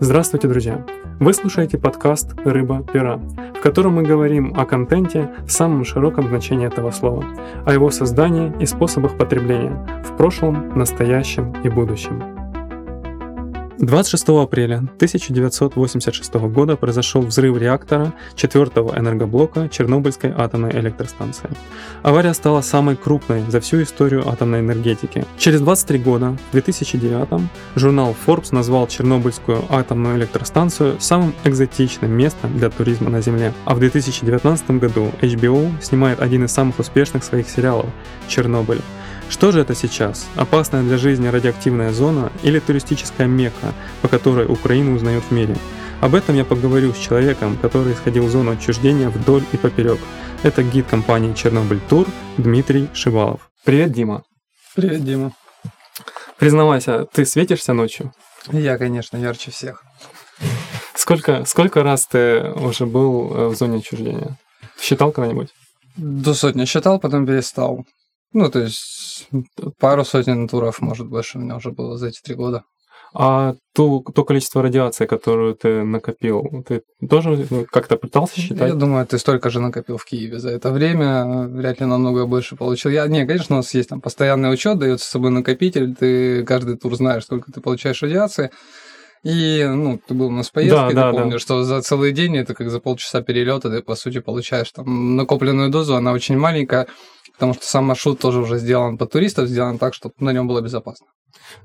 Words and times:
Здравствуйте, 0.00 0.48
друзья! 0.48 0.84
Вы 1.20 1.32
слушаете 1.32 1.78
подкаст 1.78 2.34
«Рыба-пера», 2.44 3.18
в 3.54 3.60
котором 3.60 3.94
мы 3.94 4.02
говорим 4.02 4.52
о 4.58 4.64
контенте 4.64 5.30
в 5.46 5.52
самом 5.52 5.84
широком 5.84 6.26
значении 6.26 6.66
этого 6.66 6.90
слова, 6.90 7.24
о 7.64 7.72
его 7.72 7.88
создании 7.90 8.52
и 8.60 8.66
способах 8.66 9.16
потребления 9.16 10.02
в 10.04 10.16
прошлом, 10.16 10.76
настоящем 10.76 11.54
и 11.62 11.68
будущем. 11.68 12.31
26 13.78 14.28
апреля 14.28 14.76
1986 14.76 16.34
года 16.34 16.76
произошел 16.76 17.22
взрыв 17.22 17.56
реактора 17.56 18.12
четвертого 18.34 18.98
энергоблока 18.98 19.68
Чернобыльской 19.68 20.32
атомной 20.36 20.72
электростанции. 20.72 21.48
Авария 22.02 22.34
стала 22.34 22.60
самой 22.60 22.96
крупной 22.96 23.42
за 23.48 23.60
всю 23.60 23.82
историю 23.82 24.28
атомной 24.28 24.60
энергетики. 24.60 25.24
Через 25.38 25.60
23 25.60 25.98
года, 25.98 26.36
в 26.50 26.52
2009 26.52 27.48
журнал 27.76 28.14
Forbes 28.26 28.48
назвал 28.52 28.86
Чернобыльскую 28.86 29.64
атомную 29.70 30.18
электростанцию 30.18 30.96
самым 31.00 31.34
экзотичным 31.44 32.10
местом 32.10 32.56
для 32.56 32.70
туризма 32.70 33.10
на 33.10 33.22
Земле. 33.22 33.52
А 33.64 33.74
в 33.74 33.80
2019 33.80 34.70
году 34.72 35.10
HBO 35.20 35.70
снимает 35.80 36.20
один 36.20 36.44
из 36.44 36.52
самых 36.52 36.78
успешных 36.78 37.24
своих 37.24 37.48
сериалов 37.48 37.86
«Чернобыль», 38.28 38.80
что 39.32 39.50
же 39.50 39.60
это 39.60 39.74
сейчас? 39.74 40.26
Опасная 40.36 40.82
для 40.82 40.98
жизни 40.98 41.26
радиоактивная 41.26 41.90
зона 41.90 42.30
или 42.42 42.58
туристическая 42.58 43.26
мекка, 43.26 43.72
по 44.02 44.08
которой 44.08 44.46
Украину 44.46 44.94
узнают 44.94 45.24
в 45.24 45.30
мире? 45.30 45.56
Об 46.02 46.14
этом 46.14 46.36
я 46.36 46.44
поговорю 46.44 46.92
с 46.92 46.98
человеком, 46.98 47.56
который 47.56 47.94
исходил 47.94 48.26
в 48.26 48.30
зону 48.30 48.52
отчуждения 48.52 49.08
вдоль 49.08 49.42
и 49.52 49.56
поперек. 49.56 49.98
Это 50.42 50.62
гид 50.62 50.86
компании 50.86 51.32
Чернобыль 51.32 51.80
Тур 51.88 52.06
Дмитрий 52.36 52.90
Шивалов. 52.92 53.50
Привет, 53.64 53.92
Дима. 53.92 54.22
Привет, 54.74 55.02
Дима. 55.02 55.32
Признавайся, 56.38 57.06
ты 57.06 57.24
светишься 57.24 57.72
ночью? 57.72 58.12
Я, 58.50 58.76
конечно, 58.76 59.16
ярче 59.16 59.50
всех. 59.50 59.82
Сколько, 60.94 61.46
сколько 61.46 61.82
раз 61.82 62.06
ты 62.06 62.50
уже 62.50 62.84
был 62.84 63.34
э, 63.34 63.46
в 63.48 63.56
зоне 63.56 63.78
отчуждения? 63.78 64.36
Считал 64.78 65.10
когда-нибудь? 65.10 65.48
До 65.96 66.34
сотни 66.34 66.66
считал, 66.66 67.00
потом 67.00 67.26
перестал. 67.26 67.86
Ну, 68.32 68.50
то 68.50 68.60
есть 68.60 69.28
пару 69.78 70.04
сотен 70.04 70.48
туров, 70.48 70.80
может, 70.80 71.08
больше 71.08 71.38
у 71.38 71.40
меня 71.40 71.56
уже 71.56 71.70
было 71.70 71.96
за 71.98 72.08
эти 72.08 72.20
три 72.20 72.34
года. 72.34 72.64
А 73.14 73.56
ту, 73.74 74.02
то 74.14 74.24
количество 74.24 74.62
радиации, 74.62 75.04
которую 75.04 75.54
ты 75.54 75.82
накопил, 75.82 76.64
ты 76.66 76.82
тоже 77.10 77.46
ну, 77.50 77.66
как-то 77.70 77.96
пытался 77.98 78.40
считать? 78.40 78.70
Я 78.70 78.74
думаю, 78.74 79.06
ты 79.06 79.18
столько 79.18 79.50
же 79.50 79.60
накопил 79.60 79.98
в 79.98 80.04
Киеве 80.06 80.38
за 80.38 80.48
это 80.48 80.70
время, 80.70 81.46
вряд 81.46 81.80
ли 81.80 81.86
намного 81.86 82.26
больше 82.26 82.56
получил. 82.56 82.90
Я, 82.90 83.06
не, 83.08 83.26
конечно, 83.26 83.56
у 83.56 83.58
нас 83.58 83.74
есть 83.74 83.90
там 83.90 84.00
постоянный 84.00 84.50
учет, 84.50 84.78
дается 84.78 85.06
с 85.06 85.10
собой 85.10 85.30
накопитель, 85.30 85.94
ты 85.94 86.42
каждый 86.44 86.78
тур 86.78 86.94
знаешь, 86.96 87.24
сколько 87.24 87.52
ты 87.52 87.60
получаешь 87.60 88.02
радиации. 88.02 88.50
И, 89.22 89.64
ну, 89.64 90.00
ты 90.04 90.14
был 90.14 90.28
у 90.28 90.30
нас 90.30 90.48
в 90.48 90.52
поездке, 90.52 90.76
да, 90.76 90.88
ты 90.88 90.94
да, 90.94 91.12
помнишь, 91.12 91.34
да. 91.34 91.38
что 91.38 91.62
за 91.62 91.80
целый 91.82 92.12
день, 92.12 92.36
это 92.38 92.54
как 92.54 92.70
за 92.70 92.80
полчаса 92.80 93.20
перелета, 93.20 93.70
ты, 93.70 93.80
по 93.82 93.94
сути, 93.94 94.18
получаешь 94.18 94.72
там 94.72 95.16
накопленную 95.16 95.70
дозу, 95.70 95.94
она 95.94 96.12
очень 96.12 96.36
маленькая, 96.36 96.88
потому 97.42 97.54
что 97.54 97.66
сам 97.66 97.86
маршрут 97.86 98.20
тоже 98.20 98.38
уже 98.38 98.58
сделан 98.58 98.96
по 98.96 99.04
туристов, 99.04 99.48
сделан 99.48 99.76
так, 99.76 99.94
чтобы 99.94 100.14
на 100.20 100.32
нем 100.32 100.46
было 100.46 100.60
безопасно. 100.60 101.08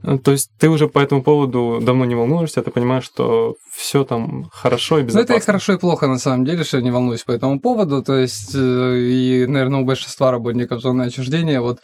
Ну, 0.02 0.18
то 0.18 0.32
есть 0.32 0.50
ты 0.58 0.70
уже 0.70 0.88
по 0.88 0.98
этому 0.98 1.22
поводу 1.22 1.78
давно 1.80 2.06
не 2.06 2.16
волнуешься, 2.16 2.64
ты 2.64 2.72
понимаешь, 2.72 3.04
что 3.04 3.58
все 3.72 4.04
там 4.04 4.46
хорошо 4.52 4.98
и 4.98 5.04
безопасно. 5.04 5.20
Ну, 5.20 5.38
это 5.38 5.44
и 5.44 5.46
хорошо, 5.46 5.74
и 5.74 5.78
плохо 5.78 6.08
на 6.08 6.18
самом 6.18 6.46
деле, 6.46 6.64
что 6.64 6.78
я 6.78 6.84
не 6.84 6.90
волнуюсь 6.90 7.24
по 7.24 7.32
этому 7.32 7.60
поводу. 7.60 8.02
То 8.02 8.16
есть, 8.16 8.56
э, 8.56 8.98
и, 8.98 9.46
наверное, 9.46 9.82
у 9.82 9.86
большинства 9.86 10.32
работников 10.32 10.82
зоны 10.82 11.04
отчуждения 11.04 11.62
вот 11.62 11.78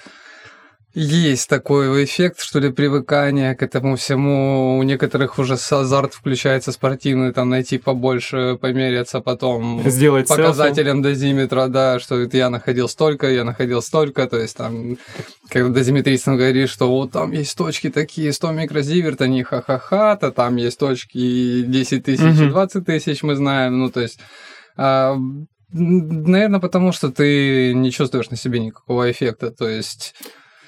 есть 0.96 1.50
такой 1.50 2.04
эффект, 2.04 2.40
что 2.40 2.60
ли, 2.60 2.72
привыкания 2.72 3.56
к 3.56 3.64
этому 3.64 3.96
всему. 3.96 4.78
У 4.78 4.84
некоторых 4.84 5.40
уже 5.40 5.54
азарт 5.54 6.14
включается 6.14 6.72
спортивный, 6.72 7.34
там 7.34 7.50
найти 7.50 7.80
побольше, 7.80 8.58
померяться 8.62 9.20
потом 9.20 9.82
Сделать 9.86 10.28
показателем 10.28 10.98
селфи. 10.98 11.04
дозиметра, 11.04 11.68
да, 11.68 12.00
что 12.00 12.20
это 12.20 12.38
я 12.38 12.50
находил 12.50 12.88
столько, 12.88 13.32
я 13.32 13.44
находил 13.44 13.82
столько, 13.82 14.28
то 14.28 14.38
есть 14.38 14.56
там, 14.56 14.98
когда 15.50 15.70
дозиметрист 15.70 16.28
говорит, 16.28 16.70
что 16.70 16.88
вот 16.90 17.12
там 17.12 17.32
есть 17.32 17.58
точки 17.58 17.90
такие, 17.90 18.32
100 18.32 18.52
микрозиверт, 18.52 19.22
они 19.22 19.42
ха-ха-ха, 19.44 20.16
то 20.18 20.32
там 20.32 20.58
есть 20.58 20.78
точки 20.78 21.64
10 21.64 22.04
тысяч 22.04 22.40
и 22.40 22.50
20 22.50 22.86
тысяч, 22.86 23.24
мы 23.24 23.36
знаем, 23.36 23.80
ну, 23.80 23.90
то 23.90 24.02
есть... 24.02 24.20
А, 24.78 25.18
Наверное, 25.76 26.60
потому 26.60 26.92
что 26.92 27.12
ты 27.12 27.74
не 27.74 27.90
чувствуешь 27.90 28.30
на 28.30 28.38
себе 28.38 28.60
никакого 28.60 29.10
эффекта. 29.10 29.50
То 29.50 29.68
есть 29.68 30.14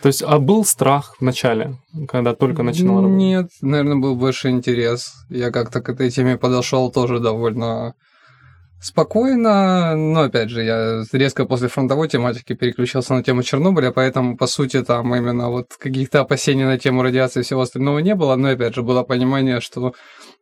то 0.02 0.08
есть, 0.08 0.22
а 0.22 0.40
был 0.40 0.66
страх 0.66 1.16
в 1.20 1.22
начале, 1.24 1.78
когда 2.08 2.36
только 2.36 2.64
начинал 2.64 2.98
работать? 2.98 3.18
Нет, 3.18 3.50
наверное, 3.62 3.98
был 3.98 4.16
больше 4.16 4.50
интерес. 4.50 5.14
Я 5.30 5.52
как-то 5.52 5.82
к 5.82 5.90
этой 5.90 6.10
теме 6.12 6.38
подошел 6.38 6.92
тоже 6.92 7.20
довольно 7.20 7.96
спокойно, 8.86 9.96
но 9.96 10.22
опять 10.22 10.50
же, 10.50 10.64
я 10.64 11.04
резко 11.12 11.46
после 11.46 11.70
фронтовой 11.70 12.08
тематики 12.08 12.54
переключился 12.54 13.16
на 13.16 13.24
тему 13.24 13.42
Чернобыля, 13.42 13.92
поэтому, 13.92 14.38
по 14.38 14.46
сути, 14.46 14.84
там 14.84 15.16
именно 15.16 15.50
вот 15.50 15.74
каких-то 15.80 16.22
опасений 16.22 16.66
на 16.66 16.78
тему 16.78 17.02
радиации 17.02 17.40
и 17.40 17.44
всего 17.44 17.62
остального 17.62 18.00
не 18.00 18.14
было, 18.14 18.36
но 18.36 18.50
опять 18.50 18.76
же, 18.76 18.84
было 18.84 19.02
понимание, 19.02 19.60
что 19.60 19.94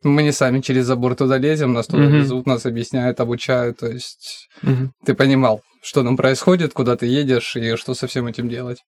мы 0.03 0.23
не 0.23 0.33
сами 0.33 0.59
через 0.59 0.85
забор 0.85 1.15
туда 1.15 1.37
лезем, 1.37 1.71
нас 1.71 1.87
туда 1.87 2.03
mm-hmm. 2.03 2.19
везут, 2.19 2.45
нас 2.45 2.65
объясняют, 2.65 3.21
обучают, 3.21 3.79
то 3.79 3.87
есть 3.87 4.49
mm-hmm. 4.61 4.89
ты 5.05 5.13
понимал, 5.13 5.61
что 5.81 6.03
там 6.03 6.17
происходит, 6.17 6.73
куда 6.73 6.97
ты 6.97 7.05
едешь 7.05 7.55
и 7.55 7.77
что 7.77 7.93
со 7.93 8.07
всем 8.07 8.27
этим 8.27 8.49
делать. 8.49 8.79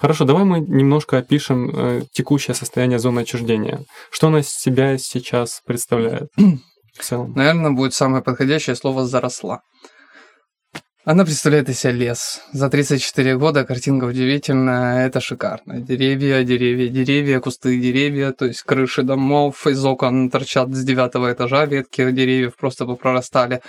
Хорошо, 0.00 0.24
давай 0.24 0.44
мы 0.44 0.60
немножко 0.60 1.18
опишем 1.18 1.70
э, 1.70 2.02
текущее 2.10 2.54
состояние 2.54 2.98
зоны 2.98 3.20
отчуждения. 3.20 3.84
Что 4.10 4.28
она 4.28 4.40
из 4.40 4.48
себя 4.48 4.96
сейчас 4.96 5.60
представляет 5.66 6.30
в 6.98 7.04
целом? 7.04 7.34
Наверное, 7.34 7.72
будет 7.72 7.92
самое 7.92 8.22
подходящее 8.22 8.76
слово 8.76 9.06
«заросла». 9.06 9.60
Она 11.04 11.24
представляет 11.24 11.68
из 11.68 11.80
себя 11.80 11.92
лес. 11.92 12.40
За 12.52 12.70
34 12.70 13.36
года 13.36 13.64
картинка 13.64 14.04
удивительная, 14.04 15.06
это 15.06 15.20
шикарно. 15.20 15.80
Деревья, 15.80 16.44
деревья, 16.44 16.88
деревья, 16.88 17.40
кусты 17.40 17.78
деревья, 17.78 18.32
то 18.32 18.46
есть 18.46 18.62
крыши 18.62 19.02
домов, 19.02 19.66
из 19.66 19.84
окон 19.84 20.30
торчат 20.30 20.70
с 20.70 20.82
девятого 20.82 21.30
этажа 21.30 21.66
ветки 21.66 22.10
деревьев 22.10 22.56
просто 22.56 22.86
попрорастали 22.86 23.60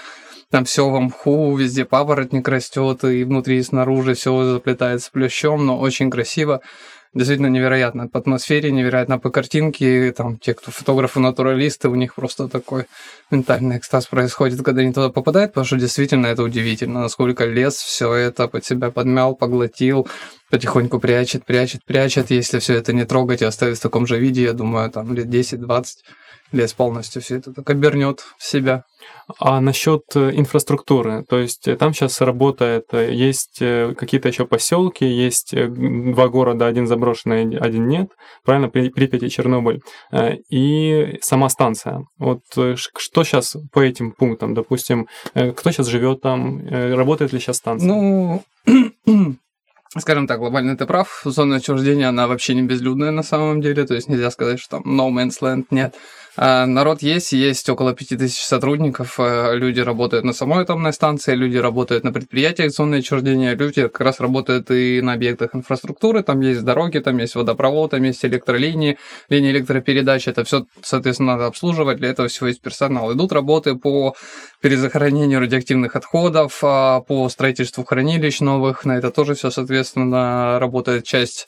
там 0.52 0.66
все 0.66 0.90
в 0.90 1.00
мху, 1.00 1.56
везде 1.56 1.86
папоротник 1.86 2.48
растет, 2.48 3.04
и 3.06 3.24
внутри 3.24 3.58
и 3.58 3.64
снаружи 3.64 4.14
все 4.14 4.44
заплетается 4.44 5.10
плющом, 5.12 5.66
но 5.66 5.80
очень 5.80 6.12
красиво. 6.12 6.62
Действительно 7.14 7.48
невероятно 7.48 8.08
по 8.08 8.20
атмосфере, 8.20 8.72
невероятно 8.72 9.20
по 9.20 9.30
картинке. 9.30 10.14
Там 10.14 10.38
те, 10.38 10.54
кто 10.54 10.72
фотографы, 10.72 11.20
натуралисты, 11.20 11.90
у 11.90 11.96
них 11.96 12.16
просто 12.16 12.48
такой 12.48 12.86
ментальный 13.32 13.78
экстаз 13.78 14.08
происходит, 14.08 14.62
когда 14.62 14.82
они 14.82 14.94
туда 14.94 15.10
попадают, 15.10 15.52
потому 15.52 15.66
что 15.66 15.78
действительно 15.78 16.28
это 16.28 16.44
удивительно, 16.44 17.02
насколько 17.02 17.46
лес 17.46 17.76
все 17.76 18.14
это 18.14 18.48
под 18.48 18.64
себя 18.64 18.92
подмял, 18.92 19.36
поглотил, 19.36 20.08
потихоньку 20.50 21.00
прячет, 21.00 21.46
прячет, 21.46 21.84
прячет. 21.86 22.30
Если 22.30 22.60
все 22.60 22.76
это 22.76 22.94
не 22.94 23.06
трогать 23.06 23.42
и 23.42 23.46
оставить 23.46 23.78
в 23.78 23.82
таком 23.82 24.08
же 24.08 24.18
виде, 24.18 24.44
я 24.44 24.54
думаю, 24.54 24.90
там 24.90 25.14
лет 25.14 25.28
10-20 25.28 25.86
лес 26.52 26.74
полностью 26.74 27.22
все 27.22 27.38
это 27.38 27.54
так 27.54 27.70
обернет 27.70 28.20
в 28.38 28.44
себя. 28.44 28.84
А 29.40 29.62
насчет 29.62 30.04
э, 30.16 30.32
инфраструктуры, 30.34 31.24
то 31.28 31.40
есть 31.40 31.68
э, 31.68 31.76
там 31.76 31.94
сейчас 31.94 32.22
работает, 32.22 32.86
э, 32.92 33.14
есть 33.14 33.60
какие-то 33.60 34.28
еще 34.28 34.46
поселки, 34.46 35.06
есть 35.06 35.56
два 35.56 36.28
города, 36.28 36.68
один 36.68 36.88
заброшенный, 36.88 37.58
один 37.58 37.88
нет, 37.88 38.10
правильно, 38.44 38.70
Припять 38.70 39.24
и 39.24 39.30
Чернобыль, 39.30 39.82
и 40.50 41.18
сама 41.22 41.50
станция. 41.50 42.04
Вот 42.18 42.42
что 42.52 43.24
сейчас 43.24 43.56
по 43.72 43.80
этим 43.80 44.12
пунктам, 44.12 44.54
допустим, 44.54 45.08
кто 45.34 45.72
сейчас 45.72 45.88
живет 45.88 46.22
там, 46.22 46.68
работает 46.68 47.34
ли 47.34 47.40
сейчас 47.40 47.58
станция? 47.58 47.88
Ну, 47.88 48.44
скажем 49.98 50.28
так, 50.28 50.40
глобально 50.40 50.78
ты 50.78 50.86
прав, 50.86 51.22
зона 51.26 51.58
отчуждения, 51.58 52.10
она 52.10 52.28
вообще 52.28 52.54
не 52.56 52.64
безлюдная 52.64 53.12
на 53.12 53.24
самом 53.24 53.62
деле, 53.62 53.86
то 53.86 53.94
есть 53.94 54.08
нельзя 54.08 54.32
сказать, 54.32 54.60
что 54.60 54.78
там 54.78 55.00
no 55.00 55.10
man's 55.10 55.42
land 55.42 55.66
нет. 55.72 55.96
А, 56.38 56.66
народ 56.66 57.02
есть, 57.02 57.34
есть 57.34 57.68
около 57.68 57.94
5000 57.94 58.40
сотрудников, 58.40 59.20
э, 59.20 59.56
люди 59.56 59.82
работают 59.82 60.24
на 60.24 60.32
самой 60.32 60.64
атомной 60.64 60.94
станции, 60.94 61.36
люди 61.36 61.58
работают 61.58 62.06
на 62.06 62.14
предприятиях 62.14 62.72
зоны 62.72 62.96
отчуждения, 62.96 63.54
люди 63.54 63.82
как 63.84 64.00
раз 64.00 64.22
работают 64.22 64.72
и 64.72 65.02
на 65.02 65.14
объектах 65.14 65.54
инфраструктуры, 65.54 66.24
там 66.24 66.40
есть 66.40 66.64
дороги, 66.64 67.00
там 67.00 67.18
есть 67.18 67.36
водопровод, 67.36 67.92
там 67.92 68.04
есть 68.04 68.24
электролинии, 68.24 68.98
линии 69.28 69.52
электропередач, 69.52 70.30
это 70.30 70.46
все, 70.46 70.66
соответственно, 70.82 71.34
надо 71.34 71.48
обслуживать, 71.48 71.98
для 71.98 72.10
этого 72.10 72.30
всего 72.30 72.48
есть 72.48 72.62
персонал. 72.62 73.14
Идут 73.14 73.34
работы 73.34 73.76
по 73.76 74.16
перезахоронению 74.62 75.42
радиоактивных 75.42 75.98
отходов, 75.98 76.60
а, 76.64 77.02
по 77.02 77.28
строительству 77.28 77.84
хранилищ 77.84 78.40
новых, 78.40 78.86
на 78.86 78.98
это 78.98 79.12
тоже 79.12 79.36
все, 79.36 79.52
соответственно, 79.52 80.60
работает 80.60 81.04
часть 81.04 81.48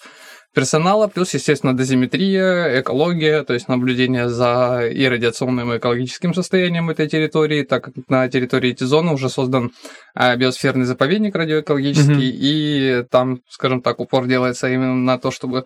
персонала, 0.53 1.07
плюс, 1.07 1.33
естественно, 1.33 1.75
дозиметрия, 1.75 2.81
экология, 2.81 3.43
то 3.43 3.53
есть 3.53 3.67
наблюдение 3.67 4.29
за 4.29 4.87
и 4.91 5.07
радиационным, 5.07 5.73
и 5.73 5.77
экологическим 5.77 6.33
состоянием 6.33 6.89
этой 6.89 7.07
территории, 7.09 7.63
так 7.63 7.85
как 7.85 7.93
на 8.07 8.27
территории 8.29 8.71
эти 8.71 8.83
зоны 8.83 9.13
уже 9.13 9.29
создан 9.29 9.71
а, 10.13 10.35
биосферный 10.35 10.85
заповедник 10.85 11.35
радиоэкологический, 11.35 12.31
mm-hmm. 12.31 13.01
и 13.01 13.05
там, 13.09 13.39
скажем 13.49 13.81
так, 13.81 13.99
упор 13.99 14.27
делается 14.27 14.69
именно 14.69 14.95
на 14.95 15.17
то, 15.17 15.31
чтобы 15.31 15.65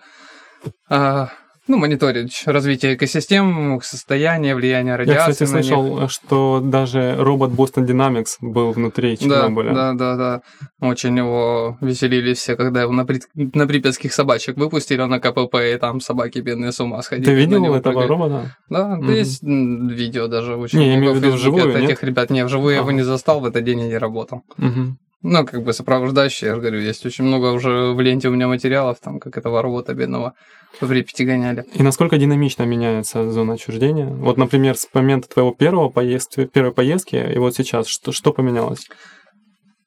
а, 0.89 1.29
ну, 1.67 1.77
мониторить 1.77 2.43
развитие 2.45 2.95
экосистем, 2.95 3.77
их 3.77 3.83
состояние, 3.83 4.55
влияние 4.55 4.91
Я, 4.93 4.97
радиации 4.97 5.31
кстати, 5.45 5.51
на 5.51 5.57
них. 5.57 5.65
слышал, 5.65 6.07
что 6.09 6.61
даже 6.63 7.15
робот 7.17 7.51
Boston 7.51 7.85
Dynamics 7.85 8.37
был 8.41 8.71
внутри 8.71 9.17
Да, 9.21 9.41
Чернобыля. 9.41 9.73
да, 9.73 9.93
да, 9.93 10.15
да. 10.15 10.41
Очень 10.79 11.17
его 11.17 11.77
веселили 11.81 12.33
все, 12.33 12.55
когда 12.55 12.81
его 12.81 12.91
на, 12.93 13.05
при- 13.05 13.21
на 13.35 13.67
припятских 13.67 14.13
собачек 14.13 14.57
выпустили 14.57 15.01
на 15.03 15.19
КПП, 15.19 15.55
и 15.73 15.77
там 15.77 15.99
собаки 16.01 16.39
бедные 16.39 16.71
с 16.71 16.79
ума 16.79 17.01
сходили. 17.01 17.25
Ты 17.25 17.33
видел 17.33 17.73
этого 17.75 17.93
прыгали. 17.93 18.07
робота? 18.07 18.55
Да, 18.69 18.97
да 18.97 19.11
есть 19.13 19.43
видео 19.43 20.27
даже 20.27 20.55
очень 20.55 20.79
Не, 20.79 20.87
я 20.87 20.95
имею 20.95 21.11
много 21.13 21.19
в 21.19 21.23
виду 21.23 21.35
вживую, 21.35 21.69
от 21.75 21.81
нет? 21.81 21.91
этих 21.91 22.03
ребят. 22.03 22.29
Не, 22.29 22.45
вживую 22.45 22.73
я 22.73 22.79
его 22.81 22.91
не 22.91 23.01
застал, 23.03 23.39
в 23.39 23.45
этот 23.45 23.63
день 23.63 23.81
я 23.81 23.87
не 23.87 23.97
работал. 23.97 24.41
Мгм. 24.57 24.97
Ну, 25.23 25.45
как 25.45 25.63
бы 25.63 25.73
сопровождающие, 25.73 26.49
я 26.49 26.55
же 26.55 26.61
говорю, 26.61 26.79
есть 26.79 27.05
очень 27.05 27.23
много 27.23 27.47
уже 27.47 27.93
в 27.93 27.99
ленте 27.99 28.27
у 28.27 28.31
меня 28.31 28.47
материалов, 28.47 28.99
там, 29.01 29.19
как 29.19 29.35
этого 29.35 29.63
робота 29.63 29.95
бедного 29.95 30.33
по 30.79 30.85
Припяти 30.85 31.23
гоняли. 31.23 31.65
И 31.73 31.81
насколько 31.81 32.17
динамично 32.17 32.63
меняется 32.63 33.31
зона 33.31 33.53
отчуждения? 33.53 34.05
Вот, 34.05 34.37
например, 34.37 34.77
с 34.77 34.87
момента 34.93 35.27
твоего 35.27 35.51
первого 35.51 35.89
поездки, 35.89 36.45
первой 36.45 36.71
поездки 36.71 37.15
и 37.15 37.37
вот 37.39 37.55
сейчас, 37.55 37.87
что, 37.87 38.11
что 38.11 38.31
поменялось? 38.31 38.87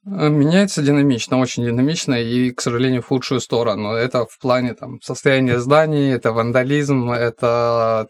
Э, 0.06 0.28
Меняется 0.30 0.82
динамично, 0.82 1.38
очень 1.38 1.64
динамично 1.64 2.14
и, 2.14 2.50
к 2.52 2.60
сожалению, 2.62 3.02
в 3.02 3.06
худшую 3.06 3.40
сторону. 3.40 3.92
Это 3.92 4.24
в 4.24 4.38
плане 4.38 4.74
там, 4.74 5.00
состояния 5.02 5.58
зданий, 5.60 6.10
это 6.12 6.32
вандализм, 6.32 7.10
это 7.10 8.08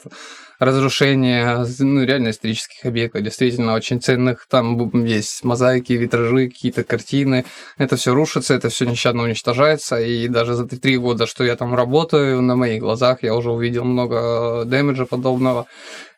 разрушение 0.61 1.65
ну, 1.81 2.05
реально 2.05 2.31
исторических 2.31 2.85
объектов, 2.85 3.23
действительно 3.23 3.75
очень 3.75 4.01
ценных. 4.01 4.47
Там 4.49 5.05
есть 5.05 5.43
мозаики, 5.43 5.95
витражи, 5.95 6.49
какие-то 6.49 6.85
картины. 6.85 7.45
Это 7.79 7.97
все 7.97 8.15
рушится, 8.15 8.55
это 8.55 8.69
все 8.69 8.85
нещадно 8.85 9.25
уничтожается. 9.25 10.01
И 10.01 10.29
даже 10.29 10.55
за 10.55 10.67
три 10.69 10.97
года, 10.99 11.27
что 11.27 11.45
я 11.45 11.57
там 11.57 11.75
работаю, 11.75 12.41
на 12.43 12.55
моих 12.57 12.83
глазах 12.83 13.23
я 13.23 13.35
уже 13.35 13.51
увидел 13.51 13.85
много 13.85 14.65
дэмэджа 14.65 15.07
подобного. 15.07 15.67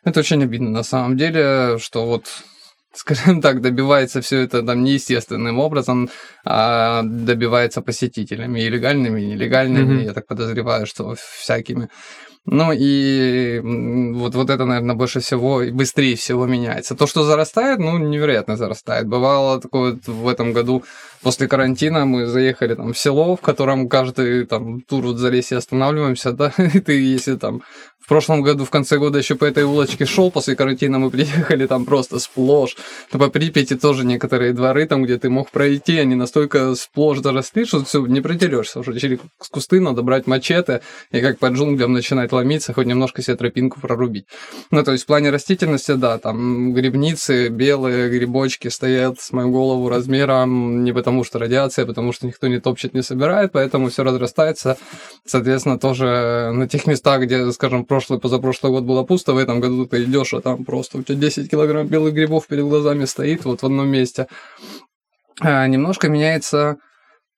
Это 0.03 0.19
очень 0.19 0.43
обидно 0.43 0.69
на 0.69 0.83
самом 0.83 1.17
деле, 1.17 1.77
что 1.79 2.05
вот 2.05 2.27
скажем 2.95 3.41
так, 3.41 3.61
добивается 3.61 4.21
все 4.21 4.41
это 4.41 4.61
там 4.63 4.83
неестественным 4.83 5.59
образом, 5.59 6.09
а 6.45 7.01
добивается 7.03 7.81
посетителями, 7.81 8.61
и 8.61 8.69
легальными, 8.69 9.21
и 9.21 9.25
нелегальными, 9.25 9.93
Мгм. 9.95 10.03
я 10.03 10.13
так 10.13 10.27
подозреваю, 10.27 10.85
что 10.85 11.15
всякими. 11.39 11.89
Ну 12.45 12.73
и 12.73 13.61
вот, 13.63 14.35
вот 14.35 14.49
это, 14.49 14.65
наверное, 14.65 14.95
больше 14.95 15.21
всего 15.21 15.61
и 15.61 15.71
быстрее 15.71 16.15
всего 16.17 16.45
меняется. 16.45 16.93
То, 16.93 17.07
что 17.07 17.23
зарастает, 17.23 17.79
ну, 17.79 17.97
невероятно 17.97 18.57
зарастает. 18.57 19.07
Бывало 19.07 19.61
такое 19.61 19.93
вот 19.93 20.07
в 20.07 20.27
этом 20.27 20.51
году, 20.51 20.83
после 21.21 21.47
карантина, 21.47 22.05
мы 22.05 22.25
заехали 22.25 22.75
там 22.75 22.91
в 22.91 22.97
село, 22.97 23.37
в 23.37 23.41
котором 23.41 23.87
каждый 23.87 24.45
там 24.45 24.81
тур 24.81 25.05
вот 25.05 25.17
за 25.19 25.29
лесе 25.29 25.55
останавливаемся, 25.55 26.33
да, 26.33 26.51
и 26.73 26.79
ты, 26.81 26.99
если 26.99 27.35
там 27.37 27.61
в 28.03 28.07
прошлом 28.07 28.41
году, 28.41 28.65
в 28.65 28.69
конце 28.69 28.97
года 28.97 29.17
еще 29.17 29.35
по 29.35 29.45
этой 29.45 29.63
улочке 29.63 30.05
шел, 30.05 30.29
после 30.29 30.57
карантина 30.57 30.99
мы 30.99 31.09
приехали 31.09 31.67
там 31.67 31.85
просто 31.85 32.19
сплошь. 32.19 32.75
По 33.09 33.29
Припяти 33.29 33.75
тоже 33.75 34.05
некоторые 34.05 34.51
дворы, 34.51 34.85
там, 34.85 35.03
где 35.03 35.17
ты 35.17 35.29
мог 35.29 35.49
пройти, 35.51 35.99
они 35.99 36.15
настолько 36.15 36.75
сплошь 36.75 37.19
заросли, 37.19 37.63
что 37.63 37.85
все, 37.85 38.05
не 38.05 38.19
протерешься 38.19 38.81
уже. 38.81 38.99
Через 38.99 39.19
кусты 39.49 39.79
надо 39.79 40.01
брать 40.01 40.27
мачете 40.27 40.81
и 41.11 41.21
как 41.21 41.39
по 41.39 41.45
джунглям 41.45 41.93
начинать 41.93 42.33
ломиться, 42.33 42.73
хоть 42.73 42.87
немножко 42.87 43.21
себе 43.21 43.37
тропинку 43.37 43.79
прорубить. 43.79 44.25
Ну, 44.69 44.83
то 44.83 44.91
есть 44.91 45.05
в 45.05 45.07
плане 45.07 45.29
растительности, 45.29 45.93
да, 45.93 46.17
там 46.17 46.73
грибницы, 46.73 47.47
белые 47.47 48.09
грибочки 48.09 48.67
стоят 48.67 49.21
с 49.21 49.31
мою 49.31 49.49
голову 49.49 49.87
размером 49.87 50.83
не 50.83 50.91
потому 50.91 51.23
что 51.23 51.39
радиация, 51.39 51.83
а 51.83 51.85
потому 51.85 52.11
что 52.11 52.27
никто 52.27 52.47
не 52.47 52.59
топчет, 52.59 52.93
не 52.93 53.01
собирает, 53.01 53.53
поэтому 53.53 53.89
все 53.89 54.03
разрастается. 54.03 54.77
Соответственно, 55.25 55.79
тоже 55.79 56.51
на 56.53 56.67
тех 56.67 56.85
местах, 56.85 57.21
где, 57.21 57.49
скажем, 57.53 57.85
прошлый, 57.93 58.19
позапрошлый 58.19 58.71
год 58.71 58.83
было 58.85 59.03
пусто, 59.03 59.33
в 59.33 59.37
этом 59.37 59.59
году 59.59 59.85
ты 59.85 60.03
идешь, 60.03 60.33
а 60.33 60.41
там 60.41 60.65
просто 60.65 60.97
у 60.97 61.03
тебя 61.03 61.15
10 61.15 61.51
килограмм 61.51 61.85
белых 61.87 62.13
грибов 62.15 62.47
перед 62.47 62.63
глазами 62.63 63.05
стоит 63.05 63.45
вот 63.45 63.61
в 63.61 63.65
одном 63.65 63.87
месте. 63.87 64.25
А, 65.39 65.67
немножко 65.67 66.09
меняется 66.09 66.77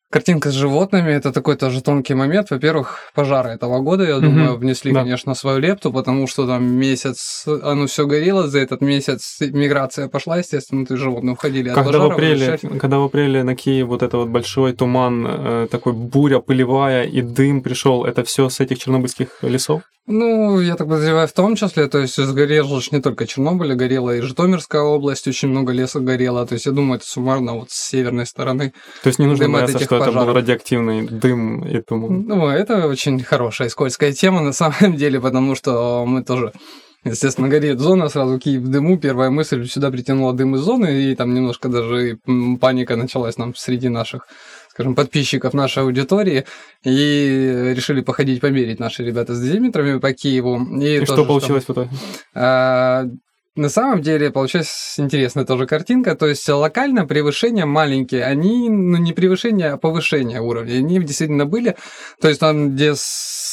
картинка 0.10 0.50
с 0.50 0.54
животными. 0.54 1.12
Это 1.12 1.34
такой 1.34 1.58
тоже 1.58 1.82
тонкий 1.82 2.14
момент. 2.14 2.50
Во-первых, 2.52 3.00
пожары 3.14 3.50
этого 3.50 3.80
года, 3.80 4.06
я 4.06 4.16
Мгм, 4.16 4.24
думаю, 4.24 4.56
внесли, 4.56 4.94
да. 4.94 5.02
конечно, 5.02 5.34
свою 5.36 5.60
лепту, 5.60 5.92
потому 5.92 6.26
что 6.28 6.48
там 6.48 6.64
месяц 6.64 7.46
оно 7.46 7.86
все 7.88 8.06
горело, 8.08 8.48
за 8.48 8.60
этот 8.60 8.80
месяц 8.80 9.38
миграция 9.42 10.08
пошла, 10.08 10.38
естественно, 10.38 10.86
есть 10.90 10.96
животные 10.96 11.34
уходили 11.34 11.68
от 11.68 11.76
Когда 11.76 11.90
в, 11.90 11.94
пожаров. 11.94 12.14
апреле, 12.14 12.32
возвращались. 12.52 12.80
когда 12.80 13.00
в 13.00 13.04
апреле 13.04 13.44
на 13.44 13.56
Киев 13.58 13.88
вот 13.88 14.04
это 14.04 14.18
вот 14.18 14.30
большой 14.30 14.72
туман, 14.72 15.26
э, 15.28 15.68
такой 15.70 15.92
буря 15.92 16.40
пылевая 16.40 17.04
и 17.04 17.22
дым 17.22 17.62
пришел, 17.62 18.06
это 18.06 18.24
все 18.24 18.48
с 18.48 18.62
этих 18.62 18.80
чернобыльских 18.80 19.40
лесов? 19.42 19.82
Ну, 20.08 20.60
я 20.60 20.76
так 20.76 20.88
подозреваю, 20.88 21.28
в 21.28 21.34
том 21.34 21.56
числе, 21.56 21.88
то 21.88 21.98
есть 21.98 22.16
сгорел 22.16 22.68
же 22.80 22.90
не 22.92 23.02
только 23.02 23.26
Чернобыль, 23.26 23.72
а 23.72 23.76
горела 23.76 24.16
и 24.16 24.22
Житомирская 24.22 24.84
область, 24.84 25.28
очень 25.28 25.48
много 25.48 25.74
леса 25.74 26.00
горело, 26.00 26.46
то 26.46 26.54
есть 26.54 26.68
я 26.68 26.72
думаю, 26.72 26.98
это 26.98 27.08
суммарно 27.08 27.54
вот 27.56 27.72
с 27.72 27.90
северной 27.90 28.28
стороны. 28.28 28.74
То 29.02 29.08
есть 29.08 29.18
не 29.18 29.26
нужно 29.26 29.50
бояться, 29.50 29.80
что 29.80 29.96
это 29.96 30.06
был 30.06 30.14
пожаров. 30.14 30.36
радиоактивный 30.36 31.08
дым 31.08 31.66
и 31.66 31.82
туман. 31.82 32.26
Ну, 32.28 32.48
это 32.48 32.88
очень 32.88 33.24
хорошая 33.24 33.68
и 33.68 33.72
скользкая 33.72 34.12
тема 34.14 34.42
на 34.42 34.54
самом 34.54 34.96
деле, 34.98 35.20
потому 35.20 35.56
что 35.56 36.06
мы 36.06 36.24
тоже 36.24 36.54
Естественно, 37.08 37.48
горит 37.48 37.80
зона, 37.80 38.10
сразу 38.10 38.40
Киев 38.40 38.64
в 38.64 38.68
дыму. 38.68 38.98
Первая 38.98 39.30
мысль 39.30 39.68
сюда 39.68 39.92
притянула 39.92 40.34
дым 40.34 40.56
из 40.56 40.62
зоны, 40.62 41.04
и 41.04 41.16
там 41.16 41.36
немножко 41.36 41.70
даже 41.70 42.18
паника 42.60 42.96
началась 42.96 43.38
нам 43.38 43.54
среди 43.54 43.90
наших, 43.90 44.28
скажем, 44.76 44.94
подписчиков 44.94 45.54
нашей 45.54 45.84
аудитории. 45.84 46.44
И 46.84 47.72
решили 47.74 48.02
походить, 48.02 48.42
померить 48.42 48.78
наши 48.78 49.06
ребята 49.06 49.34
с 49.34 49.40
дозиметрами 49.40 50.00
по 50.00 50.12
Киеву. 50.12 50.60
И, 50.82 50.98
И 50.98 51.06
что 51.06 51.24
получилось 51.24 51.64
в 51.64 51.70
итоге? 51.72 51.90
На 53.56 53.70
самом 53.70 54.02
деле 54.02 54.32
получилась 54.32 54.96
интересная 54.98 55.46
тоже 55.46 55.66
картинка. 55.66 56.16
То 56.16 56.28
есть 56.28 56.48
локально 56.50 57.06
превышения 57.06 57.66
маленькие, 57.66 58.26
они 58.26 58.70
ну, 58.70 58.98
не 58.98 59.14
превышение, 59.14 59.72
а 59.72 59.78
повышение 59.78 60.42
уровня. 60.42 60.74
Они 60.74 61.00
действительно 61.00 61.46
были. 61.46 61.76
То 62.20 62.28
есть 62.28 62.42
там, 62.42 62.76
где 62.76 62.94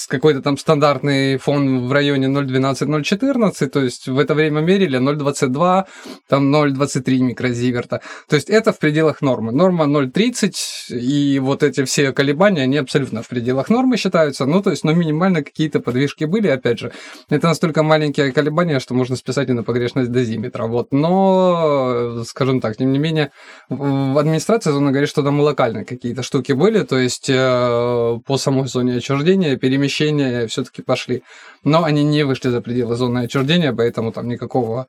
какой-то 0.09 0.43
там 0.43 0.59
стандартный 0.59 1.39
фон 1.39 1.87
в 1.87 1.93
районе 1.93 2.27
0,12-0,14, 2.27 3.69
то 3.69 3.81
есть 3.81 4.09
в 4.09 4.19
это 4.19 4.35
время 4.35 4.61
мерили 4.61 4.99
0,22, 4.99 5.85
там 6.29 6.55
0,23 6.55 7.19
микрозиверта. 7.19 8.01
То 8.29 8.37
есть 8.37 8.51
это 8.51 8.73
в 8.73 8.79
пределах 8.79 9.23
нормы. 9.23 9.53
Норма 9.53 9.85
0,30, 9.85 10.53
и 10.91 11.39
вот 11.39 11.63
эти 11.63 11.85
все 11.85 12.13
колебания, 12.13 12.63
они 12.63 12.77
абсолютно 12.77 13.23
в 13.23 13.29
пределах 13.29 13.71
нормы 13.71 13.97
считаются. 13.97 14.47
Ну, 14.47 14.63
то 14.63 14.71
есть, 14.71 14.83
ну, 14.85 14.93
минимально 14.95 15.45
какие-то 15.45 15.79
подвижки 15.79 16.25
были, 16.25 16.49
опять 16.49 16.81
же. 16.81 16.93
Это 17.31 17.47
настолько 17.47 17.83
маленькие 17.85 18.33
колебания, 18.33 18.81
что 18.81 18.95
можно 18.95 19.15
списать 19.17 19.49
и 19.49 19.53
на 19.53 19.63
погрешность 19.63 19.92
дозиметра. 19.95 20.67
Вот. 20.67 20.89
Но, 20.93 22.23
скажем 22.25 22.61
так, 22.61 22.77
тем 22.77 22.93
не 22.93 22.99
менее, 22.99 23.31
в 23.69 24.19
администрации 24.19 24.71
зоны 24.71 24.91
говорит, 24.91 25.09
что 25.09 25.23
там 25.23 25.41
локально 25.41 25.85
какие-то 25.85 26.23
штуки 26.23 26.53
были, 26.53 26.83
то 26.83 26.99
есть 26.99 27.29
э, 27.29 28.19
по 28.27 28.37
самой 28.39 28.69
зоне 28.69 28.97
отчуждения 28.97 29.57
перемещения 29.57 30.47
все-таки 30.47 30.83
пошли. 30.83 31.23
Но 31.65 31.85
они 31.85 32.05
не 32.05 32.25
вышли 32.25 32.49
за 32.49 32.61
пределы 32.61 32.97
зоны 32.97 33.21
отчуждения, 33.21 33.73
поэтому 33.73 34.13
там 34.13 34.29
никакого 34.29 34.87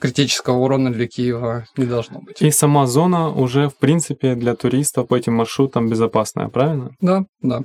критического 0.00 0.58
урона 0.58 0.92
для 0.92 1.06
Киева 1.06 1.64
не 1.76 1.86
должно 1.86 2.20
быть. 2.20 2.42
И 2.42 2.50
сама 2.50 2.86
зона 2.86 3.30
уже, 3.30 3.68
в 3.68 3.78
принципе, 3.78 4.34
для 4.34 4.54
туристов 4.54 5.08
по 5.08 5.16
этим 5.16 5.34
маршрутам 5.34 5.88
безопасная, 5.88 6.48
правильно? 6.48 6.90
Да, 7.00 7.24
да. 7.40 7.60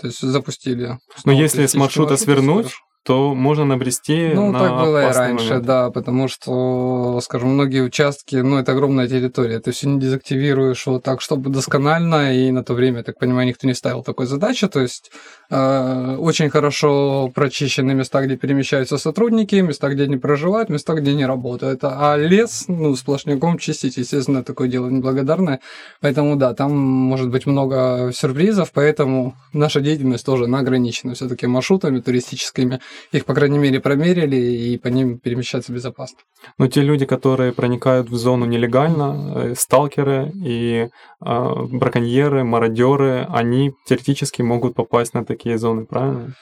То 0.00 0.06
есть 0.06 0.20
запустили. 0.20 0.98
Но 1.24 1.32
если 1.32 1.66
с 1.66 1.74
маршрута 1.74 2.12
маршрут, 2.12 2.26
свернуть. 2.26 2.72
То 3.04 3.34
можно 3.34 3.64
набрести 3.64 4.30
Ну, 4.34 4.52
на 4.52 4.58
так 4.60 4.72
было 4.80 5.10
и 5.10 5.12
раньше, 5.12 5.44
момент. 5.48 5.66
да, 5.66 5.90
потому 5.90 6.28
что, 6.28 7.20
скажем, 7.20 7.50
многие 7.50 7.82
участки, 7.82 8.36
ну, 8.36 8.58
это 8.58 8.72
огромная 8.72 9.08
территория, 9.08 9.58
ты 9.58 9.72
все 9.72 9.88
не 9.88 9.98
дезактивируешь 10.00 10.86
вот 10.86 11.02
так, 11.02 11.20
чтобы 11.20 11.50
досконально, 11.50 12.32
и 12.36 12.50
на 12.52 12.62
то 12.62 12.74
время, 12.74 12.98
я 12.98 13.02
так 13.02 13.18
понимаю, 13.18 13.48
никто 13.48 13.66
не 13.66 13.74
ставил 13.74 14.04
такой 14.04 14.26
задачи, 14.26 14.68
то 14.68 14.80
есть 14.80 15.10
э, 15.50 16.16
очень 16.18 16.48
хорошо 16.48 17.28
прочищены 17.34 17.92
места, 17.94 18.22
где 18.22 18.36
перемещаются 18.36 18.98
сотрудники, 18.98 19.56
места, 19.56 19.88
где 19.88 20.04
они 20.04 20.16
проживают, 20.16 20.68
места, 20.68 20.94
где 20.94 21.10
они 21.10 21.26
работают, 21.26 21.80
а 21.82 22.16
лес, 22.16 22.66
ну, 22.68 22.94
сплошняком 22.94 23.58
чистить, 23.58 23.96
естественно, 23.96 24.44
такое 24.44 24.68
дело 24.68 24.88
неблагодарное, 24.88 25.58
поэтому, 26.00 26.36
да, 26.36 26.54
там 26.54 26.72
может 26.76 27.30
быть 27.30 27.46
много 27.46 28.12
сюрпризов, 28.14 28.70
поэтому 28.72 29.34
наша 29.52 29.80
деятельность 29.80 30.24
тоже 30.24 30.44
она 30.44 30.60
ограничена 30.60 31.14
все-таки 31.14 31.48
маршрутами 31.48 31.98
туристическими, 32.00 32.80
их, 33.12 33.24
по 33.24 33.34
крайней 33.34 33.58
мере, 33.58 33.80
промерили, 33.80 34.36
и 34.36 34.78
по 34.78 34.88
ним 34.88 35.18
перемещаться 35.18 35.72
безопасно. 35.72 36.18
Но 36.58 36.68
те 36.68 36.82
люди, 36.82 37.06
которые 37.06 37.52
проникают 37.52 38.08
в 38.10 38.16
зону 38.16 38.46
нелегально, 38.46 39.32
э, 39.34 39.54
сталкеры 39.56 40.32
и 40.34 40.88
э, 41.24 41.54
браконьеры, 41.70 42.44
мародеры, 42.44 43.26
они 43.30 43.72
теоретически 43.86 44.42
могут 44.42 44.74
попасть 44.74 45.14
на 45.14 45.24
такие 45.24 45.58
зоны, 45.58 45.84
правильно? 45.84 46.34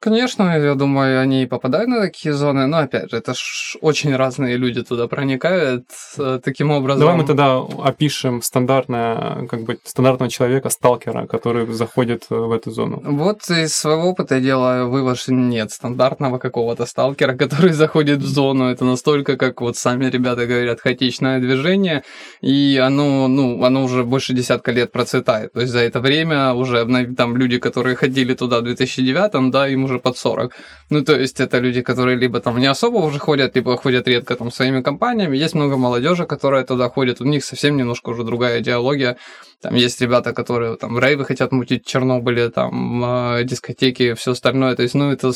Конечно, 0.00 0.56
я 0.56 0.74
думаю, 0.76 1.20
они 1.20 1.46
попадают 1.46 1.88
на 1.88 2.00
такие 2.00 2.32
зоны, 2.32 2.68
но 2.68 2.78
опять 2.78 3.10
же, 3.10 3.16
это 3.16 3.34
ж 3.34 3.76
очень 3.80 4.14
разные 4.14 4.56
люди 4.56 4.84
туда 4.84 5.08
проникают 5.08 5.86
э, 6.18 6.38
таким 6.44 6.70
образом. 6.70 7.00
Давай 7.00 7.16
мы 7.16 7.24
тогда 7.24 7.58
опишем 7.58 8.40
стандартное, 8.40 9.48
как 9.48 9.62
бы, 9.62 9.78
стандартного 9.82 10.30
человека, 10.30 10.70
сталкера, 10.70 11.26
который 11.26 11.66
заходит 11.72 12.26
э, 12.30 12.34
в 12.36 12.52
эту 12.52 12.70
зону. 12.70 13.02
Вот 13.04 13.50
из 13.50 13.74
своего 13.74 14.10
опыта 14.10 14.36
я 14.36 14.40
делаю 14.40 14.88
вывод, 14.88 15.18
что 15.18 15.32
нет 15.32 15.72
стандартного 15.72 16.38
какого-то 16.38 16.86
сталкера, 16.86 17.34
который 17.34 17.72
заходит 17.72 18.20
в 18.20 18.26
зону. 18.26 18.70
Это 18.70 18.84
настолько, 18.84 19.36
как 19.36 19.60
вот 19.60 19.76
сами 19.76 20.04
ребята 20.04 20.46
говорят, 20.46 20.80
хаотичное 20.80 21.40
движение, 21.40 22.04
и 22.40 22.80
оно, 22.80 23.26
ну, 23.26 23.64
оно 23.64 23.82
уже 23.82 24.04
больше 24.04 24.32
десятка 24.32 24.70
лет 24.70 24.92
процветает. 24.92 25.52
То 25.54 25.60
есть 25.60 25.72
за 25.72 25.80
это 25.80 25.98
время 25.98 26.52
уже 26.54 26.86
там 27.16 27.36
люди, 27.36 27.58
которые 27.58 27.96
ходили 27.96 28.34
туда 28.34 28.60
в 28.60 28.62
2009, 28.62 29.50
да, 29.50 29.66
им 29.66 29.87
уже 29.88 29.98
под 29.98 30.16
40. 30.16 30.54
Ну, 30.90 31.04
то 31.04 31.18
есть 31.18 31.40
это 31.40 31.58
люди, 31.58 31.82
которые 31.82 32.16
либо 32.16 32.40
там 32.40 32.58
не 32.58 32.66
особо 32.66 32.98
уже 32.98 33.18
ходят, 33.18 33.56
либо 33.56 33.76
ходят 33.76 34.08
редко 34.08 34.36
там 34.36 34.50
своими 34.50 34.82
компаниями. 34.82 35.36
Есть 35.36 35.54
много 35.54 35.76
молодежи, 35.76 36.26
которая 36.26 36.64
туда 36.64 36.88
ходит, 36.88 37.20
у 37.20 37.24
них 37.24 37.44
совсем 37.44 37.76
немножко 37.76 38.10
уже 38.10 38.24
другая 38.24 38.60
идеология. 38.60 39.16
Там 39.60 39.74
есть 39.74 40.00
ребята, 40.00 40.32
которые 40.32 40.76
там 40.76 40.98
рейвы 40.98 41.24
хотят 41.24 41.52
мутить 41.52 41.84
в 41.84 41.88
Чернобыле, 41.88 42.50
там 42.50 43.04
э, 43.04 43.44
дискотеки, 43.44 44.14
все 44.14 44.32
остальное. 44.32 44.76
То 44.76 44.82
есть, 44.82 44.94
ну, 44.94 45.10
это 45.10 45.32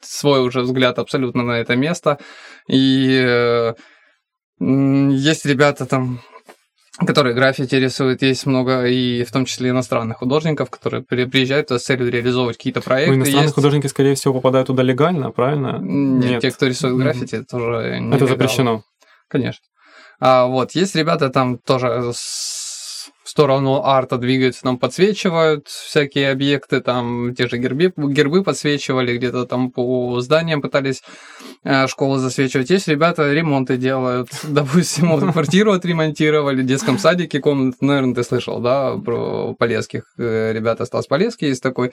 свой 0.00 0.40
уже 0.40 0.60
взгляд 0.60 0.98
абсолютно 0.98 1.42
на 1.42 1.52
это 1.52 1.76
место. 1.76 2.18
И 2.68 3.20
э, 3.24 3.74
есть 4.60 5.46
ребята 5.46 5.86
там, 5.86 6.20
которые 6.98 7.34
граффити 7.34 7.74
рисуют, 7.76 8.22
есть 8.22 8.46
много, 8.46 8.84
и 8.86 9.24
в 9.24 9.32
том 9.32 9.44
числе 9.44 9.70
иностранных 9.70 10.18
художников, 10.18 10.70
которые 10.70 11.02
приезжают 11.02 11.70
с 11.70 11.82
целью 11.82 12.10
реализовывать 12.10 12.56
какие-то 12.56 12.80
проекты. 12.80 13.12
Ну, 13.12 13.18
иностранные 13.18 13.44
есть... 13.44 13.54
художники, 13.54 13.86
скорее 13.86 14.14
всего, 14.14 14.34
попадают 14.34 14.66
туда 14.66 14.82
легально, 14.82 15.30
правильно? 15.30 15.78
Нет, 15.80 16.30
Нет. 16.30 16.42
те, 16.42 16.50
кто 16.50 16.66
рисует 16.66 16.96
граффити, 16.96 17.36
mm-hmm. 17.36 17.44
тоже 17.44 18.00
не 18.00 18.14
Это 18.14 18.26
запрещено. 18.26 18.82
Конечно. 19.28 19.64
А, 20.18 20.46
вот, 20.46 20.72
есть 20.72 20.94
ребята 20.96 21.30
там 21.30 21.58
тоже 21.58 22.12
с 22.14 22.59
сторону 23.30 23.82
арта 23.84 24.18
двигаются, 24.18 24.62
там 24.62 24.78
подсвечивают 24.78 25.68
всякие 25.68 26.30
объекты, 26.30 26.80
там 26.80 27.34
те 27.34 27.48
же 27.48 27.58
гербы, 27.58 27.92
гербы 27.96 28.42
подсвечивали, 28.42 29.16
где-то 29.16 29.46
там 29.46 29.70
по 29.70 30.20
зданиям 30.20 30.60
пытались 30.60 31.02
э, 31.64 31.86
школы 31.86 32.18
засвечивать. 32.18 32.70
Есть 32.70 32.88
ребята 32.88 33.32
ремонты 33.32 33.76
делают, 33.76 34.28
допустим, 34.42 35.10
вот 35.10 35.20
квартиру 35.32 35.72
отремонтировали, 35.72 36.62
в 36.62 36.66
детском 36.66 36.98
садике 36.98 37.40
комнату, 37.40 37.78
наверное, 37.80 38.14
ты 38.14 38.24
слышал, 38.24 38.60
да, 38.60 38.96
про 38.96 39.54
Полесских, 39.54 40.04
э, 40.18 40.52
ребята 40.52 40.84
Стас 40.84 41.06
Полесский 41.06 41.48
есть 41.48 41.62
такой, 41.62 41.92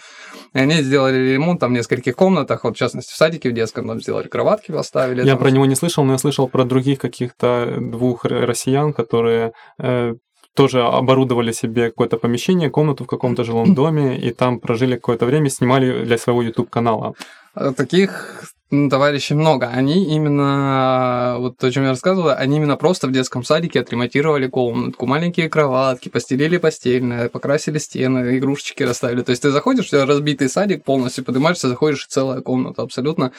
они 0.53 0.81
сделали 0.81 1.33
ремонт 1.33 1.59
там 1.59 1.71
в 1.71 1.75
нескольких 1.75 2.15
комнатах, 2.15 2.63
вот 2.63 2.75
в 2.75 2.79
частности 2.79 3.13
в 3.13 3.15
садике 3.15 3.49
в 3.49 3.53
детском 3.53 3.87
там 3.87 4.01
сделали 4.01 4.27
кроватки, 4.27 4.71
поставили. 4.71 5.23
Я 5.23 5.33
там. 5.33 5.39
про 5.39 5.51
него 5.51 5.65
не 5.65 5.75
слышал, 5.75 6.03
но 6.03 6.13
я 6.13 6.17
слышал 6.17 6.47
про 6.47 6.63
других 6.63 6.99
каких-то 6.99 7.77
двух 7.79 8.25
россиян, 8.25 8.91
которые 8.91 9.53
э, 9.79 10.15
тоже 10.57 10.81
оборудовали 10.81 11.51
себе 11.51 11.89
какое-то 11.89 12.17
помещение, 12.17 12.71
комнату 12.71 13.03
в 13.03 13.07
каком-то 13.07 13.43
жилом 13.43 13.75
доме, 13.75 14.17
и 14.17 14.31
там 14.31 14.59
прожили 14.59 14.95
какое-то 14.95 15.27
время, 15.27 15.49
снимали 15.49 16.03
для 16.03 16.17
своего 16.17 16.41
YouTube-канала. 16.41 17.13
Э, 17.55 17.73
таких 17.77 18.43
товарищей 18.89 19.35
много. 19.35 19.67
Они 19.67 20.15
именно, 20.15 21.35
вот 21.39 21.63
о 21.63 21.71
чем 21.71 21.83
я 21.83 21.89
рассказывал, 21.89 22.31
они 22.31 22.57
именно 22.57 22.75
просто 22.75 23.07
в 23.07 23.11
детском 23.11 23.43
садике 23.43 23.79
отремонтировали 23.79 24.47
комнатку, 24.47 25.05
маленькие 25.05 25.47
кроватки, 25.47 26.09
постелили 26.09 26.57
постельное, 26.57 27.29
покрасили 27.29 27.77
стены, 27.77 28.37
игрушечки 28.37 28.81
расставили. 28.83 29.21
То 29.21 29.29
есть 29.29 29.43
ты 29.43 29.51
заходишь, 29.51 29.85
у 29.85 29.89
тебя 29.89 30.05
разбитый 30.07 30.49
садик 30.49 30.83
полностью, 30.83 31.23
поднимаешься, 31.23 31.69
заходишь, 31.69 32.05
и 32.05 32.09
целая 32.09 32.41
комната 32.41 32.81
абсолютно 32.81 33.31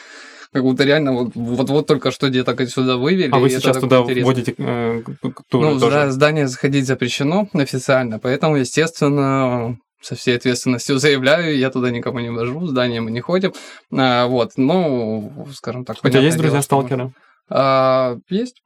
как 0.51 0.63
будто 0.63 0.83
реально 0.83 1.13
вот, 1.13 1.31
вот, 1.35 1.69
вот 1.69 1.87
только 1.87 2.11
что 2.11 2.29
деток 2.29 2.59
отсюда 2.61 2.97
вывели. 2.97 3.31
А 3.31 3.37
вы 3.37 3.49
сейчас 3.49 3.77
туда 3.77 3.99
интересно. 3.99 4.25
вводите 4.25 4.55
э, 4.57 5.01
туры 5.49 5.69
Ну, 5.69 5.79
тоже? 5.79 6.11
здание 6.11 6.47
заходить 6.47 6.87
запрещено 6.87 7.47
официально, 7.53 8.19
поэтому, 8.19 8.55
естественно, 8.55 9.77
со 10.01 10.15
всей 10.15 10.35
ответственностью 10.37 10.97
заявляю, 10.99 11.57
я 11.57 11.69
туда 11.69 11.91
никому 11.91 12.19
не 12.19 12.29
вожу, 12.31 12.59
в 12.59 12.67
здание 12.67 13.01
мы 13.01 13.11
не 13.11 13.21
ходим. 13.21 13.53
А, 13.95 14.25
вот, 14.27 14.53
ну, 14.57 15.47
скажем 15.53 15.85
так, 15.85 15.97
У 16.03 16.09
тебя 16.09 16.21
есть 16.21 16.37
друзья-сталкеры? 16.37 17.11
А, 17.49 18.17
есть. 18.29 18.61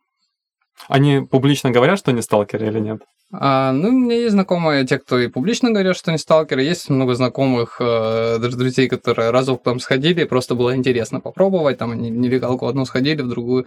Они 0.87 1.21
публично 1.21 1.71
говорят, 1.71 1.99
что 1.99 2.11
они 2.11 2.21
сталкеры 2.21 2.67
или 2.67 2.79
нет? 2.79 3.01
А, 3.35 3.71
ну, 3.71 3.89
у 3.89 3.91
меня 3.91 4.15
есть 4.15 4.33
знакомые, 4.33 4.85
те, 4.85 4.99
кто 4.99 5.17
и 5.17 5.27
публично 5.27 5.71
говорят, 5.71 5.97
что 5.97 6.11
они 6.11 6.19
сталкеры. 6.19 6.61
Есть 6.61 6.89
много 6.89 7.15
знакомых, 7.15 7.77
э, 7.79 8.37
даже 8.37 8.55
друзей, 8.55 8.87
которые 8.87 9.31
разок 9.31 9.63
там 9.63 9.79
сходили, 9.79 10.23
просто 10.23 10.53
было 10.53 10.75
интересно 10.75 11.19
попробовать. 11.19 11.79
Там 11.79 11.91
они 11.91 12.11
нелегалку 12.11 12.67
одну 12.67 12.85
сходили, 12.85 13.23
в 13.23 13.27
другую. 13.27 13.65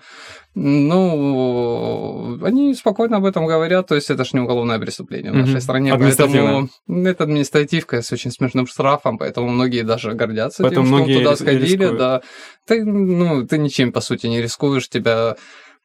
Ну, 0.54 2.38
они 2.44 2.74
спокойно 2.74 3.16
об 3.16 3.24
этом 3.24 3.46
говорят, 3.46 3.88
то 3.88 3.96
есть 3.96 4.08
это 4.08 4.24
же 4.24 4.30
не 4.34 4.40
уголовное 4.40 4.78
преступление 4.78 5.32
в 5.32 5.36
нашей 5.36 5.60
стране. 5.60 5.92
Поэтому 5.98 6.68
это 6.86 7.24
административка 7.24 8.02
с 8.02 8.12
очень 8.12 8.30
смешным 8.30 8.68
штрафом, 8.68 9.18
поэтому 9.18 9.48
многие 9.48 9.82
даже 9.82 10.12
гордятся 10.12 10.62
поэтому 10.62 10.98
тем, 10.98 11.08
что 11.08 11.18
туда 11.18 11.36
сходили. 11.36 11.72
Рискуют. 11.72 11.98
Да. 11.98 12.22
Ты, 12.66 12.84
ну, 12.84 13.44
ты 13.44 13.58
ничем, 13.58 13.90
по 13.90 14.00
сути, 14.00 14.28
не 14.28 14.40
рискуешь, 14.40 14.88
тебя 14.88 15.36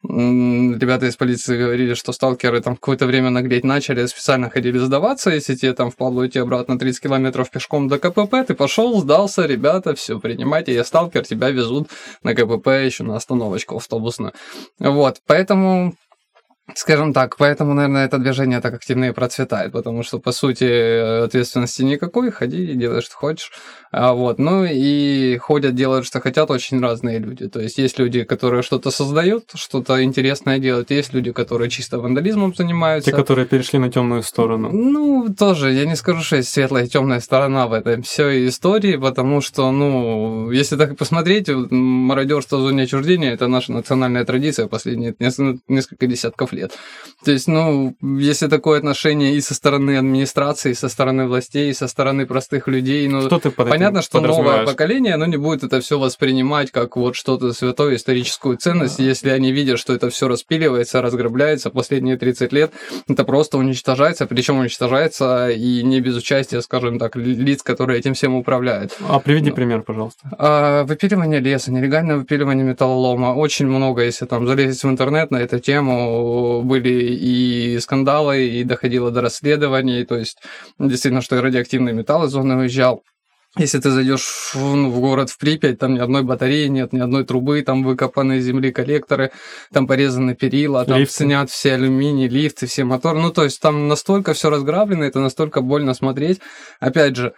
ребята 0.04 1.06
из 1.06 1.16
полиции 1.16 1.56
говорили, 1.56 1.94
что 1.94 2.12
сталкеры 2.12 2.60
там 2.60 2.74
какое-то 2.74 3.06
время 3.06 3.30
наглеть 3.30 3.64
начали, 3.64 4.06
специально 4.06 4.50
ходили 4.50 4.78
сдаваться, 4.78 5.30
если 5.30 5.54
тебе 5.54 5.72
там 5.74 5.90
впадло 5.90 6.26
идти 6.26 6.38
обратно 6.38 6.78
30 6.78 7.02
километров 7.02 7.50
пешком 7.50 7.88
до 7.88 7.98
КПП, 7.98 8.44
ты 8.46 8.54
пошел, 8.54 9.00
сдался, 9.00 9.46
ребята, 9.46 9.94
все, 9.94 10.18
принимайте, 10.18 10.74
я 10.74 10.84
сталкер, 10.84 11.24
тебя 11.24 11.50
везут 11.50 11.88
на 12.22 12.34
КПП 12.34 12.68
еще 12.68 13.04
на 13.04 13.16
остановочку 13.16 13.76
автобусную. 13.76 14.32
Вот, 14.78 15.20
поэтому 15.26 15.94
Скажем 16.74 17.12
так, 17.12 17.36
поэтому, 17.36 17.74
наверное, 17.74 18.06
это 18.06 18.18
движение 18.18 18.60
так 18.60 18.74
активно 18.74 19.06
и 19.06 19.12
процветает, 19.12 19.72
потому 19.72 20.04
что, 20.04 20.20
по 20.20 20.30
сути, 20.30 21.24
ответственности 21.24 21.82
никакой, 21.82 22.30
ходи 22.30 22.64
и 22.72 22.74
делай, 22.74 23.02
что 23.02 23.16
хочешь. 23.16 23.50
А, 23.90 24.14
вот. 24.14 24.38
Ну 24.38 24.64
и 24.64 25.36
ходят, 25.38 25.74
делают, 25.74 26.06
что 26.06 26.20
хотят 26.20 26.50
очень 26.50 26.80
разные 26.80 27.18
люди. 27.18 27.48
То 27.48 27.60
есть 27.60 27.78
есть 27.78 27.98
люди, 27.98 28.22
которые 28.22 28.62
что-то 28.62 28.90
создают, 28.90 29.50
что-то 29.54 30.02
интересное 30.04 30.58
делают, 30.60 30.90
есть 30.90 31.12
люди, 31.12 31.32
которые 31.32 31.68
чисто 31.68 31.98
вандализмом 31.98 32.54
занимаются. 32.54 33.10
Те, 33.10 33.16
которые 33.16 33.44
перешли 33.44 33.78
на 33.78 33.90
темную 33.90 34.22
сторону. 34.22 34.70
Ну, 34.72 35.34
тоже, 35.36 35.72
я 35.72 35.84
не 35.84 35.96
скажу, 35.96 36.22
что 36.22 36.36
есть 36.36 36.48
светлая 36.48 36.84
и 36.84 36.88
темная 36.88 37.20
сторона 37.20 37.66
в 37.66 37.72
этой 37.72 38.00
всей 38.02 38.48
истории, 38.48 38.96
потому 38.96 39.40
что, 39.40 39.70
ну, 39.72 40.50
если 40.52 40.76
так 40.76 40.96
посмотреть, 40.96 41.48
мародерство 41.48 42.56
в 42.56 42.60
зоне 42.60 42.84
отчуждения– 42.84 43.32
это 43.34 43.48
наша 43.48 43.72
национальная 43.72 44.24
традиция 44.24 44.68
последние 44.68 45.14
несколько 45.68 46.06
десятков 46.06 46.51
лет. 46.52 46.72
То 47.24 47.30
есть, 47.30 47.46
ну, 47.46 47.94
если 48.02 48.48
такое 48.48 48.78
отношение 48.78 49.34
и 49.34 49.40
со 49.40 49.54
стороны 49.54 49.96
администрации, 49.96 50.72
и 50.72 50.74
со 50.74 50.88
стороны 50.88 51.26
властей, 51.28 51.70
и 51.70 51.72
со 51.72 51.86
стороны 51.86 52.26
простых 52.26 52.66
людей, 52.66 53.06
ну, 53.06 53.22
что 53.22 53.38
ты 53.38 53.50
понятно, 53.50 54.02
что 54.02 54.20
новое 54.20 54.66
поколение, 54.66 55.14
оно 55.14 55.26
не 55.26 55.36
будет 55.36 55.62
это 55.62 55.80
все 55.80 55.98
воспринимать 55.98 56.72
как 56.72 56.96
вот 56.96 57.14
что-то 57.14 57.52
святое, 57.52 57.94
историческую 57.94 58.56
ценность, 58.56 58.98
а. 58.98 59.02
если 59.02 59.30
они 59.30 59.52
видят, 59.52 59.78
что 59.78 59.94
это 59.94 60.10
все 60.10 60.26
распиливается, 60.26 61.00
разграбляется 61.00 61.70
последние 61.70 62.16
30 62.16 62.52
лет, 62.52 62.72
это 63.08 63.24
просто 63.24 63.56
уничтожается, 63.56 64.26
причем 64.26 64.58
уничтожается 64.58 65.50
и 65.50 65.82
не 65.84 66.00
без 66.00 66.16
участия, 66.16 66.60
скажем 66.60 66.98
так, 66.98 67.14
лиц, 67.14 67.62
которые 67.62 68.00
этим 68.00 68.14
всем 68.14 68.34
управляют. 68.34 68.96
А 69.08 69.20
приведи 69.20 69.50
ну, 69.50 69.56
пример, 69.56 69.82
пожалуйста. 69.82 70.28
А, 70.38 70.84
выпиливание 70.84 71.38
леса, 71.38 71.70
нелегальное 71.70 72.16
выпиливание 72.16 72.64
металлолома, 72.64 73.34
очень 73.34 73.66
много, 73.68 74.02
если 74.02 74.26
там 74.26 74.46
залезть 74.46 74.82
в 74.82 74.88
интернет 74.88 75.30
на 75.30 75.36
эту 75.36 75.60
тему, 75.60 76.41
были 76.62 77.14
и 77.14 77.78
скандалы, 77.80 78.46
и 78.46 78.64
доходило 78.64 79.10
до 79.10 79.20
расследований, 79.20 80.04
то 80.04 80.16
есть 80.16 80.38
действительно, 80.78 81.22
что 81.22 81.36
и 81.36 81.40
радиоактивный 81.40 81.92
металл 81.92 82.24
из 82.24 82.30
зоны 82.30 82.56
уезжал. 82.56 83.02
Если 83.58 83.78
ты 83.80 83.90
зайдешь 83.90 84.54
в, 84.54 84.74
ну, 84.74 84.90
в 84.90 84.98
город 85.00 85.28
в 85.28 85.36
Припять, 85.36 85.78
там 85.78 85.92
ни 85.92 85.98
одной 85.98 86.22
батареи 86.22 86.68
нет, 86.68 86.94
ни 86.94 87.00
одной 87.00 87.24
трубы, 87.24 87.60
там 87.60 87.82
выкопаны 87.82 88.40
земли 88.40 88.72
коллекторы, 88.72 89.30
там 89.70 89.86
порезаны 89.86 90.34
перила, 90.34 90.86
там 90.86 91.00
лифты. 91.00 91.24
снят 91.24 91.50
все 91.50 91.74
алюминий, 91.74 92.28
лифты, 92.28 92.66
все 92.66 92.84
моторы. 92.84 93.20
Ну, 93.20 93.30
то 93.30 93.44
есть 93.44 93.60
там 93.60 93.88
настолько 93.88 94.32
все 94.32 94.48
разграблено, 94.48 95.04
это 95.04 95.20
настолько 95.20 95.60
больно 95.60 95.92
смотреть. 95.92 96.40
Опять 96.80 97.16
же, 97.16 97.34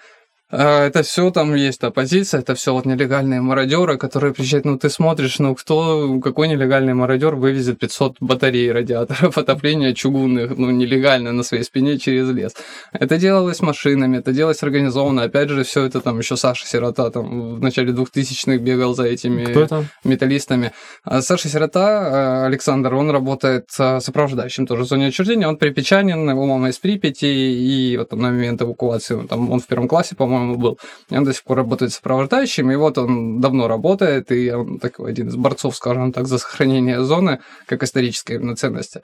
это 0.51 1.03
все 1.03 1.31
там 1.31 1.55
есть 1.55 1.83
оппозиция, 1.83 2.41
это 2.41 2.55
все 2.55 2.75
вот 2.75 2.85
нелегальные 2.85 3.41
мародеры, 3.41 3.97
которые 3.97 4.35
приезжают, 4.35 4.67
ну 4.67 4.79
ты 4.79 4.91
смотришь, 4.91 5.39
ну 5.39 5.55
кто, 5.55 6.21
какой 6.21 6.49
нелегальный 6.49 6.95
мародер 6.95 7.35
вывезет 7.35 7.79
500 7.79 8.17
батарей 8.21 8.71
радиаторов 8.71 9.39
отопления 9.45 9.95
чугунных, 9.95 10.57
ну 10.57 10.71
нелегально 10.71 11.33
на 11.33 11.43
своей 11.43 11.65
спине 11.65 11.99
через 11.99 12.29
лес. 12.29 12.55
Это 12.93 13.17
делалось 13.17 13.61
машинами, 13.63 14.19
это 14.19 14.33
делалось 14.33 14.63
организованно, 14.63 15.23
опять 15.23 15.49
же, 15.49 15.65
все 15.65 15.85
это 15.85 16.01
там 16.01 16.19
еще 16.19 16.37
Саша 16.37 16.67
Сирота 16.67 17.11
там 17.11 17.57
в 17.57 17.61
начале 17.61 17.93
2000-х 17.93 18.59
бегал 18.59 18.95
за 18.95 19.05
этими 19.05 19.47
кто 19.47 19.61
это? 19.63 19.85
металлистами. 20.05 20.73
А 21.05 21.23
Саша 21.23 21.49
Сирота, 21.49 22.43
а, 22.43 22.47
Александр, 22.47 22.95
он 22.95 23.11
работает 23.11 23.71
сопровождающим 23.71 24.67
тоже 24.67 24.83
в 24.83 24.87
зоне 24.87 25.09
отчуждения, 25.09 25.49
он 25.49 25.57
припечанин, 25.57 26.29
его 26.29 26.47
мама 26.47 26.69
из 26.69 26.79
Припяти, 26.79 27.25
и 27.27 27.97
вот 27.97 28.13
на 28.13 28.31
момент 28.31 28.61
эвакуации, 28.61 29.27
там, 29.27 29.51
он 29.51 29.61
в 29.61 29.67
первом 29.67 29.89
классе, 29.89 30.15
по-моему, 30.15 30.34
по-моему, 30.35 30.57
был. 30.57 30.79
И 31.11 31.17
он 31.17 31.25
до 31.25 31.33
сих 31.33 31.45
пор 31.45 31.59
работает 31.59 31.93
сопровождающим, 31.93 32.71
и 32.71 32.77
вот 32.77 32.99
он 32.99 33.41
давно 33.41 33.69
работает, 33.69 34.33
и 34.33 34.51
он 34.51 34.79
такой 34.79 35.11
один 35.11 35.29
из 35.29 35.37
борцов, 35.37 35.77
скажем 35.77 36.13
так, 36.13 36.27
за 36.27 36.39
сохранение 36.39 37.05
зоны, 37.05 37.39
как 37.67 37.83
исторической 37.83 38.37
именно 38.37 38.57
ценности. 38.57 39.03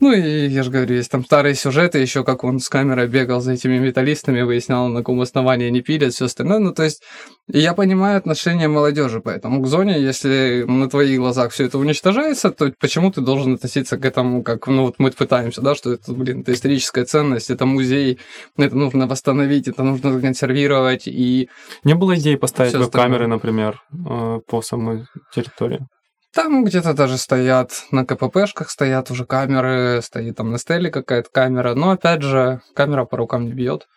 Ну 0.00 0.12
и 0.12 0.48
я 0.48 0.62
же 0.62 0.70
говорю, 0.70 0.94
есть 0.94 1.10
там 1.10 1.22
старые 1.24 1.54
сюжеты, 1.54 1.98
еще 1.98 2.24
как 2.24 2.42
он 2.42 2.58
с 2.58 2.70
камерой 2.70 3.06
бегал 3.06 3.42
за 3.42 3.52
этими 3.52 3.78
металлистами, 3.78 4.40
выяснял, 4.40 4.88
на 4.88 5.00
каком 5.00 5.20
основании 5.20 5.66
они 5.66 5.82
пилят, 5.82 6.14
все 6.14 6.24
остальное. 6.24 6.58
Ну, 6.58 6.72
то 6.72 6.84
есть, 6.84 7.02
я 7.48 7.74
понимаю 7.74 8.16
отношение 8.16 8.66
молодежи, 8.66 9.20
поэтому 9.20 9.62
к 9.62 9.66
зоне, 9.66 10.00
если 10.00 10.64
на 10.66 10.88
твоих 10.88 11.18
глазах 11.18 11.52
все 11.52 11.66
это 11.66 11.76
уничтожается, 11.76 12.50
то 12.50 12.72
почему 12.80 13.12
ты 13.12 13.20
должен 13.20 13.54
относиться 13.54 13.98
к 13.98 14.04
этому, 14.06 14.42
как, 14.42 14.66
ну, 14.68 14.86
вот 14.86 14.94
мы 14.96 15.10
пытаемся, 15.10 15.60
да, 15.60 15.74
что 15.74 15.92
это, 15.92 16.12
блин, 16.14 16.40
это 16.40 16.54
историческая 16.54 17.04
ценность, 17.04 17.50
это 17.50 17.66
музей, 17.66 18.18
это 18.56 18.74
нужно 18.74 19.06
восстановить, 19.06 19.68
это 19.68 19.82
нужно 19.82 20.18
консервировать 20.18 21.06
и... 21.08 21.50
Не 21.84 21.94
было 21.94 22.16
идеи 22.16 22.36
поставить 22.36 22.72
веб-камеры, 22.72 23.26
например, 23.26 23.82
э, 23.92 24.40
по 24.46 24.62
самой 24.62 25.04
территории? 25.34 25.86
Там 26.32 26.64
где-то 26.64 26.94
даже 26.94 27.18
стоят 27.18 27.86
на 27.90 28.06
КППшках 28.06 28.70
стоят 28.70 29.10
уже 29.10 29.24
камеры, 29.24 30.00
стоит 30.00 30.36
там 30.36 30.52
на 30.52 30.58
стеле 30.58 30.90
какая-то 30.90 31.28
камера, 31.30 31.74
но 31.74 31.90
опять 31.90 32.22
же 32.22 32.60
камера 32.74 33.04
по 33.04 33.16
рукам 33.16 33.46
не 33.46 33.52
бьет. 33.52 33.88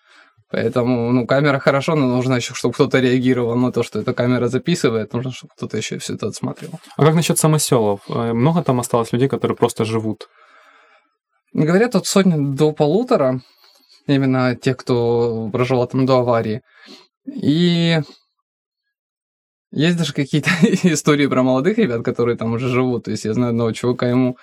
Поэтому, 0.50 1.12
ну, 1.12 1.26
камера 1.26 1.58
хорошо, 1.58 1.96
но 1.96 2.08
нужно 2.08 2.36
еще, 2.36 2.54
чтобы 2.54 2.76
кто-то 2.76 3.00
реагировал 3.00 3.56
на 3.56 3.72
то, 3.72 3.82
что 3.82 4.00
эта 4.00 4.14
камера 4.14 4.48
записывает, 4.48 5.12
нужно, 5.14 5.32
чтобы 5.32 5.54
кто-то 5.56 5.78
еще 5.78 5.98
все 5.98 6.14
это 6.14 6.28
отсматривал. 6.28 6.80
А 6.96 7.04
как 7.04 7.16
насчет 7.16 7.40
самоселов? 7.40 8.02
Э, 8.08 8.34
много 8.34 8.64
там 8.64 8.80
осталось 8.80 9.12
людей, 9.12 9.28
которые 9.28 9.58
просто 9.58 9.84
живут? 9.84 10.30
Говорят, 11.54 11.96
от 11.96 12.06
сотни 12.06 12.36
до 12.56 12.72
полутора, 12.72 13.42
именно 14.06 14.56
тех, 14.56 14.78
кто 14.78 15.50
проживал 15.52 15.88
там 15.88 16.06
до 16.06 16.20
аварии. 16.20 16.62
И 17.26 18.00
есть 19.74 19.98
даже 19.98 20.14
какие-то 20.14 20.50
истории 20.84 21.28
про 21.28 21.44
молодых 21.44 21.78
ребят, 21.78 22.04
которые 22.04 22.38
там 22.38 22.54
уже 22.54 22.70
живут. 22.70 23.06
То 23.06 23.12
есть 23.12 23.26
я 23.26 23.34
знаю 23.34 23.50
одного 23.50 23.72
чувака, 23.72 24.08
ему, 24.08 24.38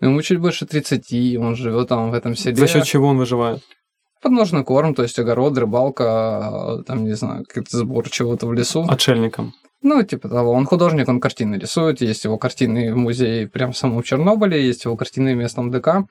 ему 0.00 0.22
чуть 0.22 0.38
больше 0.38 0.66
30, 0.66 1.36
он 1.38 1.56
живет 1.56 1.88
там 1.88 2.10
в 2.10 2.14
этом 2.14 2.36
селе. 2.36 2.56
За 2.56 2.66
счет 2.66 2.84
чего 2.84 3.08
он 3.08 3.18
выживает? 3.18 3.62
Подножный 4.20 4.64
корм, 4.64 4.94
то 4.94 5.02
есть 5.02 5.18
огород, 5.18 5.56
рыбалка, 5.58 6.82
там, 6.86 7.04
не 7.04 7.14
знаю, 7.14 7.44
какой-то 7.46 7.76
сбор 7.76 8.08
чего-то 8.08 8.46
в 8.46 8.52
лесу. 8.52 8.86
Отшельником. 8.88 9.54
Ну, 9.82 10.02
типа 10.02 10.28
того. 10.28 10.52
Он 10.52 10.64
художник, 10.64 11.08
он 11.08 11.20
картины 11.20 11.56
рисует. 11.56 12.00
Есть 12.00 12.24
его 12.24 12.38
картины 12.38 12.94
в 12.94 12.96
музее 12.96 13.46
прямо 13.48 13.72
в 13.72 13.76
самом 13.76 14.02
Чернобыле, 14.02 14.66
есть 14.66 14.84
его 14.84 14.96
картины 14.96 15.34
в 15.34 15.38
местном 15.38 15.70
ДК. 15.70 16.06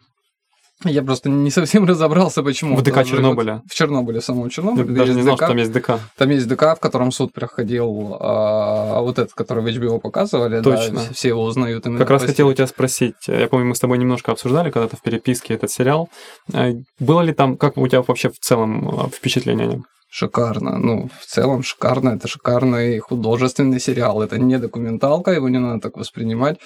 Я 0.84 1.03
просто 1.03 1.30
не 1.30 1.51
совсем 1.51 1.86
разобрался, 1.88 2.44
почему. 2.44 2.75
В 2.75 2.82
ДК 2.82 3.06
Чернобыля. 3.06 3.62
В 3.70 3.74
Чернобыле, 3.74 4.20
в 4.20 4.25
самом 4.25 4.50
Чернобыле. 4.50 4.92
Я 4.92 4.98
даже 4.98 5.13
не 5.13 5.22
знал, 5.22 5.36
ДК. 5.36 5.44
что 5.44 5.48
там 5.48 5.58
есть 5.58 5.72
ДК. 5.72 6.00
Там 6.18 6.30
есть 6.30 6.48
ДК, 6.48 6.62
в 6.75 6.80
котором 6.80 7.12
суд 7.12 7.34
проходил, 7.34 8.18
а, 8.20 9.01
вот 9.01 9.20
этот, 9.20 9.34
который 9.34 9.63
в 9.63 9.68
HBO 9.68 10.00
показывали. 10.00 10.62
Точно. 10.62 10.96
Да, 10.96 11.13
все 11.13 11.30
его 11.30 11.44
узнают. 11.44 11.84
Как 11.84 12.10
раз 12.10 12.24
хотел 12.24 12.48
у 12.48 12.53
тебя 12.53 12.68
спросить. 12.68 13.15
Я 13.27 13.48
помню, 13.48 13.68
мы 13.68 13.75
с 13.75 13.80
тобой 13.80 13.98
немножко 13.98 14.32
обсуждали 14.32 14.72
когда-то 14.72 14.98
в 14.98 15.01
переписке 15.01 15.53
этот 15.53 15.72
сериал. 15.72 16.10
Э, 16.53 16.74
было 17.00 17.22
ли 17.22 17.34
там, 17.34 17.58
как 17.58 17.77
у 17.77 17.88
тебя 17.88 18.01
вообще 18.01 18.30
в 18.30 18.39
целом 18.39 18.89
э, 18.89 19.10
впечатление 19.10 19.68
о 19.68 19.72
нем? 19.72 19.86
шикарно. 20.13 20.77
Ну, 20.77 21.10
в 21.20 21.25
целом 21.25 21.63
шикарно. 21.63 22.10
Это 22.10 22.27
шикарный 22.27 23.00
художественный 23.00 23.80
сериал. 23.80 24.22
Это 24.22 24.38
не 24.38 24.60
документалка, 24.60 25.32
его 25.32 25.50
не 25.50 25.58
надо 25.58 25.82
так 25.82 25.98
воспринимать 25.98 26.60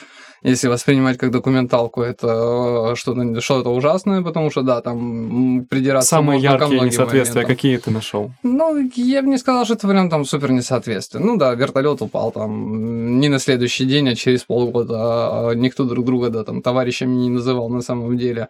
если 0.44 0.68
воспринимать 0.68 1.18
как 1.18 1.32
документалку, 1.32 2.02
это 2.02 2.94
что-то 2.96 3.42
что 3.42 3.62
ужасное, 3.74 4.22
потому 4.22 4.52
что, 4.52 4.62
да, 4.62 4.82
там 4.82 5.66
придираться 5.70 6.10
Самые 6.10 6.40
можно 6.40 6.64
яркие 6.64 6.82
несоответствия, 6.82 7.42
моментам. 7.42 7.56
какие 7.56 7.78
ты 7.78 7.92
нашел? 7.92 8.32
Ну, 8.44 8.90
я 8.96 9.22
бы 9.22 9.30
не 9.30 9.38
сказал, 9.38 9.66
что 9.66 9.74
это 9.74 9.88
прям 9.88 10.10
там 10.10 10.26
супер 10.26 10.52
несоответствие. 10.52 11.24
Ну 11.24 11.38
да, 11.38 11.54
вертолет 11.54 12.02
упал 12.02 12.32
там 12.32 13.20
не 13.20 13.30
на 13.30 13.40
следующий 13.40 13.86
день, 13.86 14.10
а 14.10 14.16
через 14.16 14.44
полгода. 14.44 14.96
А 14.98 15.54
никто 15.54 15.84
друг 15.86 16.06
друга, 16.06 16.30
да, 16.30 16.44
там, 16.44 16.62
товарищами 16.62 17.16
не 17.16 17.30
называл 17.30 17.70
на 17.70 17.82
самом 17.82 18.18
деле. 18.18 18.48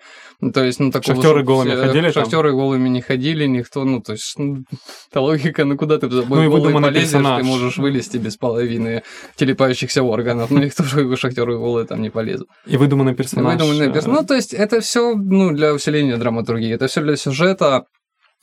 То 0.54 0.64
есть, 0.64 0.80
ну, 0.80 0.92
такого... 0.92 1.16
Шахтеры 1.16 1.44
голыми 1.44 1.72
все, 1.72 1.86
ходили 1.88 2.12
Шахтеры 2.12 2.50
там? 2.50 2.58
голыми 2.60 2.90
не 2.90 3.02
ходили, 3.02 3.46
никто, 3.46 3.84
ну, 3.84 4.02
то 4.02 4.14
есть, 4.14 4.38
ну, 4.38 4.64
та 5.12 5.22
логика, 5.22 5.66
ну, 5.66 5.78
куда 5.78 5.98
ты 5.98 6.10
за 6.10 6.22
собой 6.22 6.44
ну, 6.44 6.52
голый 6.52 6.74
полезешь, 6.74 7.12
персонаж. 7.12 7.42
ты 7.42 7.48
можешь 7.48 7.78
вылезти 7.78 8.18
без 8.18 8.38
половины 8.38 9.04
телепающихся 9.36 10.04
органов. 10.04 10.52
Ну, 10.52 10.60
никто 10.60 10.84
же 10.84 11.16
шахтеры 11.16 11.58
голые 11.58 11.77
там 11.86 12.02
не 12.02 12.10
полезут. 12.10 12.48
И 12.66 12.78
выдуманный 12.78 13.16
персонаж. 13.16 13.54
Выдуманный 13.54 13.92
персонаж. 13.92 14.22
Ну, 14.22 14.28
то 14.28 14.34
есть, 14.34 14.54
это 14.54 14.82
все 14.82 15.14
ну, 15.16 15.52
для 15.52 15.74
усиления 15.74 16.18
драматургии, 16.18 16.74
это 16.74 16.88
все 16.88 17.02
для 17.02 17.16
сюжета, 17.16 17.86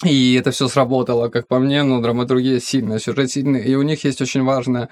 и 0.05 0.35
это 0.35 0.51
все 0.51 0.69
сработало, 0.69 1.29
как 1.29 1.47
по 1.49 1.59
мне, 1.59 1.83
но 1.83 2.01
драматургия 2.01 2.61
сильная, 2.61 2.99
сюжет 2.99 3.31
сильный, 3.31 3.63
и 3.65 3.75
у 3.75 3.83
них 3.83 4.05
есть 4.05 4.21
очень 4.21 4.43
важная 4.43 4.89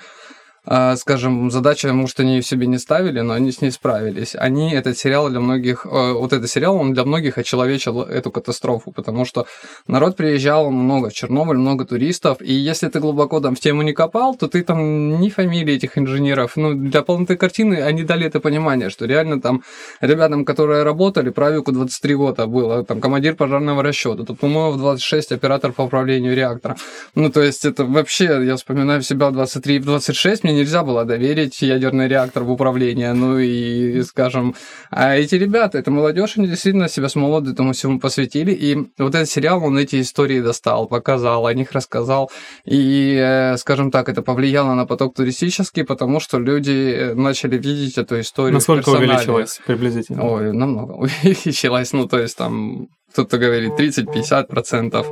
скажем, 0.64 1.50
задача, 1.50 1.92
может, 1.92 2.20
они 2.20 2.36
ее 2.36 2.42
себе 2.42 2.66
не 2.66 2.78
ставили, 2.78 3.20
но 3.20 3.34
они 3.34 3.50
с 3.50 3.60
ней 3.60 3.72
справились. 3.72 4.36
Они, 4.36 4.72
этот 4.72 4.96
сериал 4.96 5.28
для 5.28 5.40
многих, 5.40 5.84
э, 5.84 6.12
вот 6.12 6.32
этот 6.32 6.48
сериал, 6.48 6.76
он 6.76 6.92
для 6.92 7.04
многих 7.04 7.36
очеловечил 7.36 8.02
эту 8.02 8.30
катастрофу, 8.30 8.92
потому 8.92 9.24
что 9.24 9.46
народ 9.88 10.16
приезжал 10.16 10.70
много 10.70 11.10
в 11.10 11.14
Чернобыль, 11.14 11.56
много 11.56 11.84
туристов, 11.84 12.38
и 12.40 12.52
если 12.52 12.88
ты 12.88 13.00
глубоко 13.00 13.40
там 13.40 13.56
в 13.56 13.60
тему 13.60 13.82
не 13.82 13.92
копал, 13.92 14.36
то 14.36 14.46
ты 14.46 14.62
там 14.62 15.20
ни 15.20 15.30
фамилии 15.30 15.74
этих 15.74 15.98
инженеров, 15.98 16.52
ну, 16.56 16.74
для 16.74 17.02
полноты 17.02 17.36
картины 17.36 17.82
они 17.82 18.04
дали 18.04 18.26
это 18.26 18.38
понимание, 18.38 18.90
что 18.90 19.06
реально 19.06 19.40
там 19.40 19.62
ребятам, 20.00 20.44
которые 20.44 20.84
работали, 20.84 21.30
правику 21.30 21.72
23 21.72 22.14
года 22.14 22.46
было, 22.46 22.84
там, 22.84 23.00
командир 23.00 23.34
пожарного 23.34 23.82
расчета, 23.82 24.24
тут, 24.24 24.38
по-моему, 24.38 24.72
в 24.72 24.78
26 24.78 25.32
оператор 25.32 25.72
по 25.72 25.82
управлению 25.82 26.36
реактора. 26.36 26.76
Ну, 27.16 27.30
то 27.32 27.42
есть 27.42 27.64
это 27.64 27.84
вообще, 27.84 28.44
я 28.44 28.54
вспоминаю 28.54 29.02
себя 29.02 29.28
в 29.28 29.32
23 29.32 29.76
и 29.76 29.78
в 29.80 29.84
26, 29.84 30.44
мне 30.44 30.51
нельзя 30.52 30.82
было 30.82 31.04
доверить 31.04 31.60
ядерный 31.62 32.08
реактор 32.08 32.42
в 32.42 32.50
управление. 32.50 33.12
Ну 33.12 33.38
и, 33.38 34.02
скажем, 34.02 34.54
а 34.90 35.16
эти 35.16 35.34
ребята, 35.34 35.78
это 35.78 35.90
молодежь, 35.90 36.36
они 36.36 36.48
действительно 36.48 36.88
себя 36.88 37.08
с 37.08 37.14
молоду 37.14 37.52
этому 37.52 37.72
всему 37.72 37.98
посвятили. 37.98 38.52
И 38.52 38.76
вот 38.98 39.14
этот 39.14 39.28
сериал, 39.28 39.64
он 39.64 39.78
эти 39.78 40.00
истории 40.00 40.40
достал, 40.40 40.86
показал, 40.86 41.46
о 41.46 41.54
них 41.54 41.72
рассказал. 41.72 42.30
И, 42.64 43.16
э, 43.18 43.56
скажем 43.56 43.90
так, 43.90 44.08
это 44.08 44.22
повлияло 44.22 44.74
на 44.74 44.86
поток 44.86 45.14
туристический, 45.14 45.84
потому 45.84 46.20
что 46.20 46.38
люди 46.38 46.94
э, 46.94 47.14
начали 47.14 47.58
видеть 47.58 47.98
эту 47.98 48.20
историю. 48.20 48.54
Насколько 48.54 48.90
увеличилось 48.90 49.60
приблизительно? 49.66 50.24
Ой, 50.24 50.52
намного 50.52 50.92
увеличилось. 50.92 51.92
Ну, 51.92 52.06
то 52.06 52.18
есть 52.18 52.36
там 52.36 52.88
кто-то 53.12 53.38
говорит 53.38 53.72
30-50%. 53.78 55.04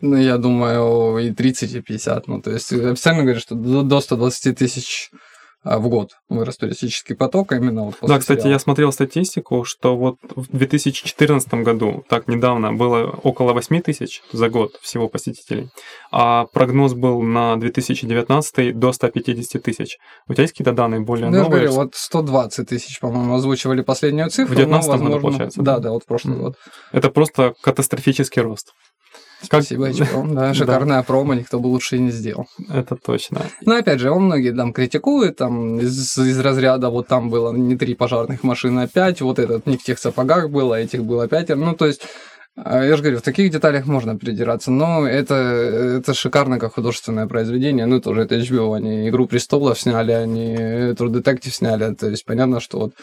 Ну, 0.00 0.16
я 0.16 0.38
думаю, 0.38 1.18
и 1.18 1.30
30, 1.32 1.74
и 1.74 1.80
50. 1.80 2.28
Ну, 2.28 2.42
то 2.42 2.50
есть 2.50 2.72
официально 2.72 3.22
говорят, 3.22 3.42
что 3.42 3.54
до 3.54 4.00
120 4.00 4.56
тысяч 4.56 5.10
а, 5.64 5.80
в 5.80 5.88
год 5.88 6.12
вырос 6.28 6.56
туристический 6.56 7.16
поток 7.16 7.52
именно 7.52 7.86
вот 7.86 7.96
Да, 8.00 8.18
кстати, 8.20 8.40
сериала. 8.40 8.52
я 8.52 8.58
смотрел 8.60 8.92
статистику, 8.92 9.64
что 9.64 9.96
вот 9.96 10.16
в 10.36 10.56
2014 10.56 11.52
году, 11.54 12.04
так 12.08 12.28
недавно, 12.28 12.72
было 12.72 13.10
около 13.22 13.52
8 13.52 13.80
тысяч 13.82 14.22
за 14.32 14.48
год 14.50 14.76
всего 14.80 15.08
посетителей, 15.08 15.68
а 16.12 16.46
прогноз 16.46 16.94
был 16.94 17.22
на 17.22 17.56
2019 17.56 18.78
до 18.78 18.92
150 18.92 19.60
тысяч. 19.60 19.98
У 20.28 20.34
тебя 20.34 20.42
есть 20.42 20.54
какие-то 20.54 20.72
данные 20.72 21.00
более 21.00 21.28
ну, 21.28 21.38
новые? 21.38 21.62
Я 21.62 21.68
говорю, 21.68 21.72
вот 21.72 21.94
120 21.96 22.68
тысяч, 22.68 23.00
по-моему, 23.00 23.34
озвучивали 23.34 23.82
последнюю 23.82 24.30
цифру. 24.30 24.52
В 24.52 24.56
2019 24.56 24.88
возможно... 24.88 25.16
году, 25.16 25.22
получается? 25.22 25.62
Да, 25.62 25.80
да, 25.80 25.90
вот 25.90 26.06
прошлый 26.06 26.36
mm. 26.36 26.40
год. 26.40 26.56
Это 26.92 27.10
просто 27.10 27.54
катастрофический 27.62 28.42
рост. 28.42 28.72
Спасибо, 29.42 29.88
Очко. 29.88 30.26
Да, 30.28 30.52
шикарная 30.54 31.02
промо, 31.02 31.34
никто 31.34 31.60
бы 31.60 31.68
лучше 31.68 31.96
и 31.96 32.00
не 32.00 32.10
сделал. 32.10 32.46
Это 32.68 32.96
точно. 32.96 33.42
Но 33.64 33.76
опять 33.76 34.00
же, 34.00 34.10
он 34.10 34.24
многие 34.24 34.54
там 34.54 34.72
критикуют, 34.72 35.36
там 35.36 35.78
из, 35.78 36.18
из 36.18 36.40
разряда 36.40 36.90
вот 36.90 37.06
там 37.06 37.30
было 37.30 37.52
не 37.52 37.76
три 37.76 37.94
пожарных 37.94 38.42
машины, 38.42 38.80
а 38.80 38.88
пять, 38.88 39.20
вот 39.20 39.38
этот 39.38 39.66
не 39.66 39.76
в 39.76 39.82
тех 39.82 39.98
сапогах 39.98 40.50
было, 40.50 40.76
а 40.76 40.80
этих 40.80 41.04
было 41.04 41.28
пятеро. 41.28 41.56
Ну, 41.56 41.74
то 41.74 41.86
есть 41.86 42.02
а, 42.64 42.84
я 42.84 42.96
же 42.96 43.02
говорю, 43.02 43.18
в 43.18 43.22
таких 43.22 43.50
деталях 43.50 43.86
можно 43.86 44.16
придираться, 44.16 44.70
но 44.70 45.06
это, 45.06 45.34
это 45.34 46.14
шикарно 46.14 46.58
как 46.58 46.74
художественное 46.74 47.26
произведение. 47.26 47.86
Ну, 47.86 48.00
тоже 48.00 48.22
это 48.22 48.36
HBO, 48.36 48.74
они 48.76 49.08
«Игру 49.08 49.26
престолов» 49.26 49.78
сняли, 49.78 50.12
они 50.12 50.54
True 50.56 51.12
Detective 51.12 51.50
сняли. 51.50 51.94
То 51.94 52.08
есть 52.08 52.24
понятно, 52.24 52.60
что 52.60 52.78
вот 52.78 52.94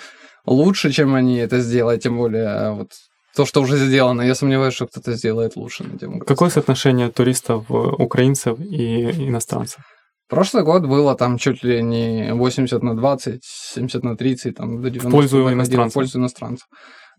лучше, 0.46 0.92
чем 0.92 1.16
они 1.16 1.38
это 1.38 1.60
сделали, 1.60 1.98
тем 1.98 2.18
более 2.18 2.72
вот 2.72 2.92
то, 3.36 3.46
что 3.46 3.62
уже 3.62 3.78
сделано. 3.78 4.22
Я 4.22 4.36
сомневаюсь, 4.36 4.74
что 4.74 4.88
кто-то 4.88 5.14
сделает 5.14 5.56
лучше 5.56 5.84
на 5.84 5.98
тему. 6.00 6.20
Какое 6.20 6.50
соотношение 6.50 7.10
туристов, 7.10 7.66
э, 7.70 7.74
украинцев 7.74 8.60
и 8.60 9.28
иностранцев? 9.28 9.82
Прошлый 10.28 10.64
год 10.64 10.86
было 10.86 11.16
там 11.16 11.38
чуть 11.38 11.64
ли 11.64 11.84
не 11.84 12.34
80 12.34 12.82
на 12.82 12.96
20, 12.96 13.44
70 13.44 14.04
на 14.04 14.18
30, 14.18 14.56
там 14.56 14.82
до 14.82 14.90
90 14.90 15.10
в 15.10 15.12
пользу 15.12 15.52
иностранцев. 15.52 15.92
В 15.92 15.94
пользу 15.94 16.20
иностранцев. 16.20 16.68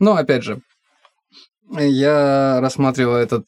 Но 0.00 0.16
опять 0.16 0.42
же, 0.42 0.60
я 1.78 2.60
рассматриваю 2.60 3.22
этот 3.22 3.44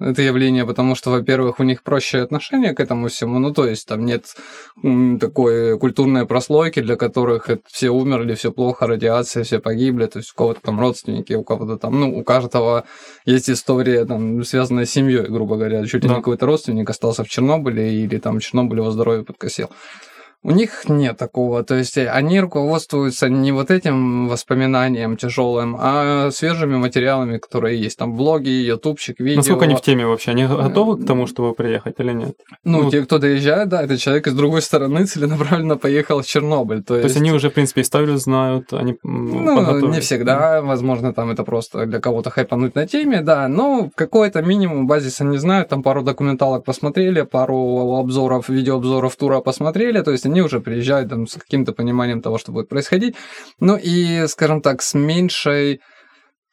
это 0.00 0.22
явление, 0.22 0.64
потому 0.64 0.94
что, 0.94 1.10
во-первых, 1.10 1.60
у 1.60 1.62
них 1.62 1.82
проще 1.82 2.20
отношение 2.20 2.72
к 2.72 2.80
этому 2.80 3.08
всему, 3.08 3.38
ну, 3.38 3.52
то 3.52 3.66
есть 3.66 3.86
там 3.86 4.04
нет 4.04 4.34
такой 5.20 5.78
культурной 5.78 6.26
прослойки, 6.26 6.80
для 6.80 6.96
которых 6.96 7.50
все 7.66 7.90
умерли, 7.90 8.34
все 8.34 8.50
плохо, 8.50 8.86
радиация, 8.86 9.44
все 9.44 9.60
погибли, 9.60 10.06
то 10.06 10.18
есть 10.18 10.32
у 10.32 10.34
кого-то 10.34 10.60
там 10.62 10.80
родственники, 10.80 11.34
у 11.34 11.44
кого-то 11.44 11.76
там, 11.76 12.00
ну, 12.00 12.18
у 12.18 12.24
каждого 12.24 12.84
есть 13.26 13.50
история, 13.50 14.04
там, 14.06 14.42
связанная 14.44 14.86
с 14.86 14.90
семьей, 14.90 15.26
грубо 15.28 15.56
говоря, 15.56 15.84
чуть 15.84 16.02
ли 16.02 16.08
да. 16.08 16.14
не 16.14 16.20
какой-то 16.20 16.46
родственник 16.46 16.88
остался 16.88 17.22
в 17.22 17.28
Чернобыле 17.28 17.94
или 17.94 18.18
там 18.18 18.40
Чернобыль 18.40 18.78
его 18.78 18.90
здоровье 18.90 19.24
подкосил. 19.24 19.70
У 20.42 20.52
них 20.52 20.88
нет 20.88 21.18
такого, 21.18 21.62
то 21.64 21.74
есть 21.74 21.98
они 21.98 22.40
руководствуются 22.40 23.28
не 23.28 23.52
вот 23.52 23.70
этим 23.70 24.26
воспоминанием 24.26 25.18
тяжелым, 25.18 25.76
а 25.78 26.30
свежими 26.30 26.76
материалами, 26.76 27.36
которые 27.36 27.78
есть. 27.78 27.98
Там 27.98 28.16
блоги, 28.16 28.48
ютубчик, 28.48 29.20
видео. 29.20 29.36
Насколько 29.36 29.64
они 29.66 29.74
в 29.74 29.82
теме 29.82 30.06
вообще? 30.06 30.30
Они 30.30 30.46
готовы 30.46 30.96
к 30.96 31.06
тому, 31.06 31.26
чтобы 31.26 31.52
приехать 31.52 31.96
или 31.98 32.12
нет? 32.12 32.36
Ну, 32.64 32.84
ну 32.84 32.90
те, 32.90 33.02
кто 33.02 33.18
доезжает, 33.18 33.68
да, 33.68 33.82
это 33.82 33.98
человек 33.98 34.28
из 34.28 34.32
другой 34.32 34.62
стороны 34.62 35.04
целенаправленно 35.04 35.76
поехал 35.76 36.22
в 36.22 36.26
Чернобыль. 36.26 36.78
То, 36.78 36.94
то 36.94 36.94
есть... 36.94 37.08
есть 37.08 37.16
они 37.18 37.32
уже, 37.32 37.50
в 37.50 37.52
принципе, 37.52 37.82
историю 37.82 38.16
знают, 38.16 38.72
они 38.72 38.96
Ну, 39.02 39.88
не 39.88 40.00
всегда, 40.00 40.62
возможно, 40.62 41.12
там 41.12 41.30
это 41.30 41.44
просто 41.44 41.84
для 41.84 42.00
кого-то 42.00 42.30
хайпануть 42.30 42.74
на 42.74 42.86
теме, 42.86 43.20
да, 43.20 43.46
но 43.46 43.90
какой-то 43.94 44.40
минимум 44.40 44.86
базис 44.86 45.20
они 45.20 45.36
знают, 45.36 45.68
там 45.68 45.82
пару 45.82 46.02
документалок 46.02 46.64
посмотрели, 46.64 47.22
пару 47.22 47.96
обзоров, 47.98 48.48
видеообзоров 48.48 49.14
тура 49.16 49.40
посмотрели, 49.40 50.00
то 50.00 50.12
есть 50.12 50.29
они 50.30 50.42
уже 50.42 50.60
приезжают 50.60 51.10
там 51.10 51.26
с 51.26 51.34
каким-то 51.34 51.72
пониманием 51.72 52.22
того, 52.22 52.38
что 52.38 52.52
будет 52.52 52.68
происходить. 52.68 53.16
Ну 53.58 53.76
и, 53.80 54.26
скажем 54.28 54.62
так, 54.62 54.82
с 54.82 54.94
меньшей 54.94 55.80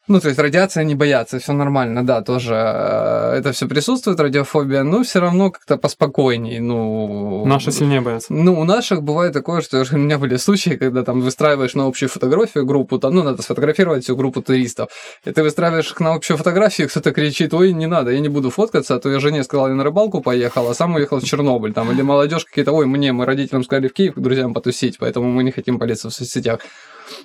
ну, 0.07 0.19
то 0.19 0.27
есть 0.27 0.39
радиация 0.39 0.83
не 0.83 0.95
боятся, 0.95 1.39
все 1.39 1.53
нормально, 1.53 2.05
да, 2.05 2.21
тоже 2.21 2.53
э, 2.55 3.37
это 3.39 3.51
все 3.51 3.67
присутствует, 3.67 4.19
радиофобия, 4.19 4.83
но 4.83 5.03
все 5.03 5.19
равно 5.19 5.51
как-то 5.51 5.77
поспокойней, 5.77 6.59
ну... 6.59 7.45
Наши 7.45 7.71
сильнее 7.71 8.01
боятся. 8.01 8.33
Ну, 8.33 8.59
у 8.59 8.63
наших 8.63 9.03
бывает 9.03 9.33
такое, 9.33 9.61
что 9.61 9.83
у 9.91 9.97
меня 9.97 10.17
были 10.17 10.37
случаи, 10.37 10.71
когда 10.71 11.03
там 11.03 11.21
выстраиваешь 11.21 11.75
на 11.75 11.87
общую 11.87 12.09
фотографию 12.09 12.65
группу, 12.65 12.99
там, 12.99 13.15
ну, 13.15 13.23
надо 13.23 13.41
сфотографировать 13.41 14.03
всю 14.03 14.15
группу 14.15 14.41
туристов, 14.41 14.89
и 15.25 15.31
ты 15.31 15.43
выстраиваешь 15.43 15.91
их 15.91 15.99
на 15.99 16.13
общую 16.13 16.37
фотографию, 16.37 16.87
кто-то 16.89 17.11
кричит, 17.11 17.53
ой, 17.53 17.73
не 17.73 17.87
надо, 17.87 18.11
я 18.11 18.19
не 18.19 18.29
буду 18.29 18.49
фоткаться, 18.49 18.95
а 18.95 18.99
то 18.99 19.09
я 19.09 19.19
жене 19.19 19.43
сказал, 19.43 19.67
я 19.67 19.75
на 19.75 19.83
рыбалку 19.83 20.21
поехал, 20.21 20.69
а 20.69 20.73
сам 20.73 20.95
уехал 20.95 21.19
в 21.19 21.23
Чернобыль, 21.23 21.73
там, 21.73 21.91
или 21.91 22.01
молодежь 22.01 22.45
какие-то, 22.45 22.71
ой, 22.71 22.85
мне, 22.85 23.11
мы 23.11 23.25
родителям 23.25 23.63
сказали 23.63 23.87
в 23.87 23.93
Киев 23.93 24.13
друзьям 24.15 24.53
потусить, 24.53 24.97
поэтому 24.99 25.29
мы 25.31 25.43
не 25.43 25.51
хотим 25.51 25.79
палиться 25.79 26.09
в 26.09 26.13
соцсетях. 26.13 26.59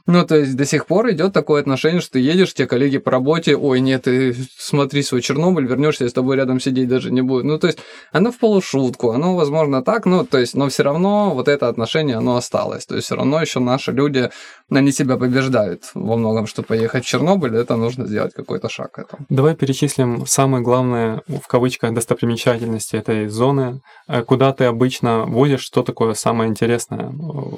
Ну, 0.06 0.24
то 0.26 0.36
есть 0.36 0.56
до 0.56 0.64
сих 0.64 0.86
пор 0.86 1.10
идет 1.10 1.32
такое 1.32 1.60
отношение, 1.60 2.00
что 2.00 2.12
ты 2.12 2.20
едешь, 2.20 2.54
те 2.54 2.66
коллеги 2.66 2.98
по 2.98 3.10
работе, 3.10 3.56
ой, 3.56 3.80
нет, 3.80 4.02
ты 4.02 4.34
смотри 4.58 5.02
свой 5.02 5.22
Чернобыль, 5.22 5.66
вернешься, 5.66 6.04
я 6.04 6.10
с 6.10 6.12
тобой 6.12 6.36
рядом 6.36 6.60
сидеть 6.60 6.88
даже 6.88 7.10
не 7.10 7.22
будет. 7.22 7.44
Ну, 7.44 7.58
то 7.58 7.66
есть 7.66 7.78
оно 8.12 8.32
в 8.32 8.38
полушутку, 8.38 9.10
оно, 9.10 9.36
возможно, 9.36 9.82
так, 9.82 10.06
ну, 10.06 10.24
то 10.24 10.38
есть, 10.38 10.54
но 10.54 10.68
все 10.68 10.82
равно 10.82 11.34
вот 11.34 11.48
это 11.48 11.68
отношение, 11.68 12.16
оно 12.16 12.36
осталось. 12.36 12.86
То 12.86 12.94
есть 12.94 13.06
все 13.06 13.16
равно 13.16 13.40
еще 13.40 13.60
наши 13.60 13.92
люди, 13.92 14.30
они 14.70 14.92
себя 14.92 15.16
побеждают 15.16 15.90
во 15.94 16.16
многом, 16.16 16.46
что 16.46 16.62
поехать 16.62 17.04
в 17.04 17.08
Чернобыль, 17.08 17.56
это 17.56 17.76
нужно 17.76 18.06
сделать 18.06 18.34
какой-то 18.34 18.68
шаг 18.68 18.92
к 18.92 18.98
этому. 18.98 19.26
Давай 19.28 19.54
перечислим 19.54 20.26
самые 20.26 20.62
главные, 20.62 21.22
в 21.28 21.46
кавычках, 21.46 21.92
достопримечательности 21.94 22.96
этой 22.96 23.28
зоны. 23.28 23.80
Э, 24.08 24.22
куда 24.22 24.52
ты 24.52 24.64
обычно 24.64 25.24
возишь, 25.26 25.62
что 25.62 25.82
такое 25.82 26.14
самое 26.14 26.50
интересное 26.50 27.10
э, 27.10 27.56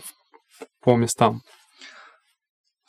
по 0.83 0.97
местам? 0.97 1.41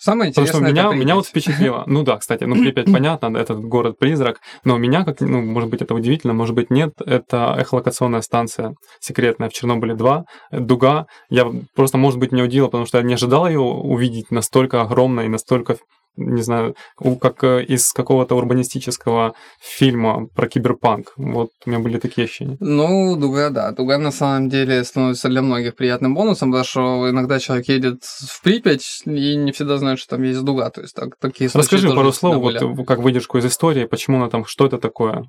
Самое 0.06 0.30
интересное 0.30 0.60
Потому 0.60 0.76
что 0.76 0.90
меня, 0.94 1.04
меня 1.04 1.16
вот 1.16 1.26
впечатлило. 1.26 1.84
Ну 1.88 2.04
да, 2.04 2.18
кстати, 2.18 2.44
ну 2.44 2.56
Припять 2.56 2.92
понятно, 2.92 3.36
этот 3.36 3.60
город-призрак, 3.60 4.40
но 4.64 4.76
у 4.76 4.78
меня, 4.78 5.04
как, 5.04 5.20
ну, 5.20 5.42
может 5.42 5.72
быть, 5.72 5.82
это 5.82 5.96
удивительно, 5.96 6.34
может 6.34 6.54
быть, 6.54 6.70
нет, 6.70 6.94
это 7.04 7.56
эхолокационная 7.58 8.22
станция 8.22 8.76
секретная 9.00 9.50
в 9.50 9.54
Чернобыле 9.54 9.96
2, 9.96 10.26
Дуга. 10.52 11.08
Я 11.30 11.52
просто, 11.76 11.98
может 11.98 12.20
быть, 12.20 12.32
не 12.32 12.44
удивил, 12.44 12.68
потому 12.68 12.86
что 12.86 13.00
я 13.00 13.04
не 13.04 13.16
ожидал 13.16 13.48
ее 13.48 13.60
увидеть 13.60 14.30
настолько 14.30 14.82
огромной 14.82 15.26
и 15.26 15.30
настолько 15.30 15.78
не 16.18 16.42
знаю, 16.42 16.76
как 17.22 17.44
э, 17.44 17.64
из 17.64 17.94
какого-то 17.94 18.36
урбанистического 18.36 19.34
фильма 19.60 20.28
про 20.36 20.48
киберпанк. 20.48 21.14
Вот 21.18 21.50
у 21.66 21.70
меня 21.70 21.80
были 21.80 22.00
такие 22.00 22.26
ощущения. 22.26 22.58
Ну, 22.60 23.16
Дуга, 23.16 23.50
да. 23.50 23.72
Дуга 23.72 23.98
на 23.98 24.12
самом 24.12 24.50
деле 24.50 24.84
становится 24.84 25.30
для 25.30 25.42
многих 25.42 25.76
приятным 25.76 26.16
бонусом, 26.16 26.52
потому 26.52 26.66
что 26.66 27.10
иногда 27.10 27.40
человек 27.40 27.68
едет 27.68 28.04
в 28.04 28.42
Припять 28.44 29.02
и 29.06 29.36
не 29.36 29.52
всегда 29.52 29.78
знает, 29.78 30.00
что 30.00 30.16
там 30.16 30.24
есть 30.24 30.44
Дуга. 30.44 30.70
То 30.70 30.82
есть 30.82 30.96
так, 30.96 31.16
такие 31.20 31.50
Расскажи 31.54 31.90
пару 31.90 32.12
слов, 32.12 32.36
вот, 32.38 32.86
как 32.86 33.00
выдержку 33.00 33.38
из 33.38 33.46
истории, 33.46 33.86
почему 33.86 34.18
она 34.18 34.30
там, 34.30 34.46
что 34.46 34.66
это 34.66 34.78
такое? 34.78 35.26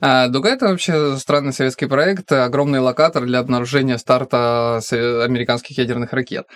А, 0.00 0.28
Дуга 0.28 0.50
это 0.50 0.66
вообще 0.66 1.16
странный 1.16 1.52
советский 1.52 1.86
проект, 1.86 2.30
огромный 2.32 2.80
локатор 2.80 3.24
для 3.24 3.38
обнаружения 3.38 3.98
старта 3.98 4.80
американских 4.90 5.78
ядерных 5.78 6.12
ракет. 6.12 6.46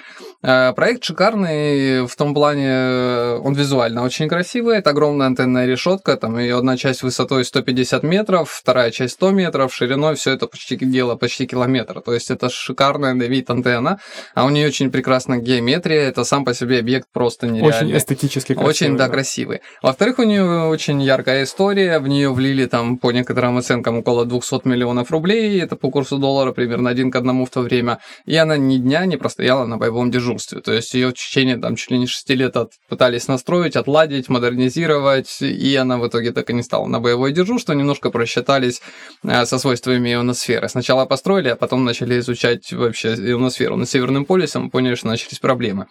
А, 0.42 0.72
проект 0.72 1.05
шикарный 1.05 2.07
в 2.07 2.14
том 2.16 2.35
плане, 2.35 3.38
он 3.42 3.55
визуально 3.55 4.03
очень 4.03 4.29
красивый, 4.29 4.79
это 4.79 4.90
огромная 4.90 5.27
антенная 5.27 5.66
решетка, 5.66 6.16
там 6.16 6.38
ее 6.38 6.59
одна 6.59 6.77
часть 6.77 7.03
высотой 7.03 7.44
150 7.44 8.03
метров, 8.03 8.51
вторая 8.51 8.90
часть 8.90 9.14
100 9.14 9.31
метров, 9.31 9.74
шириной 9.74 10.14
все 10.16 10.33
это 10.33 10.46
почти 10.46 10.77
дело 10.77 11.16
почти 11.16 11.46
километр, 11.46 12.01
то 12.01 12.14
есть 12.14 12.31
это 12.31 12.48
шикарная 12.51 13.14
на 13.14 13.24
вид 13.24 13.51
антенна, 13.51 13.98
а 14.35 14.44
у 14.44 14.51
нее 14.51 14.68
очень 14.68 14.90
прекрасная 14.90 15.38
геометрия, 15.38 16.03
это 16.03 16.24
сам 16.24 16.44
по 16.44 16.55
себе 16.55 16.79
объект 16.79 17.09
просто 17.12 17.46
нереальный. 17.46 17.68
Очень 17.68 17.98
эстетически 17.98 18.55
красивый. 18.55 18.70
Очень, 18.70 18.96
да, 18.96 19.07
да. 19.07 19.12
красивый. 19.12 19.61
Во-вторых, 19.83 20.18
у 20.18 20.24
нее 20.24 20.66
очень 20.66 21.01
яркая 21.03 21.44
история, 21.44 21.98
в 21.98 22.09
нее 22.09 22.33
влили 22.33 22.66
там 22.66 22.98
по 22.98 23.11
некоторым 23.28 23.58
оценкам 23.58 23.98
около 23.98 24.24
200 24.24 24.66
миллионов 24.66 25.10
рублей, 25.10 25.60
это 25.60 25.76
по 25.76 25.90
курсу 25.90 26.16
доллара 26.16 26.52
примерно 26.52 26.88
один 26.88 27.10
к 27.10 27.16
одному 27.16 27.44
в 27.44 27.50
то 27.50 27.60
время, 27.60 27.98
и 28.24 28.34
она 28.36 28.56
ни 28.56 28.78
дня 28.78 29.04
не 29.04 29.18
простояла 29.18 29.66
на 29.66 29.76
боевом 29.76 30.10
дежурстве, 30.10 30.60
то 30.60 30.72
есть 30.72 30.94
ее 30.94 31.08
в 31.08 31.12
течение 31.12 31.58
там 31.58 31.76
чуть 31.76 31.90
ли 31.90 31.98
не 31.98 32.06
6 32.06 32.30
лет 32.30 32.56
от, 32.56 32.72
пытались 32.88 33.28
настроить, 33.28 33.76
отладить, 33.76 34.30
модернизировать, 34.30 35.42
и 35.42 35.76
она 35.76 35.98
в 35.98 36.08
итоге 36.08 36.32
так 36.32 36.48
и 36.48 36.54
не 36.54 36.62
стала 36.62 36.86
на 36.86 37.00
боевое 37.00 37.32
дежурство, 37.32 37.74
немножко 37.74 38.10
просчитались 38.10 38.80
э, 39.22 39.44
со 39.44 39.58
свойствами 39.58 40.14
ионосферы. 40.14 40.68
Сначала 40.68 41.04
построили, 41.04 41.48
а 41.48 41.56
потом 41.56 41.84
начали 41.84 42.18
изучать 42.20 42.72
вообще 42.72 43.14
ионосферу 43.14 43.76
над 43.76 43.90
Северным 43.90 44.24
полюсом, 44.24 44.70
поняли, 44.70 44.94
что 44.94 45.08
начались 45.08 45.38
проблемы. 45.38 45.86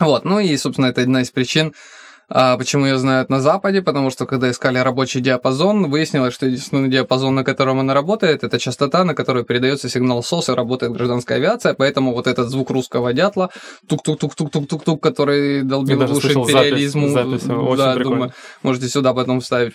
Вот, 0.00 0.24
ну 0.24 0.40
и, 0.40 0.56
собственно, 0.56 0.86
это 0.86 1.02
одна 1.02 1.20
из 1.20 1.30
причин, 1.30 1.74
а 2.34 2.56
почему 2.56 2.86
ее 2.86 2.96
знают 2.96 3.28
на 3.28 3.40
Западе? 3.40 3.82
Потому 3.82 4.10
что 4.10 4.24
когда 4.24 4.50
искали 4.50 4.78
рабочий 4.78 5.20
диапазон, 5.20 5.90
выяснилось, 5.90 6.32
что 6.32 6.46
единственный 6.46 6.88
диапазон, 6.88 7.34
на 7.34 7.44
котором 7.44 7.78
она 7.78 7.92
работает, 7.92 8.42
это 8.42 8.58
частота, 8.58 9.04
на 9.04 9.14
которой 9.14 9.44
передается 9.44 9.90
сигнал 9.90 10.22
СОС 10.22 10.48
и 10.48 10.52
работает 10.52 10.92
гражданская 10.92 11.36
авиация, 11.36 11.74
поэтому 11.74 12.14
вот 12.14 12.26
этот 12.26 12.48
звук 12.48 12.70
русского 12.70 13.12
дятла, 13.12 13.50
тук-тук-тук-тук-тук-тук, 13.86 15.02
который 15.02 15.62
долбил 15.62 16.00
уши 16.10 16.32
империализму, 16.32 17.08
запись, 17.08 17.42
запись, 17.42 17.76
да, 17.76 17.96
думаю, 17.96 18.32
можете 18.62 18.88
сюда 18.88 19.12
потом 19.12 19.40
вставить. 19.40 19.74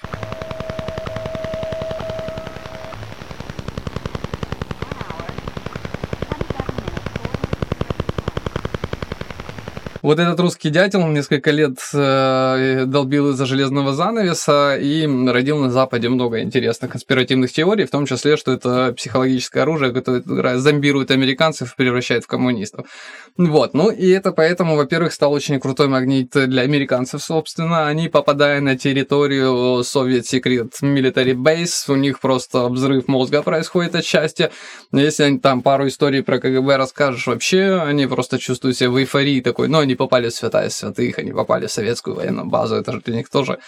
Вот 10.07 10.19
этот 10.19 10.39
русский 10.39 10.69
дятел 10.69 11.05
несколько 11.07 11.51
лет 11.51 11.79
э, 11.93 12.85
долбил 12.87 13.31
из-за 13.31 13.45
железного 13.45 13.91
занавеса 13.91 14.77
и 14.77 15.05
родил 15.05 15.57
на 15.57 15.69
Западе 15.69 16.07
много 16.07 16.39
интересных 16.43 16.91
конспиративных 16.91 17.51
теорий, 17.51 17.83
в 17.83 17.91
том 17.91 18.05
числе, 18.05 18.37
что 18.37 18.53
это 18.53 18.93
психологическое 18.95 19.63
оружие, 19.63 19.91
которое 19.91 20.59
зомбирует 20.59 21.11
американцев 21.11 21.73
и 21.73 21.75
превращает 21.75 22.23
в 22.23 22.27
коммунистов. 22.27 22.87
Вот, 23.35 23.73
ну 23.73 23.89
и 23.89 24.07
это 24.07 24.31
поэтому, 24.31 24.77
во-первых, 24.77 25.11
стал 25.11 25.33
очень 25.33 25.59
крутой 25.59 25.89
магнит 25.89 26.31
для 26.31 26.61
американцев, 26.61 27.21
собственно. 27.21 27.87
Они, 27.87 28.07
попадая 28.07 28.61
на 28.61 28.77
территорию 28.77 29.81
Soviet 29.81 30.21
Secret 30.21 30.71
Military 30.81 31.33
Base, 31.33 31.91
у 31.91 31.95
них 31.95 32.21
просто 32.21 32.69
взрыв 32.69 33.09
мозга 33.09 33.41
происходит 33.43 33.93
от 33.93 34.05
счастья. 34.05 34.51
Если 34.93 35.23
они 35.23 35.39
там 35.39 35.61
пару 35.61 35.85
историй 35.89 36.23
про 36.23 36.39
КГБ 36.39 36.77
расскажешь, 36.77 37.27
вообще 37.27 37.81
они 37.85 38.07
просто 38.07 38.39
чувствуют 38.39 38.77
себя 38.77 38.89
в 38.89 38.97
эйфории 38.97 39.41
такой, 39.41 39.67
но 39.67 39.79
они 39.79 39.96
попали 39.97 40.29
в 40.29 40.33
святая 40.33 40.69
святых, 40.69 41.19
они 41.19 41.33
попали 41.33 41.67
в 41.67 41.71
советскую 41.71 42.15
военную 42.15 42.47
базу, 42.47 42.75
это 42.75 42.93
же 42.93 43.01
для 43.01 43.15
них 43.15 43.29
тоже 43.29 43.59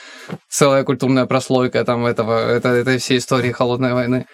целая 0.48 0.84
культурная 0.86 1.26
прослойка 1.26 1.84
там 1.84 2.06
этого, 2.06 2.40
это, 2.40 2.70
этой 2.70 2.98
всей 2.98 3.18
истории 3.18 3.52
холодной 3.52 3.94
войны. 3.94 4.26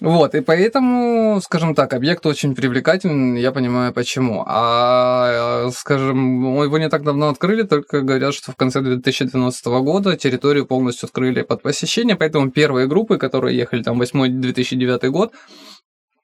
Вот, 0.00 0.34
и 0.34 0.40
поэтому, 0.40 1.40
скажем 1.42 1.74
так, 1.74 1.92
объект 1.92 2.24
очень 2.24 2.54
привлекательный, 2.54 3.38
я 3.38 3.52
понимаю 3.52 3.92
почему. 3.92 4.44
А, 4.46 5.68
скажем, 5.76 6.62
его 6.62 6.78
не 6.78 6.88
так 6.88 7.04
давно 7.04 7.28
открыли, 7.28 7.64
только 7.64 8.00
говорят, 8.00 8.32
что 8.32 8.52
в 8.52 8.56
конце 8.56 8.80
2012 8.80 9.66
года 9.66 10.16
территорию 10.16 10.64
полностью 10.64 11.06
открыли 11.06 11.42
под 11.42 11.60
посещение, 11.60 12.16
поэтому 12.16 12.50
первые 12.50 12.86
группы, 12.86 13.18
которые 13.18 13.58
ехали 13.58 13.82
там 13.82 14.00
8-2009 14.00 15.08
год, 15.10 15.32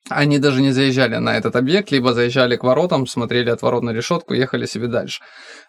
они 0.08 0.38
даже 0.38 0.62
не 0.62 0.72
заезжали 0.72 1.16
на 1.16 1.36
этот 1.36 1.56
объект, 1.56 1.90
либо 1.90 2.12
заезжали 2.12 2.56
к 2.56 2.64
воротам, 2.64 3.06
смотрели 3.06 3.50
от 3.50 3.62
ворот 3.62 3.82
на 3.82 3.90
решетку, 3.90 4.34
ехали 4.34 4.66
себе 4.66 4.86
дальше. 4.86 5.20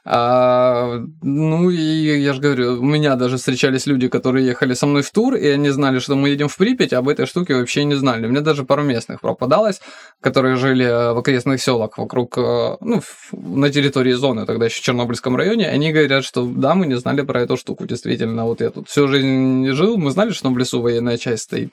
А, 0.05 0.99
ну 1.21 1.69
и 1.69 2.19
я 2.19 2.33
же 2.33 2.41
говорю, 2.41 2.79
у 2.79 2.85
меня 2.85 3.15
даже 3.15 3.37
встречались 3.37 3.87
люди, 3.87 4.07
которые 4.07 4.45
ехали 4.45 4.73
со 4.73 4.85
мной 4.85 5.01
в 5.01 5.11
тур, 5.11 5.35
и 5.35 5.47
они 5.47 5.69
знали, 5.69 5.99
что 5.99 6.15
мы 6.15 6.29
едем 6.29 6.47
в 6.47 6.57
Припять, 6.57 6.93
а 6.93 6.99
об 6.99 7.09
этой 7.09 7.25
штуке 7.25 7.55
вообще 7.55 7.83
не 7.83 7.95
знали. 7.95 8.27
У 8.27 8.29
меня 8.29 8.41
даже 8.41 8.63
пару 8.63 8.83
местных 8.83 9.21
пропадалось, 9.21 9.81
которые 10.21 10.55
жили 10.55 10.85
в 11.13 11.17
окрестных 11.17 11.61
селах 11.61 11.97
вокруг, 11.97 12.37
э, 12.37 12.77
ну, 12.81 13.01
на 13.31 13.69
территории 13.69 14.13
зоны, 14.13 14.45
тогда 14.45 14.65
еще 14.65 14.81
в 14.81 14.83
Чернобыльском 14.83 15.35
районе. 15.35 15.67
Они 15.67 15.91
говорят, 15.91 16.23
что 16.23 16.45
да, 16.45 16.75
мы 16.75 16.85
не 16.85 16.97
знали 16.97 17.21
про 17.21 17.41
эту 17.41 17.57
штуку, 17.57 17.85
действительно. 17.85 18.45
Вот 18.45 18.61
я 18.61 18.69
тут 18.69 18.87
всю 18.87 19.07
жизнь 19.07 19.67
жил, 19.71 19.97
мы 19.97 20.11
знали, 20.11 20.31
что 20.31 20.49
в 20.49 20.57
лесу 20.57 20.81
военная 20.81 21.17
часть 21.17 21.43
стоит. 21.43 21.71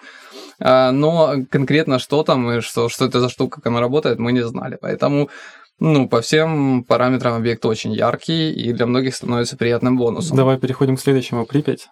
А, 0.61 0.93
но 0.93 1.37
конкретно 1.51 1.99
что 1.99 2.23
там 2.23 2.54
что, 2.61 2.89
что 2.89 3.05
это 3.07 3.21
за 3.21 3.29
штука, 3.29 3.57
как 3.61 3.67
она 3.67 3.81
работает, 3.81 4.19
мы 4.19 4.33
не 4.33 4.45
знали. 4.45 4.79
Поэтому 4.81 5.31
ну, 5.81 6.09
по 6.09 6.21
всем 6.21 6.85
параметрам 6.85 7.35
объект 7.35 7.65
очень 7.67 7.93
яркий 7.93 8.53
и 8.53 8.73
для 8.73 8.87
многих 8.87 9.15
становится 9.15 9.57
приятным 9.57 9.97
бонусом. 9.97 10.37
Давай 10.37 10.59
переходим 10.59 10.97
к 10.97 11.01
следующему. 11.01 11.47
Припять. 11.47 11.89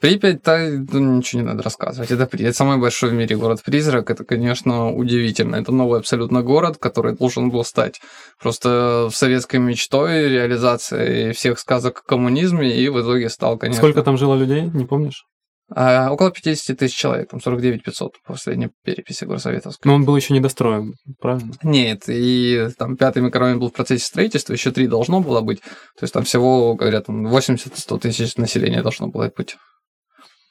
Припять, 0.00 0.42
то 0.42 0.58
ну, 0.58 1.16
ничего 1.16 1.42
не 1.42 1.46
надо 1.46 1.62
рассказывать. 1.62 2.10
Это, 2.10 2.24
это 2.24 2.52
самый 2.52 2.78
большой 2.78 3.10
в 3.10 3.14
мире 3.14 3.36
город-призрак. 3.36 4.10
Это, 4.10 4.24
конечно, 4.24 4.92
удивительно. 4.92 5.56
Это 5.56 5.72
новый 5.72 6.00
абсолютно 6.00 6.42
город, 6.42 6.76
который 6.78 7.14
должен 7.16 7.50
был 7.50 7.64
стать 7.64 8.00
просто 8.42 9.08
советской 9.12 9.56
мечтой, 9.56 10.28
реализацией 10.28 11.32
всех 11.32 11.58
сказок 11.60 12.02
о 12.04 12.08
коммунизме, 12.08 12.76
и 12.76 12.88
в 12.88 13.00
итоге 13.00 13.30
стал, 13.30 13.56
конечно... 13.56 13.80
Сколько 13.80 14.02
там 14.02 14.18
жило 14.18 14.34
людей, 14.34 14.62
не 14.62 14.84
помнишь? 14.84 15.24
А, 15.70 16.10
около 16.10 16.30
50 16.30 16.78
тысяч 16.78 16.94
человек, 16.94 17.30
там 17.30 17.40
49 17.40 17.82
500 17.82 18.22
по 18.22 18.32
последней 18.34 18.70
переписи 18.84 19.24
горсоветовской. 19.24 19.88
Но 19.88 19.96
он 19.96 20.04
был 20.04 20.14
еще 20.14 20.34
недостроен, 20.34 20.94
правильно? 21.20 21.52
Нет, 21.62 22.04
и 22.08 22.68
там 22.76 22.96
пятый 22.96 23.22
микрорайон 23.22 23.58
был 23.60 23.70
в 23.70 23.72
процессе 23.72 24.04
строительства, 24.04 24.52
еще 24.52 24.72
три 24.72 24.86
должно 24.86 25.20
было 25.20 25.40
быть. 25.40 25.60
То 25.60 26.02
есть 26.02 26.12
там 26.12 26.24
всего, 26.24 26.74
говорят, 26.74 27.08
80-100 27.08 27.98
тысяч 27.98 28.36
населения 28.36 28.82
должно 28.82 29.08
было 29.08 29.32
быть. 29.34 29.56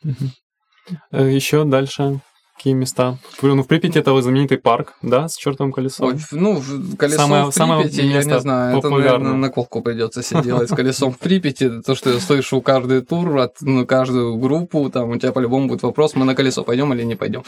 Угу. 0.03 1.19
Еще 1.25 1.63
дальше 1.63 2.19
Какие 2.55 2.75
места? 2.75 3.17
Ну, 3.41 3.63
в 3.63 3.67
Припяти 3.67 3.97
это 3.97 4.21
знаменитый 4.21 4.57
парк, 4.57 4.93
да, 5.01 5.27
с 5.27 5.35
чертовым 5.35 5.73
колесом? 5.73 6.07
Ой, 6.07 6.15
ну, 6.31 6.61
колесо 6.97 7.17
самое, 7.17 7.45
в 7.45 7.53
Припяти, 7.83 8.01
я 8.01 8.23
не 8.23 8.39
знаю, 8.39 8.77
это, 8.77 8.89
наверное, 8.89 9.33
на 9.33 9.49
колку 9.49 9.81
придется 9.81 10.21
себе 10.23 10.43
делать 10.43 10.69
с 10.69 10.75
колесом 10.75 11.11
в 11.11 11.17
Припяти. 11.17 11.81
То, 11.81 11.95
что 11.95 12.11
я 12.11 12.19
слышу 12.19 12.61
каждый 12.61 13.01
тур, 13.01 13.37
от 13.37 13.55
ну, 13.61 13.85
каждую 13.85 14.37
группу, 14.37 14.89
там 14.89 15.09
у 15.09 15.17
тебя 15.17 15.31
по-любому 15.31 15.67
будет 15.67 15.83
вопрос, 15.83 16.15
мы 16.15 16.25
на 16.25 16.35
колесо 16.35 16.63
пойдем 16.63 16.93
или 16.93 17.03
не 17.03 17.15
пойдем. 17.15 17.43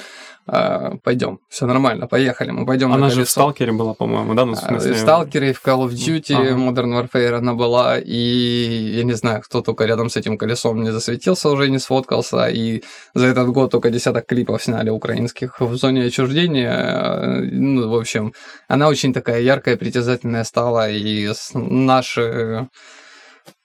А, 0.48 0.98
пойдем, 1.04 1.40
все 1.50 1.66
нормально, 1.66 2.08
поехали, 2.08 2.52
мы 2.52 2.66
пойдем 2.66 2.92
Она 2.92 3.08
на 3.08 3.10
же 3.10 3.24
в 3.24 3.30
Сталкере 3.30 3.72
была, 3.72 3.94
по-моему, 3.94 4.34
да? 4.34 4.46
Ну, 4.46 4.54
в, 4.54 4.58
смысле... 4.58 4.94
в 4.94 4.98
Сталкере, 4.98 5.54
в 5.54 5.64
Call 5.64 5.88
of 5.88 5.92
Duty, 5.92 6.36
ага. 6.36 6.52
Modern 6.56 6.94
Warfare 6.94 7.36
она 7.36 7.54
была, 7.54 7.98
и 8.00 8.94
я 8.98 9.04
не 9.04 9.14
знаю, 9.14 9.42
кто 9.42 9.62
только 9.62 9.86
рядом 9.86 10.10
с 10.10 10.18
этим 10.18 10.38
колесом 10.38 10.84
не 10.84 10.92
засветился 10.92 11.50
уже, 11.50 11.70
не 11.70 11.80
сфоткался, 11.80 12.48
и 12.48 12.84
за 13.14 13.28
этот 13.28 13.50
год 13.50 13.72
только 13.72 13.90
десяток 13.90 14.26
клипов 14.28 14.64
сняли 14.64 14.90
украинских 14.96 15.60
в 15.60 15.76
зоне 15.76 16.06
отчуждения. 16.06 17.42
Ну, 17.52 17.90
в 17.90 17.96
общем, 17.96 18.34
она 18.68 18.88
очень 18.88 19.14
такая 19.14 19.42
яркая, 19.42 19.78
притязательная 19.78 20.44
стала, 20.44 20.90
и 20.90 21.32
наши 21.54 22.68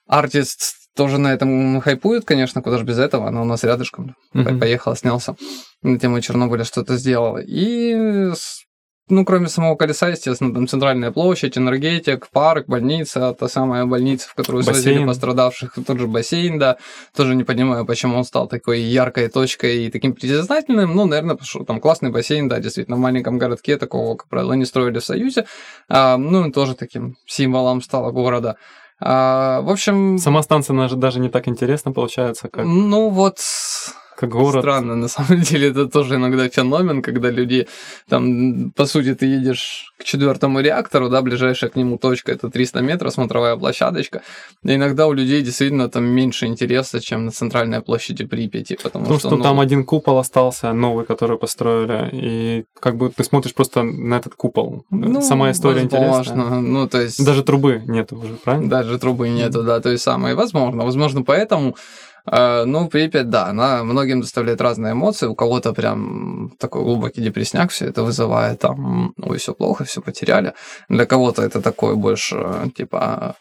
артист 0.07 0.75
тоже 0.95 1.17
на 1.17 1.33
этом 1.33 1.79
хайпует, 1.81 2.25
конечно, 2.25 2.61
куда 2.61 2.77
же 2.77 2.83
без 2.83 2.99
этого, 2.99 3.27
она 3.27 3.41
у 3.41 3.45
нас 3.45 3.63
рядышком. 3.63 4.15
Mm-hmm. 4.35 4.59
Поехал, 4.59 4.95
снялся 4.95 5.35
на 5.81 5.97
тему 5.97 6.19
Чернобыля, 6.19 6.65
что-то 6.65 6.97
сделал. 6.97 7.37
И 7.37 8.31
ну, 9.11 9.25
кроме 9.25 9.47
самого 9.47 9.75
колеса, 9.75 10.09
естественно, 10.09 10.53
там 10.53 10.67
центральная 10.67 11.11
площадь, 11.11 11.57
энергетик, 11.57 12.29
парк, 12.29 12.65
больница, 12.67 13.35
та 13.37 13.47
самая 13.47 13.85
больница, 13.85 14.29
в 14.29 14.33
которую 14.33 14.65
бассейн. 14.65 14.83
свозили 14.83 15.05
пострадавших, 15.05 15.73
тот 15.85 15.99
же 15.99 16.07
бассейн, 16.07 16.57
да. 16.57 16.77
Тоже 17.15 17.35
не 17.35 17.43
понимаю, 17.43 17.85
почему 17.85 18.17
он 18.17 18.23
стал 18.23 18.47
такой 18.47 18.81
яркой 18.81 19.27
точкой 19.27 19.85
и 19.85 19.91
таким 19.91 20.13
притязательным. 20.13 20.95
Ну, 20.95 21.05
наверное, 21.05 21.35
потому 21.35 21.47
что 21.47 21.63
там 21.63 21.79
классный 21.79 22.09
бассейн, 22.09 22.47
да, 22.47 22.59
действительно, 22.59 22.97
в 22.97 22.99
маленьком 22.99 23.37
городке 23.37 23.77
такого, 23.77 24.15
как 24.15 24.29
правило, 24.29 24.53
не 24.53 24.65
строили 24.65 24.99
в 24.99 25.05
Союзе. 25.05 25.45
А, 25.89 26.17
ну, 26.17 26.51
тоже 26.51 26.75
таким 26.75 27.15
символом 27.25 27.81
стало 27.81 28.11
города. 28.11 28.55
А, 29.03 29.61
в 29.61 29.69
общем... 29.69 30.19
Сама 30.19 30.43
станция 30.43 30.87
даже 30.89 31.19
не 31.19 31.29
так 31.29 31.47
интересна, 31.47 31.91
получается, 31.91 32.49
как... 32.49 32.65
Ну, 32.65 33.09
вот 33.09 33.39
как 34.21 34.29
город. 34.29 34.61
Странно, 34.63 34.95
на 34.95 35.07
самом 35.07 35.41
деле 35.49 35.69
это 35.69 35.87
тоже 35.87 36.15
иногда 36.15 36.47
феномен, 36.47 37.01
когда 37.01 37.31
люди 37.31 37.67
там, 38.09 38.71
по 38.71 38.85
сути, 38.85 39.15
ты 39.15 39.25
едешь 39.25 39.93
к 39.97 40.03
четвертому 40.03 40.61
реактору, 40.61 41.09
да, 41.09 41.21
ближайшая 41.21 41.71
к 41.71 41.75
нему 41.75 41.97
точка 41.97 42.31
это 42.31 42.49
300 42.49 42.81
метров, 42.81 43.13
смотровая 43.13 43.57
площадочка. 43.57 44.21
И 44.63 44.75
иногда 44.75 45.07
у 45.07 45.13
людей 45.13 45.41
действительно 45.41 45.89
там 45.89 46.03
меньше 46.05 46.45
интереса, 46.45 46.99
чем 46.99 47.25
на 47.25 47.31
центральной 47.31 47.81
площади 47.81 48.25
Припяти, 48.25 48.77
потому, 48.83 49.05
потому 49.05 49.19
что, 49.19 49.29
что 49.29 49.37
ну... 49.37 49.43
там 49.43 49.59
один 49.59 49.83
купол 49.83 50.17
остался, 50.19 50.73
новый, 50.73 51.05
который 51.05 51.37
построили, 51.37 52.09
и 52.13 52.65
как 52.79 52.97
бы 52.97 53.09
ты 53.09 53.23
смотришь 53.23 53.55
просто 53.55 53.83
на 53.83 54.17
этот 54.17 54.35
купол. 54.35 54.85
Ну, 54.91 55.21
Сама 55.21 55.49
история 55.49 55.83
возможно. 55.83 56.05
интересная. 56.05 56.61
Ну, 56.61 56.87
то 56.87 57.01
есть... 57.01 57.25
Даже 57.25 57.43
трубы 57.43 57.81
нету 57.87 58.17
уже, 58.17 58.33
правильно? 58.35 58.69
Даже 58.69 58.99
трубы 58.99 59.29
нету, 59.29 59.63
да, 59.63 59.79
то 59.79 59.89
есть 59.89 60.03
самое 60.03 60.35
возможно. 60.35 60.83
Возможно, 60.83 61.23
поэтому 61.23 61.75
ну, 62.25 62.87
Припять, 62.87 63.29
да, 63.29 63.47
она 63.47 63.83
многим 63.83 64.21
доставляет 64.21 64.61
разные 64.61 64.93
эмоции. 64.93 65.27
У 65.27 65.35
кого-то 65.35 65.73
прям 65.73 66.51
такой 66.59 66.83
глубокий 66.83 67.21
депресняк 67.21 67.71
все 67.71 67.85
это 67.85 68.03
вызывает, 68.03 68.59
там, 68.59 69.13
ой, 69.17 69.37
все 69.37 69.53
плохо, 69.53 69.83
все 69.83 70.01
потеряли. 70.01 70.53
Для 70.89 71.05
кого-то 71.05 71.41
это 71.41 71.61
такое 71.61 71.95
больше, 71.95 72.71
типа, 72.75 73.35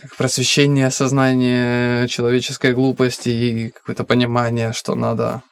как 0.00 0.16
просвещение 0.16 0.90
сознания 0.90 2.08
человеческой 2.08 2.72
глупости 2.74 3.28
и 3.28 3.70
какое-то 3.70 4.04
понимание, 4.04 4.72
что 4.72 4.94
надо 4.94 5.42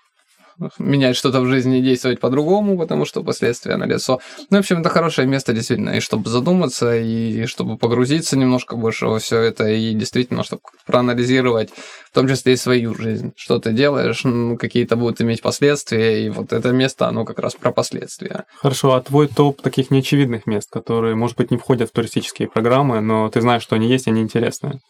менять 0.78 1.16
что-то 1.16 1.40
в 1.40 1.46
жизни 1.46 1.78
и 1.78 1.82
действовать 1.82 2.20
по-другому, 2.20 2.78
потому 2.78 3.04
что 3.04 3.22
последствия 3.22 3.76
на 3.76 3.84
лицо. 3.84 4.20
Ну, 4.50 4.56
в 4.56 4.60
общем, 4.60 4.80
это 4.80 4.88
хорошее 4.88 5.26
место 5.26 5.52
действительно, 5.52 5.90
и 5.90 6.00
чтобы 6.00 6.28
задуматься, 6.28 6.96
и 6.96 7.46
чтобы 7.46 7.76
погрузиться 7.76 8.36
немножко 8.36 8.76
больше 8.76 9.06
во 9.06 9.18
все 9.18 9.40
это, 9.40 9.68
и 9.68 9.94
действительно, 9.94 10.44
чтобы 10.44 10.62
проанализировать, 10.86 11.70
в 12.10 12.14
том 12.14 12.28
числе 12.28 12.54
и 12.54 12.56
свою 12.56 12.94
жизнь. 12.94 13.32
Что 13.36 13.58
ты 13.58 13.72
делаешь, 13.72 14.24
ну, 14.24 14.56
какие-то 14.56 14.96
будут 14.96 15.20
иметь 15.20 15.42
последствия, 15.42 16.26
и 16.26 16.30
вот 16.30 16.52
это 16.52 16.72
место, 16.72 17.08
оно 17.08 17.24
как 17.24 17.38
раз 17.38 17.54
про 17.54 17.72
последствия. 17.72 18.44
Хорошо, 18.56 18.94
а 18.94 19.00
твой 19.00 19.28
топ 19.28 19.62
таких 19.62 19.90
неочевидных 19.90 20.46
мест, 20.46 20.68
которые, 20.70 21.14
может 21.14 21.36
быть, 21.36 21.50
не 21.50 21.56
входят 21.56 21.90
в 21.90 21.92
туристические 21.92 22.48
программы, 22.48 23.00
но 23.00 23.28
ты 23.28 23.40
знаешь, 23.40 23.62
что 23.62 23.76
они 23.76 23.88
есть, 23.88 24.08
они 24.08 24.22
интересные? 24.22 24.80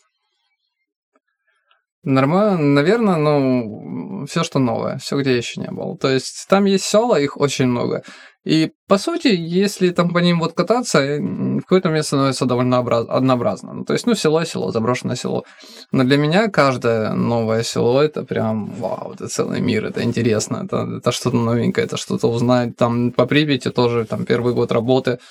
Нормально, 2.02 2.56
наверное, 2.58 3.16
ну, 3.16 4.24
все, 4.26 4.42
что 4.42 4.58
новое, 4.58 4.96
все, 4.98 5.20
где 5.20 5.36
еще 5.36 5.60
не 5.60 5.70
был. 5.70 5.98
То 5.98 6.08
есть 6.08 6.46
там 6.48 6.64
есть 6.64 6.84
села, 6.84 7.20
их 7.20 7.36
очень 7.36 7.66
много. 7.66 8.02
И, 8.42 8.72
по 8.88 8.96
сути, 8.96 9.28
если 9.28 9.90
там 9.90 10.14
по 10.14 10.18
ним 10.18 10.40
вот 10.40 10.54
кататься, 10.54 11.18
в 11.20 11.60
какое-то 11.60 11.90
место 11.90 12.16
становится 12.16 12.46
довольно 12.46 12.78
однообразно. 12.78 13.74
Ну, 13.74 13.84
то 13.84 13.92
есть, 13.92 14.06
ну, 14.06 14.14
село, 14.14 14.42
село, 14.44 14.72
заброшенное 14.72 15.14
село. 15.14 15.44
Но 15.92 16.04
для 16.04 16.16
меня 16.16 16.48
каждое 16.48 17.12
новое 17.12 17.62
село– 17.62 18.00
это 18.02 18.24
прям, 18.24 18.70
вау, 18.70 19.12
это 19.12 19.28
целый 19.28 19.60
мир, 19.60 19.84
это 19.84 20.02
интересно, 20.02 20.62
это, 20.64 20.88
это 20.96 21.12
что-то 21.12 21.36
новенькое, 21.36 21.86
это 21.86 21.98
что-то 21.98 22.28
узнать. 22.28 22.76
Там 22.76 23.12
по 23.12 23.26
Припяти 23.26 23.70
тоже, 23.70 24.06
там, 24.06 24.24
первый 24.24 24.54
год 24.54 24.72
работы– 24.72 25.18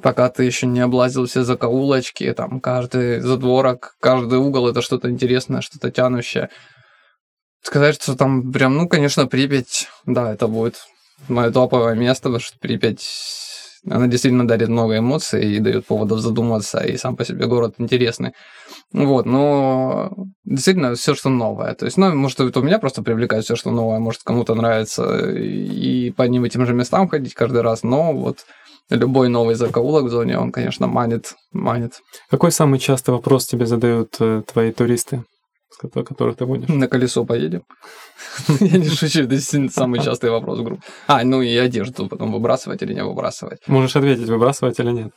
пока 0.00 0.28
ты 0.30 0.44
еще 0.44 0.66
не 0.66 0.80
облазил 0.80 1.26
все 1.26 1.42
закоулочки, 1.42 2.32
там 2.32 2.60
каждый 2.60 3.20
задворок, 3.20 3.96
каждый 4.00 4.38
угол 4.38 4.68
это 4.68 4.80
что-то 4.80 5.10
интересное, 5.10 5.60
что-то 5.60 5.90
тянущее. 5.90 6.48
Сказать, 7.62 8.00
что 8.00 8.16
там 8.16 8.52
прям, 8.52 8.76
ну, 8.76 8.88
конечно, 8.88 9.26
Припять, 9.26 9.88
да, 10.06 10.32
это 10.32 10.48
будет 10.48 10.86
мое 11.28 11.50
топовое 11.50 11.94
место, 11.94 12.24
потому 12.24 12.40
что 12.40 12.58
Припять, 12.58 13.08
она 13.88 14.08
действительно 14.08 14.48
дарит 14.48 14.68
много 14.68 14.98
эмоций 14.98 15.56
и 15.56 15.60
дает 15.60 15.86
поводов 15.86 16.20
задуматься, 16.20 16.80
и 16.80 16.96
сам 16.96 17.16
по 17.16 17.24
себе 17.24 17.46
город 17.46 17.74
интересный. 17.78 18.32
Вот, 18.92 19.26
но 19.26 20.12
действительно 20.44 20.94
все, 20.96 21.14
что 21.14 21.28
новое. 21.28 21.74
То 21.74 21.84
есть, 21.84 21.96
ну, 21.96 22.12
может, 22.14 22.40
это 22.40 22.58
у 22.58 22.62
меня 22.64 22.78
просто 22.78 23.02
привлекает 23.02 23.44
все, 23.44 23.54
что 23.54 23.70
новое, 23.70 24.00
может, 24.00 24.22
кому-то 24.24 24.54
нравится 24.54 25.30
и 25.30 26.10
по 26.10 26.24
одним 26.24 26.44
и 26.44 26.50
тем 26.50 26.66
же 26.66 26.74
местам 26.74 27.08
ходить 27.08 27.34
каждый 27.34 27.62
раз, 27.62 27.84
но 27.84 28.12
вот 28.12 28.44
любой 28.90 29.28
новый 29.28 29.54
закоулок 29.54 30.04
в 30.04 30.10
зоне, 30.10 30.38
он, 30.38 30.52
конечно, 30.52 30.86
манит, 30.86 31.34
манит. 31.52 32.00
Какой 32.30 32.52
самый 32.52 32.78
частый 32.78 33.14
вопрос 33.14 33.46
тебе 33.46 33.66
задают 33.66 34.16
э, 34.20 34.42
твои 34.52 34.72
туристы, 34.72 35.24
с 35.70 35.76
которых 35.78 36.36
ты 36.36 36.44
водишь? 36.44 36.68
На 36.68 36.88
колесо 36.88 37.24
поедем. 37.24 37.62
Я 38.60 38.78
не 38.78 38.88
шучу, 38.88 39.22
это 39.22 39.38
самый 39.70 40.00
частый 40.00 40.30
вопрос 40.30 40.58
в 40.58 40.64
группе. 40.64 40.82
А, 41.06 41.24
ну 41.24 41.42
и 41.42 41.56
одежду 41.56 42.08
потом 42.08 42.32
выбрасывать 42.32 42.82
или 42.82 42.94
не 42.94 43.04
выбрасывать. 43.04 43.60
Можешь 43.66 43.96
ответить, 43.96 44.28
выбрасывать 44.28 44.78
или 44.78 44.90
нет. 44.90 45.12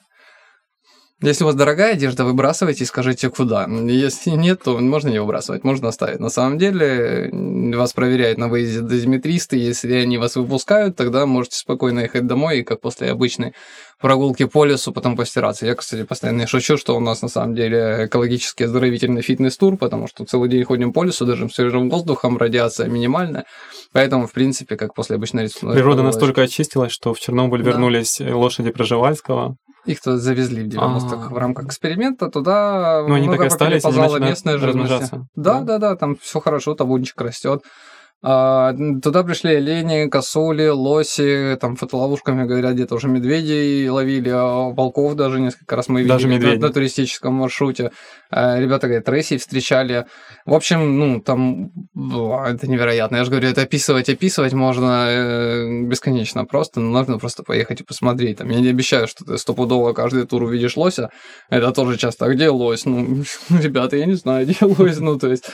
Если 1.22 1.46
у 1.46 1.48
вас 1.48 1.56
дорогая 1.56 1.94
одежда, 1.94 2.26
выбрасывайте 2.26 2.84
и 2.84 2.88
скажите, 2.88 3.30
куда. 3.30 3.68
Если 3.68 4.32
нет, 4.32 4.64
то 4.64 4.78
можно 4.78 5.08
не 5.08 5.20
выбрасывать, 5.20 5.64
можно 5.64 5.88
оставить. 5.88 6.20
На 6.20 6.30
самом 6.30 6.58
деле, 6.58 7.30
вас 7.74 7.94
проверяют 7.94 8.38
на 8.38 8.50
выезде 8.50 8.82
дозиметристы. 8.82 9.56
Если 9.56 9.94
они 9.94 10.18
вас 10.18 10.36
выпускают, 10.36 10.98
тогда 10.98 11.26
можете 11.26 11.56
спокойно 11.56 12.02
ехать 12.02 12.28
домой 12.28 12.60
и, 12.60 12.64
как 12.64 12.82
после 12.82 13.12
обычной 13.12 13.54
прогулки 14.02 14.46
по 14.46 14.66
лесу, 14.66 14.92
потом 14.92 15.16
постираться. 15.16 15.66
Я, 15.66 15.76
кстати, 15.76 16.04
постоянно 16.04 16.48
шучу, 16.48 16.76
что 16.76 16.98
у 16.98 17.00
нас 17.00 17.22
на 17.22 17.30
самом 17.30 17.56
деле 17.56 18.08
экологически 18.08 18.64
оздоровительный 18.64 19.22
фитнес-тур, 19.22 19.78
потому 19.78 20.08
что 20.08 20.26
целый 20.26 20.50
день 20.50 20.66
ходим 20.66 20.92
по 20.92 21.04
лесу, 21.04 21.26
даже 21.26 21.50
свежим 21.50 21.90
воздухом, 21.90 22.38
радиация 22.38 22.88
минимальная. 22.88 23.46
Поэтому, 23.94 24.28
в 24.28 24.34
принципе, 24.34 24.76
как 24.76 24.94
после 24.94 25.16
обычной 25.16 25.50
Природа 25.62 26.04
настолько 26.04 26.42
очистилась, 26.42 26.92
что 26.92 27.14
в 27.14 27.20
Чернобыль 27.20 27.64
да. 27.64 27.72
вернулись 27.72 28.20
лошади 28.20 28.72
Проживальского. 28.72 29.56
Их 29.86 30.02
туда 30.02 30.18
завезли 30.18 30.64
в 30.64 30.68
90-х 30.68 31.30
в 31.30 31.38
рамках 31.38 31.68
эксперимента, 31.68 32.30
туда 32.30 33.06
ну, 33.08 33.14
они 33.14 33.28
так 33.28 33.42
остались, 33.42 33.84
местная 34.20 34.58
живность. 34.58 35.12
Да, 35.36 35.62
да, 35.62 35.78
да, 35.78 35.96
там 35.96 36.16
все 36.16 36.40
хорошо, 36.40 36.76
табунчик 36.76 37.20
растет. 37.22 37.64
А, 38.28 38.74
туда 39.04 39.24
пришли 39.24 39.54
олени, 39.54 40.10
косули, 40.10 40.70
лоси, 40.70 41.58
там 41.62 41.76
фотоловушками, 41.76 42.48
говорят, 42.48 42.74
где-то 42.74 42.96
уже 42.96 43.08
медведей 43.08 43.88
ловили, 43.88 44.30
а 44.30 44.72
волков 44.72 45.14
даже 45.14 45.40
несколько 45.40 45.76
раз 45.76 45.90
мы 45.90 46.02
видели 46.02 46.12
даже 46.12 46.28
на, 46.28 46.68
на 46.68 46.74
туристическом 46.74 47.36
маршруте. 47.36 47.92
А, 48.32 48.60
ребята, 48.60 48.88
говорят, 48.88 49.08
рейси 49.10 49.38
встречали. 49.38 50.08
В 50.44 50.56
общем, 50.56 50.98
ну, 50.98 51.22
там 51.22 51.72
это 51.94 52.68
невероятно. 52.68 53.18
Я 53.18 53.26
же 53.26 53.30
говорю, 53.30 53.48
это 53.48 53.62
описывать, 53.62 54.10
описывать 54.10 54.54
можно 54.54 55.06
э, 55.08 55.82
бесконечно 55.84 56.46
просто, 56.46 56.80
но 56.80 56.98
нужно 56.98 57.20
просто 57.20 57.44
поехать 57.44 57.82
и 57.82 57.84
посмотреть. 57.84 58.40
Там, 58.40 58.50
я 58.50 58.60
не 58.60 58.70
обещаю, 58.70 59.08
что 59.08 59.24
ты 59.24 59.38
стопудово 59.38 59.94
каждый 59.94 60.26
тур 60.26 60.42
увидишь 60.42 60.78
лося. 60.78 61.12
Это 61.52 61.72
тоже 61.72 61.96
часто. 62.00 62.26
А 62.26 62.30
где 62.30 62.50
лось? 62.50 62.86
Ну, 62.86 63.24
ребята, 63.52 63.98
я 63.98 64.08
не 64.08 64.16
знаю, 64.16 64.48
где 64.48 64.58
лось. 64.66 64.98
Ну, 64.98 65.20
то 65.20 65.30
есть, 65.30 65.46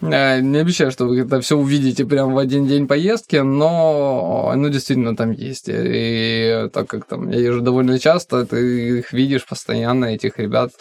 э, 0.00 0.40
не 0.40 0.58
обещаю, 0.58 0.92
что 0.92 1.06
вы 1.06 1.18
это 1.22 1.40
все 1.40 1.56
увидите 1.56 2.04
прям 2.04 2.19
в 2.24 2.38
один 2.38 2.66
день 2.66 2.86
поездки, 2.86 3.36
но, 3.36 4.52
ну, 4.56 4.68
действительно, 4.68 5.16
там 5.16 5.32
есть. 5.32 5.68
И 5.68 6.68
так 6.72 6.88
как 6.88 7.06
там 7.06 7.30
я 7.30 7.38
езжу 7.38 7.60
довольно 7.60 7.98
часто, 7.98 8.46
ты 8.46 8.98
их 8.98 9.12
видишь 9.12 9.46
постоянно, 9.46 10.06
этих 10.06 10.38
ребят, 10.38 10.72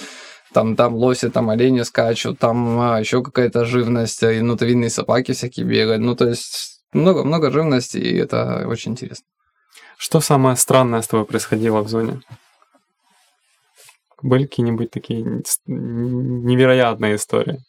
там, 0.54 0.76
там 0.76 0.96
лоси, 0.96 1.30
там 1.30 1.50
олени 1.50 1.84
скачут, 1.84 2.40
там 2.40 2.80
а, 2.80 3.00
еще 3.00 3.24
какая-то 3.24 3.66
живность, 3.66 4.24
и 4.24 4.42
нутовинные 4.42 4.90
собаки 4.90 5.34
всякие 5.34 5.66
бегают. 5.66 6.02
Ну, 6.02 6.16
то 6.16 6.28
есть 6.28 6.82
много-много 6.94 7.52
живности, 7.52 7.98
и 7.98 8.18
это 8.18 8.66
очень 8.68 8.94
интересно. 8.94 9.26
Что 9.98 10.22
самое 10.22 10.56
странное 10.56 11.02
с 11.02 11.08
тобой 11.08 11.26
происходило 11.26 11.82
в 11.82 11.90
зоне? 11.90 12.22
Были 14.22 14.46
какие-нибудь 14.46 14.92
такие 14.92 15.24
невероятные 15.66 17.16
истории? 17.16 17.60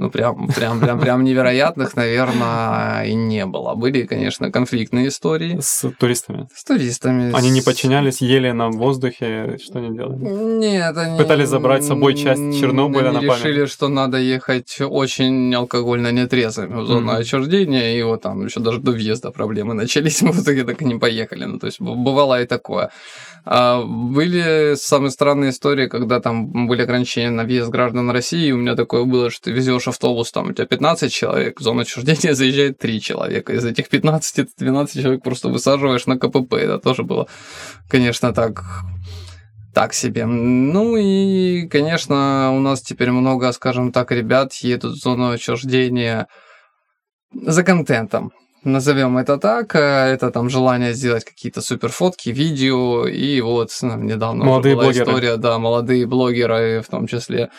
Ну, 0.00 0.10
прям, 0.10 0.48
прям, 0.48 0.80
прям, 0.80 0.98
прям 0.98 1.24
невероятных, 1.24 1.94
наверное, 1.94 3.04
и 3.04 3.12
не 3.12 3.44
было. 3.44 3.74
Были, 3.74 4.06
конечно, 4.06 4.50
конфликтные 4.50 5.08
истории. 5.08 5.58
С 5.60 5.90
туристами? 5.98 6.48
С 6.54 6.64
туристами. 6.64 7.32
Они 7.34 7.50
не 7.50 7.60
подчинялись, 7.60 8.22
ели 8.22 8.50
на 8.50 8.70
воздухе, 8.70 9.58
что 9.62 9.78
они 9.78 9.94
делали? 9.94 10.24
Нет, 10.24 10.96
они... 10.96 11.18
Пытались 11.18 11.48
забрать 11.48 11.84
с 11.84 11.88
собой 11.88 12.14
часть 12.14 12.58
Чернобыля 12.58 13.10
они 13.10 13.16
на 13.16 13.28
память? 13.28 13.44
решили, 13.44 13.66
что 13.66 13.88
надо 13.88 14.16
ехать 14.16 14.78
очень 14.80 15.54
алкогольно 15.54 16.10
нетрезвыми 16.12 16.80
в 16.80 16.86
зону 16.86 17.12
mm-hmm. 17.12 17.20
отчуждения, 17.20 17.98
и 17.98 18.02
вот 18.02 18.22
там 18.22 18.46
еще 18.46 18.60
даже 18.60 18.78
до 18.78 18.92
въезда 18.92 19.30
проблемы 19.30 19.74
начались, 19.74 20.22
мы 20.22 20.32
в 20.32 20.42
итоге 20.42 20.64
так 20.64 20.80
и 20.80 20.86
не 20.86 20.98
поехали. 20.98 21.44
Ну, 21.44 21.58
то 21.58 21.66
есть 21.66 21.78
бывало 21.78 22.40
и 22.40 22.46
такое. 22.46 22.90
А 23.44 23.82
были 23.82 24.74
самые 24.76 25.10
странные 25.10 25.50
истории, 25.50 25.88
когда 25.88 26.20
там 26.20 26.66
были 26.66 26.82
ограничения 26.82 27.30
на 27.30 27.44
въезд 27.44 27.70
граждан 27.70 28.10
России, 28.10 28.46
и 28.46 28.52
у 28.52 28.56
меня 28.56 28.76
такое 28.76 29.04
было, 29.04 29.30
что 29.30 29.44
ты 29.44 29.52
везешь 29.52 29.88
автобус, 29.90 30.32
там 30.32 30.48
у 30.48 30.52
тебя 30.52 30.66
15 30.66 31.12
человек, 31.12 31.60
в 31.60 31.62
зону 31.62 31.82
отчуждения 31.82 32.34
заезжает 32.34 32.78
3 32.78 33.00
человека. 33.00 33.52
Из 33.52 33.64
этих 33.64 33.88
15 33.88 34.36
ты 34.36 34.46
12 34.56 35.02
человек 35.02 35.22
просто 35.22 35.48
высаживаешь 35.48 36.06
на 36.06 36.18
КПП. 36.18 36.54
Это 36.54 36.78
тоже 36.78 37.02
было, 37.02 37.28
конечно, 37.88 38.32
так 38.32 38.64
так 39.74 39.94
себе. 39.94 40.26
Ну 40.26 40.96
и, 40.96 41.68
конечно, 41.68 42.50
у 42.52 42.60
нас 42.60 42.82
теперь 42.82 43.12
много, 43.12 43.52
скажем 43.52 43.92
так, 43.92 44.10
ребят 44.10 44.52
едут 44.54 44.94
в 44.94 45.00
зону 45.00 45.30
отчуждения 45.30 46.26
за 47.32 47.62
контентом 47.62 48.32
назовем 48.64 49.18
это 49.18 49.38
так, 49.38 49.74
э, 49.74 49.78
это 49.78 50.30
там 50.30 50.50
желание 50.50 50.92
сделать 50.92 51.24
какие-то 51.24 51.60
суперфотки, 51.60 52.30
видео, 52.30 53.06
и 53.06 53.40
вот 53.40 53.70
недавно 53.82 54.44
молодые 54.44 54.74
была 54.74 54.84
блогеры. 54.84 55.04
история, 55.04 55.36
да, 55.36 55.58
молодые 55.58 56.06
блогеры 56.06 56.82
в 56.82 56.88
том 56.88 57.06
числе, 57.06 57.50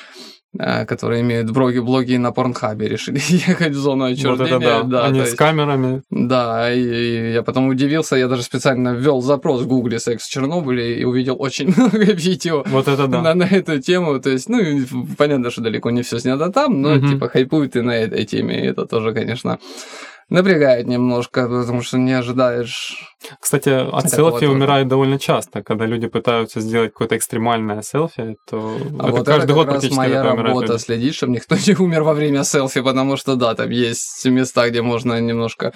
которые 0.58 1.22
имеют 1.22 1.50
блоги, 1.52 1.80
блоги 1.80 2.16
на 2.18 2.32
Порнхабе, 2.32 2.88
решили 2.88 3.20
ехать 3.48 3.72
в 3.72 3.80
зону 3.80 4.06
отчуждения. 4.06 4.36
Вот 4.36 4.42
это 4.42 4.60
да, 4.60 4.84
да 4.84 5.06
они 5.06 5.22
с 5.22 5.28
есть, 5.28 5.38
камерами. 5.38 6.04
Да, 6.10 6.74
и, 6.74 6.82
и 6.82 7.34
я 7.34 7.44
потом 7.44 7.70
удивился, 7.70 8.16
я 8.18 8.28
даже 8.28 8.44
специально 8.44 8.90
ввел 8.90 9.22
запрос 9.22 9.62
в 9.62 9.68
гугле 9.68 10.00
«секс 10.00 10.26
в 10.26 10.30
Чернобыле» 10.30 11.00
и 11.00 11.04
увидел 11.06 11.36
очень 11.40 11.74
много 11.78 12.00
видео 12.00 12.64
вот 12.68 12.88
это 12.88 13.08
да. 13.08 13.22
на, 13.22 13.34
на 13.34 13.44
эту 13.44 13.80
тему, 13.80 14.20
то 14.20 14.30
есть, 14.30 14.50
ну, 14.50 14.60
понятно, 15.18 15.52
что 15.52 15.62
далеко 15.62 15.90
не 15.92 16.02
все 16.02 16.20
снято 16.20 16.52
там, 16.52 16.82
но, 16.82 16.96
угу. 16.96 17.08
типа, 17.08 17.30
хайпуют 17.30 17.76
и 17.76 17.82
на 17.82 17.92
этой 17.92 18.26
теме, 18.26 18.62
и 18.62 18.68
это 18.68 18.86
тоже, 18.86 19.14
конечно, 19.14 19.60
напрягает 20.32 20.88
немножко, 20.88 21.48
потому 21.48 21.82
что 21.82 21.98
не 21.98 22.14
ожидаешь. 22.14 22.96
Кстати, 23.40 23.70
от 23.70 24.10
селфи 24.10 24.46
умирают 24.46 24.88
довольно 24.88 25.20
часто, 25.20 25.62
когда 25.62 25.86
люди 25.86 26.08
пытаются 26.08 26.62
сделать 26.62 26.94
какое-то 26.94 27.18
экстремальное 27.18 27.82
селфи, 27.82 28.38
то 28.50 28.78
а 29.00 29.04
это 29.04 29.12
вот 29.12 29.26
каждый 29.26 29.44
это 29.44 29.54
год 29.54 29.68
практически 29.68 29.98
моя 29.98 30.24
работа. 30.24 30.80
следить, 30.80 31.16
чтобы 31.16 31.34
никто 31.34 31.56
не 31.68 31.76
умер 31.76 32.04
во 32.04 32.14
время 32.14 32.44
селфи, 32.44 32.82
потому 32.82 33.18
что 33.18 33.36
да, 33.36 33.54
там 33.56 33.70
есть 33.70 34.26
места, 34.26 34.70
где 34.70 34.82
можно 34.82 35.20
немножко 35.20 35.74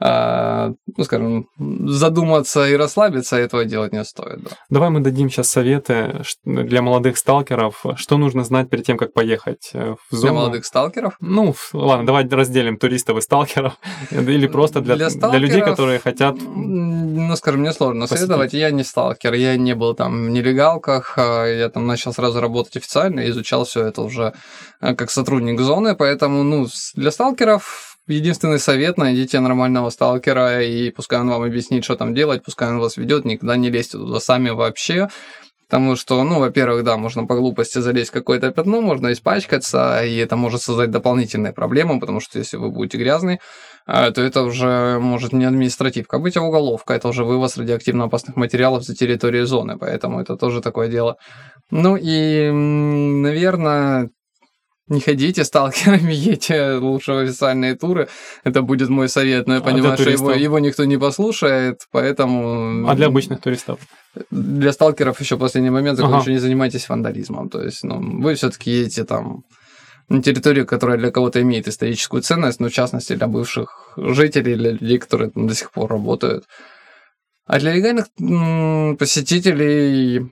ну, 0.00 1.04
скажем, 1.04 1.48
задуматься 1.58 2.68
и 2.68 2.76
расслабиться, 2.76 3.36
этого 3.36 3.64
делать 3.64 3.92
не 3.92 4.04
стоит. 4.04 4.42
Да. 4.42 4.50
Давай 4.70 4.90
мы 4.90 5.00
дадим 5.00 5.28
сейчас 5.28 5.48
советы 5.48 6.22
для 6.44 6.82
молодых 6.82 7.18
сталкеров, 7.18 7.84
что 7.96 8.16
нужно 8.16 8.44
знать 8.44 8.70
перед 8.70 8.84
тем, 8.84 8.96
как 8.96 9.12
поехать 9.12 9.70
э, 9.74 9.96
в 10.10 10.14
зону. 10.14 10.22
Для 10.22 10.32
молодых 10.32 10.64
сталкеров? 10.64 11.16
Ну, 11.20 11.54
ладно, 11.72 12.06
давай 12.06 12.28
разделим 12.28 12.78
туристов 12.78 13.18
и 13.18 13.20
сталкеров, 13.20 13.74
или 14.10 14.46
просто 14.46 14.80
для, 14.80 14.96
для, 14.96 15.08
для 15.08 15.38
людей, 15.38 15.62
которые 15.62 15.98
хотят... 15.98 16.36
Ну, 16.38 17.34
скажем, 17.36 17.60
мне 17.60 17.72
сложно 17.72 18.02
посетить. 18.02 18.20
советовать, 18.20 18.52
я 18.52 18.70
не 18.70 18.84
сталкер, 18.84 19.34
я 19.34 19.56
не 19.56 19.74
был 19.74 19.94
там 19.94 20.26
в 20.26 20.30
нелегалках, 20.30 21.14
а 21.16 21.46
я 21.46 21.68
там 21.68 21.86
начал 21.86 22.12
сразу 22.12 22.40
работать 22.40 22.76
официально, 22.76 23.28
изучал 23.28 23.64
все 23.64 23.86
это 23.86 24.02
уже 24.02 24.32
э, 24.80 24.94
как 24.94 25.10
сотрудник 25.10 25.60
зоны, 25.60 25.96
поэтому, 25.96 26.44
ну, 26.44 26.68
для 26.94 27.10
сталкеров 27.10 27.87
Единственный 28.08 28.58
совет, 28.58 28.96
найдите 28.96 29.38
нормального 29.38 29.90
сталкера, 29.90 30.62
и 30.62 30.90
пускай 30.90 31.20
он 31.20 31.28
вам 31.28 31.42
объяснит, 31.42 31.84
что 31.84 31.94
там 31.94 32.14
делать, 32.14 32.42
пускай 32.42 32.68
он 32.68 32.78
вас 32.78 32.96
ведет, 32.96 33.26
никогда 33.26 33.56
не 33.58 33.68
лезьте 33.68 33.98
туда 33.98 34.18
сами 34.18 34.48
вообще. 34.48 35.08
Потому 35.68 35.96
что, 35.96 36.24
ну, 36.24 36.38
во-первых, 36.38 36.82
да, 36.82 36.96
можно 36.96 37.26
по 37.26 37.34
глупости 37.36 37.78
залезть 37.78 38.08
в 38.08 38.14
какое-то 38.14 38.50
пятно, 38.50 38.80
можно 38.80 39.12
испачкаться, 39.12 40.02
и 40.02 40.16
это 40.16 40.34
может 40.34 40.62
создать 40.62 40.90
дополнительные 40.90 41.52
проблемы, 41.52 42.00
потому 42.00 42.20
что 42.20 42.38
если 42.38 42.56
вы 42.56 42.70
будете 42.70 42.96
грязный, 42.96 43.40
а, 43.84 44.10
то 44.10 44.22
это 44.22 44.42
уже 44.44 44.98
может 44.98 45.34
не 45.34 45.44
административка 45.44 46.18
быть, 46.18 46.38
а 46.38 46.40
уголовка. 46.40 46.94
Это 46.94 47.08
уже 47.08 47.24
вывоз 47.24 47.58
радиоактивно 47.58 48.04
опасных 48.04 48.36
материалов 48.36 48.84
за 48.84 48.94
территорию 48.94 49.46
зоны, 49.46 49.76
поэтому 49.78 50.22
это 50.22 50.36
тоже 50.36 50.62
такое 50.62 50.88
дело. 50.88 51.16
Ну 51.70 51.98
и, 52.00 52.50
наверное, 52.50 54.08
не 54.88 55.00
ходите 55.00 55.44
сталкерами, 55.44 56.12
едьте 56.30 56.74
лучше 56.74 57.12
в 57.12 57.18
официальные 57.18 57.76
туры. 57.76 58.08
Это 58.44 58.62
будет 58.62 58.88
мой 58.88 59.08
совет, 59.08 59.46
но 59.46 59.54
я 59.54 59.60
а 59.60 59.62
понимаю, 59.62 59.96
что 59.96 60.10
его, 60.10 60.32
его 60.32 60.58
никто 60.58 60.84
не 60.84 60.98
послушает, 60.98 61.86
поэтому... 61.90 62.88
А 62.88 62.94
для 62.94 63.06
обычных 63.06 63.40
туристов? 63.40 63.78
Для 64.30 64.72
сталкеров 64.72 65.20
еще 65.20 65.36
последний 65.36 65.70
момент, 65.70 66.00
ага. 66.00 66.30
не 66.30 66.38
занимайтесь 66.38 66.88
вандализмом. 66.88 67.48
То 67.50 67.62
есть, 67.62 67.84
ну, 67.84 68.22
вы 68.22 68.34
все-таки 68.34 68.70
едете 68.70 69.04
там 69.04 69.44
на 70.08 70.22
территорию, 70.22 70.66
которая 70.66 70.98
для 70.98 71.10
кого-то 71.10 71.40
имеет 71.42 71.68
историческую 71.68 72.22
ценность, 72.22 72.60
но 72.60 72.68
в 72.68 72.72
частности 72.72 73.14
для 73.14 73.26
бывших 73.26 73.92
жителей, 73.96 74.56
для 74.56 74.70
людей, 74.72 74.98
которые 74.98 75.30
там 75.30 75.46
до 75.46 75.54
сих 75.54 75.70
пор 75.70 75.90
работают. 75.90 76.44
А 77.46 77.58
для 77.58 77.74
легальных 77.74 78.06
посетителей 78.98 80.30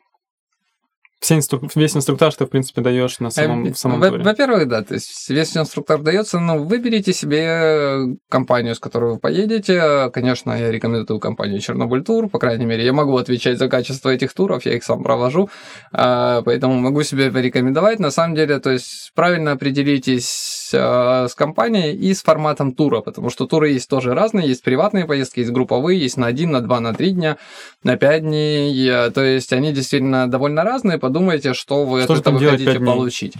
все 1.20 1.36
инструк... 1.36 1.74
весь 1.74 1.96
инструктаж 1.96 2.34
ты, 2.34 2.44
в 2.44 2.50
принципе, 2.50 2.82
даешь 2.82 3.18
на 3.20 3.30
самом, 3.30 3.72
в 3.72 3.78
самом 3.78 4.00
туре. 4.00 4.22
Во-первых, 4.22 4.68
да, 4.68 4.82
то 4.82 4.94
есть 4.94 5.28
весь 5.30 5.56
инструктаж 5.56 6.00
дается, 6.00 6.38
но 6.38 6.58
выберите 6.58 7.12
себе 7.12 8.16
компанию, 8.28 8.74
с 8.74 8.80
которой 8.80 9.14
вы 9.14 9.18
поедете. 9.18 10.10
Конечно, 10.12 10.52
я 10.52 10.70
рекомендую 10.70 11.18
компанию 11.18 11.60
Чернобыль 11.60 12.04
Тур, 12.04 12.28
по 12.28 12.38
крайней 12.38 12.66
мере, 12.66 12.84
я 12.84 12.92
могу 12.92 13.16
отвечать 13.16 13.58
за 13.58 13.68
качество 13.68 14.10
этих 14.10 14.34
туров, 14.34 14.66
я 14.66 14.74
их 14.74 14.84
сам 14.84 15.02
провожу, 15.02 15.48
а, 15.92 16.42
поэтому 16.42 16.74
могу 16.74 17.02
себе 17.02 17.30
порекомендовать. 17.30 17.98
На 17.98 18.10
самом 18.10 18.34
деле, 18.34 18.58
то 18.58 18.70
есть 18.70 19.12
правильно 19.14 19.52
определитесь 19.52 20.70
а, 20.74 21.28
с 21.28 21.34
компанией 21.34 21.96
и 21.96 22.12
с 22.12 22.22
форматом 22.22 22.74
тура, 22.74 23.00
потому 23.00 23.30
что 23.30 23.46
туры 23.46 23.70
есть 23.70 23.88
тоже 23.88 24.14
разные, 24.14 24.48
есть 24.48 24.62
приватные 24.62 25.06
поездки, 25.06 25.40
есть 25.40 25.52
групповые, 25.52 25.98
есть 25.98 26.18
на 26.18 26.26
один, 26.26 26.52
на 26.52 26.60
два, 26.60 26.80
на 26.80 26.92
три 26.92 27.12
дня, 27.12 27.38
на 27.82 27.96
пять 27.96 28.22
дней, 28.22 29.10
то 29.10 29.24
есть 29.24 29.52
они 29.52 29.72
действительно 29.72 30.30
довольно 30.30 30.62
разные, 30.62 30.98
подумайте, 31.06 31.54
что 31.54 31.84
вы 31.84 32.02
Что 32.02 32.14
от 32.14 32.20
этого 32.20 32.38
хотите 32.38 32.80
получить. 32.80 33.34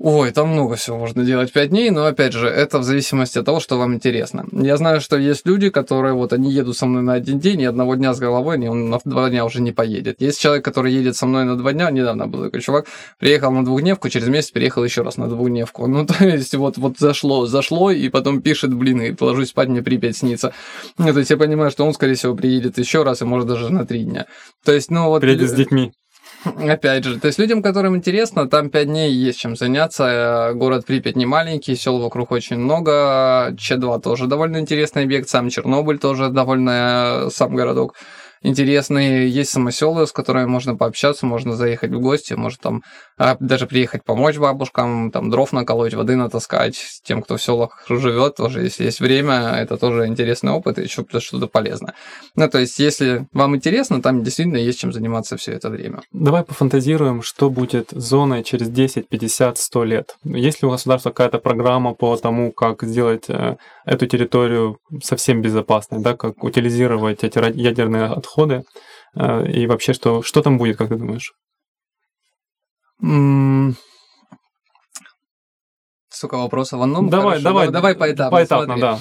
Ой, 0.00 0.30
там 0.30 0.50
много 0.50 0.76
всего 0.76 0.96
можно 0.96 1.24
делать 1.24 1.52
5 1.52 1.70
дней, 1.70 1.90
но 1.90 2.04
опять 2.06 2.32
же, 2.32 2.46
это 2.46 2.78
в 2.78 2.84
зависимости 2.84 3.36
от 3.38 3.46
того, 3.46 3.58
что 3.58 3.76
вам 3.78 3.94
интересно. 3.94 4.46
Я 4.52 4.76
знаю, 4.76 5.00
что 5.00 5.16
есть 5.16 5.44
люди, 5.44 5.70
которые 5.70 6.14
вот 6.14 6.32
они 6.32 6.52
едут 6.52 6.76
со 6.76 6.86
мной 6.86 7.02
на 7.02 7.14
один 7.14 7.40
день, 7.40 7.62
и 7.62 7.64
одного 7.64 7.96
дня 7.96 8.14
с 8.14 8.20
головой, 8.20 8.64
и 8.64 8.68
он 8.68 8.90
на 8.90 9.00
два 9.04 9.28
дня 9.28 9.44
уже 9.44 9.60
не 9.60 9.72
поедет. 9.72 10.20
Есть 10.20 10.40
человек, 10.40 10.64
который 10.64 10.92
едет 10.92 11.16
со 11.16 11.26
мной 11.26 11.44
на 11.44 11.56
два 11.56 11.72
дня, 11.72 11.90
недавно 11.90 12.28
был 12.28 12.44
такой 12.44 12.60
чувак, 12.60 12.86
приехал 13.18 13.50
на 13.50 13.64
двухдневку, 13.64 14.08
через 14.08 14.28
месяц 14.28 14.52
переехал 14.52 14.84
еще 14.84 15.02
раз 15.02 15.16
на 15.16 15.26
двухдневку. 15.26 15.88
Ну, 15.88 16.06
то 16.06 16.24
есть, 16.24 16.54
вот, 16.54 16.78
вот 16.78 16.98
зашло, 16.98 17.46
зашло, 17.46 17.90
и 17.90 18.08
потом 18.08 18.40
пишет, 18.40 18.72
блин, 18.72 19.02
и 19.02 19.16
ложусь 19.18 19.48
спать, 19.48 19.68
мне 19.68 19.82
Припять 19.82 20.18
снится. 20.18 20.52
Ну, 20.98 21.12
то 21.12 21.18
есть, 21.18 21.30
я 21.30 21.36
понимаю, 21.36 21.72
что 21.72 21.84
он, 21.84 21.92
скорее 21.92 22.14
всего, 22.14 22.36
приедет 22.36 22.78
еще 22.78 23.02
раз, 23.02 23.20
и 23.20 23.24
может 23.24 23.48
даже 23.48 23.72
на 23.72 23.84
три 23.84 24.04
дня. 24.04 24.26
То 24.64 24.72
есть, 24.72 24.92
ну, 24.92 25.06
вот... 25.06 25.22
Приедет 25.22 25.50
с 25.50 25.54
детьми. 25.54 25.92
Опять 26.68 27.04
же, 27.04 27.18
то 27.18 27.26
есть 27.26 27.38
людям, 27.38 27.62
которым 27.62 27.96
интересно, 27.96 28.48
там 28.48 28.70
5 28.70 28.86
дней 28.86 29.12
есть 29.12 29.38
чем 29.38 29.56
заняться. 29.56 30.04
Э, 30.04 30.54
Город 30.54 30.86
Припять 30.86 31.16
не 31.16 31.26
маленький, 31.26 31.74
сел 31.74 31.98
вокруг 31.98 32.30
очень 32.30 32.58
много. 32.58 33.54
Че-2 33.58 34.00
тоже 34.00 34.26
довольно 34.26 34.58
интересный 34.58 35.04
объект, 35.04 35.28
сам 35.28 35.48
Чернобыль 35.50 35.98
тоже 35.98 36.28
довольно 36.28 37.26
э, 37.26 37.30
сам 37.30 37.54
городок 37.54 37.94
интересный. 38.42 39.28
Есть 39.28 39.50
самоселы, 39.50 40.06
с 40.06 40.12
которыми 40.12 40.46
можно 40.46 40.76
пообщаться, 40.76 41.26
можно 41.26 41.56
заехать 41.56 41.90
в 41.90 42.00
гости, 42.00 42.34
может 42.34 42.60
там 42.60 42.82
даже 43.40 43.66
приехать 43.66 44.04
помочь 44.04 44.36
бабушкам, 44.36 45.10
там 45.10 45.30
дров 45.30 45.52
наколоть, 45.52 45.94
воды 45.94 46.16
натаскать 46.16 47.00
тем, 47.02 47.22
кто 47.22 47.36
в 47.36 47.42
селах 47.42 47.84
живет, 47.88 48.36
тоже, 48.36 48.62
если 48.62 48.84
есть 48.84 49.00
время, 49.00 49.54
это 49.56 49.76
тоже 49.76 50.06
интересный 50.06 50.52
опыт 50.52 50.78
и 50.78 50.82
еще 50.82 51.04
что-то 51.18 51.46
полезное. 51.46 51.94
Ну, 52.36 52.48
то 52.48 52.58
есть, 52.58 52.78
если 52.78 53.26
вам 53.32 53.56
интересно, 53.56 54.00
там 54.02 54.22
действительно 54.22 54.58
есть 54.58 54.78
чем 54.78 54.92
заниматься 54.92 55.36
все 55.36 55.52
это 55.52 55.70
время. 55.70 56.02
Давай 56.12 56.44
пофантазируем, 56.44 57.22
что 57.22 57.50
будет 57.50 57.90
зоной 57.90 58.44
через 58.44 58.68
10, 58.68 59.08
50, 59.08 59.58
100 59.58 59.84
лет. 59.84 60.16
Есть 60.24 60.62
ли 60.62 60.68
у 60.68 60.70
государства 60.70 61.10
какая-то 61.10 61.38
программа 61.38 61.94
по 61.94 62.16
тому, 62.16 62.52
как 62.52 62.82
сделать 62.82 63.24
э, 63.28 63.56
эту 63.84 64.06
территорию 64.06 64.78
совсем 65.02 65.42
безопасной, 65.42 66.00
да, 66.00 66.16
как 66.16 66.44
утилизировать 66.44 67.24
эти 67.24 67.38
ядерные 67.58 68.04
отходы? 68.04 68.62
Э, 69.16 69.46
И 69.50 69.66
вообще, 69.66 69.92
что, 69.92 70.22
что 70.22 70.42
там 70.42 70.58
будет, 70.58 70.76
как 70.76 70.88
ты 70.88 70.96
думаешь? 70.96 71.32
М, 73.02 73.76
Сука, 76.10 76.36
вопросов 76.36 76.80
в 76.80 76.82
одном. 76.82 77.08
давай, 77.10 77.26
Хорошо, 77.26 77.44
давай, 77.44 77.68
давай 77.70 77.94
поэтапно. 77.94 78.30
Поэтапно, 78.36 78.64
смотри. 78.64 78.80
да. 78.80 78.98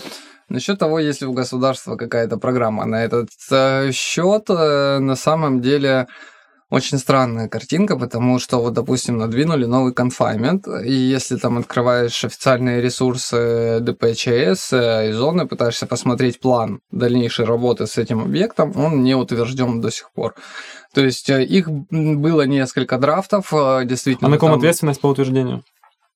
Насчет 0.50 0.80
того, 0.80 1.00
есть 1.00 1.22
ли 1.22 1.28
у 1.28 1.34
государства 1.34 1.96
какая-то 1.96 2.38
программа 2.38 2.86
на 2.86 3.04
этот 3.04 3.30
э, 3.52 3.92
счет, 3.92 4.50
э, 4.50 5.00
на 5.00 5.16
самом 5.16 5.62
деле 5.62 6.08
очень 6.70 6.98
странная 6.98 7.48
картинка, 7.48 7.98
потому 7.98 8.40
что 8.40 8.58
вот, 8.58 8.74
допустим, 8.74 9.18
надвинули 9.18 9.66
новый 9.66 9.94
конфаймент, 9.94 10.68
и 10.68 10.92
если 10.92 11.38
там 11.38 11.58
открываешь 11.58 12.26
официальные 12.26 12.82
ресурсы 12.82 13.80
ДПЧС 13.80 14.74
э, 14.74 15.10
и 15.10 15.12
зоны, 15.14 15.48
пытаешься 15.48 15.88
посмотреть 15.88 16.42
план 16.42 16.82
дальнейшей 16.92 17.46
работы 17.46 17.88
с 17.88 17.98
этим 17.98 18.20
объектом, 18.20 18.74
он 18.76 19.04
не 19.04 19.16
утвержден 19.16 19.80
до 19.80 19.92
сих 19.92 20.12
пор. 20.12 20.36
То 20.94 21.02
есть 21.02 21.30
э, 21.30 21.44
их 21.44 21.70
было 21.70 22.42
несколько 22.42 22.98
драфтов, 22.98 23.54
э, 23.54 23.86
действительно. 23.86 24.28
А 24.28 24.32
на 24.32 24.38
ком 24.38 24.50
там- 24.50 24.60
ответственность 24.60 25.00
по 25.00 25.08
утверждению? 25.08 25.64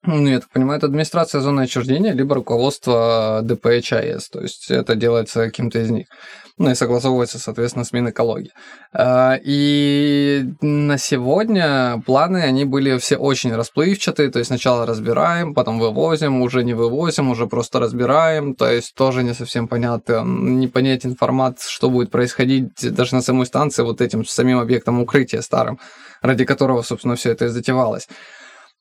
ну, 0.03 0.27
я 0.27 0.39
так 0.39 0.49
понимаю, 0.49 0.77
это 0.77 0.87
администрация 0.87 1.41
зоны 1.41 1.61
отчуждения, 1.61 2.13
либо 2.13 2.35
руководство 2.35 3.41
ДПЧС. 3.43 4.29
То 4.29 4.41
есть 4.41 4.71
это 4.71 4.95
делается 4.95 5.45
каким-то 5.45 5.79
из 5.79 5.91
них. 5.91 6.07
Ну 6.57 6.69
и 6.69 6.75
согласовывается, 6.75 7.39
соответственно, 7.39 7.85
с 7.85 7.93
Минэкологии. 7.93 8.51
А, 8.93 9.39
И 9.43 10.43
на 10.61 10.97
сегодня 10.97 12.01
планы, 12.05 12.37
они 12.43 12.65
были 12.65 12.97
все 12.97 13.17
очень 13.17 13.55
расплывчатые. 13.55 14.29
То 14.29 14.39
есть 14.39 14.47
сначала 14.47 14.85
разбираем, 14.85 15.53
потом 15.53 15.79
вывозим, 15.79 16.41
уже 16.41 16.63
не 16.63 16.73
вывозим, 16.73 17.29
уже 17.29 17.47
просто 17.47 17.79
разбираем. 17.79 18.55
То 18.55 18.69
есть 18.69 18.93
тоже 18.95 19.23
не 19.23 19.33
совсем 19.33 19.67
понятно, 19.67 20.23
не 20.23 20.67
понять 20.67 21.05
информат, 21.05 21.61
что 21.61 21.89
будет 21.89 22.11
происходить 22.11 22.93
даже 22.93 23.15
на 23.15 23.21
самой 23.21 23.45
станции 23.45 23.83
вот 23.83 24.01
этим 24.01 24.25
самим 24.25 24.59
объектом 24.59 25.01
укрытия 25.01 25.41
старым, 25.41 25.79
ради 26.21 26.45
которого, 26.45 26.81
собственно, 26.81 27.15
все 27.15 27.31
это 27.31 27.45
и 27.45 27.49
затевалось. 27.49 28.07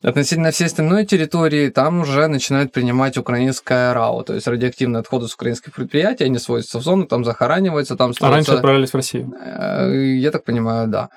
Относительно 0.02 0.50
всей 0.50 0.66
остальной 0.66 1.04
территории, 1.04 1.68
там 1.68 2.00
уже 2.00 2.26
начинают 2.26 2.72
принимать 2.72 3.18
украинское 3.18 3.92
РАО, 3.92 4.22
то 4.22 4.32
есть 4.32 4.46
радиоактивные 4.46 5.00
отходы 5.00 5.28
с 5.28 5.34
украинских 5.34 5.74
предприятий, 5.74 6.24
они 6.24 6.38
сводятся 6.38 6.78
в 6.78 6.82
зону, 6.82 7.04
там 7.04 7.22
захораниваются, 7.22 7.96
там 7.96 8.06
А 8.06 8.08
раньше 8.08 8.16
строятся... 8.16 8.54
отправлялись 8.54 8.90
в 8.90 8.94
Россию. 8.94 9.34
Э, 9.38 9.92
Я 10.16 10.30
так 10.30 10.44
понимаю, 10.44 10.88
да. 10.88 11.10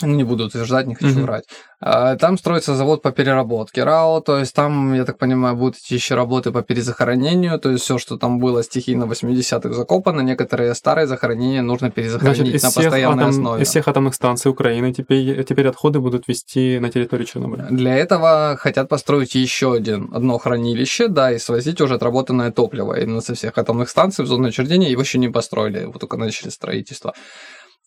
Ну, 0.00 0.14
Не 0.14 0.22
буду 0.24 0.44
утверждать, 0.46 0.86
не 0.86 0.94
хочу 0.94 1.08
Мгм. 1.14 1.22
врать. 1.22 1.44
А, 1.80 2.14
Там 2.16 2.38
строится 2.38 2.74
завод 2.76 3.02
по 3.02 3.10
переработке 3.10 3.82
РАО, 3.84 4.20
то 4.20 4.38
есть 4.38 4.54
там, 4.54 4.94
я 4.94 5.04
так 5.04 5.18
понимаю, 5.18 5.56
будут 5.56 5.76
идти 5.76 5.94
еще 5.96 6.14
работы 6.14 6.52
по 6.52 6.62
перезахоронению, 6.62 7.58
то 7.58 7.70
есть 7.70 7.82
все, 7.84 7.98
что 7.98 8.16
там 8.16 8.38
было 8.38 8.62
стихийно 8.62 9.04
80-х 9.06 9.74
закопано, 9.74 10.20
некоторые 10.20 10.74
старые 10.74 11.06
захоронения 11.08 11.62
нужно 11.62 11.90
перезахоронить 11.90 12.38
Значит, 12.60 12.62
на 12.62 12.68
постоянной 12.68 13.22
атом- 13.24 13.28
основе. 13.30 13.62
из 13.62 13.68
всех 13.68 13.88
атомных 13.88 14.14
станций 14.14 14.50
Украины 14.50 14.92
теперь, 14.94 15.44
теперь 15.44 15.66
отходы 15.68 15.98
будут 16.00 16.28
вести 16.28 16.78
на 16.80 16.90
территорию 16.90 17.26
Чернобыля. 17.26 17.66
Для 17.70 17.96
этого 17.96 18.56
хотят 18.58 18.88
построить 18.88 19.34
еще 19.34 19.72
один, 19.74 20.10
одно 20.14 20.38
хранилище, 20.38 21.08
да, 21.08 21.32
и 21.32 21.38
свозить 21.38 21.80
уже 21.80 21.94
отработанное 21.96 22.50
топливо. 22.52 22.98
Именно 23.00 23.20
со 23.20 23.34
всех 23.34 23.58
атомных 23.58 23.88
станций 23.88 24.24
в 24.24 24.28
зону 24.28 24.48
отчуждения 24.48 24.90
его 24.90 25.02
еще 25.02 25.18
не 25.18 25.28
построили, 25.28 25.84
вот 25.86 25.98
только 26.00 26.16
начали 26.16 26.50
строительство. 26.50 27.14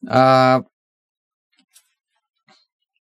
А, 0.09 0.63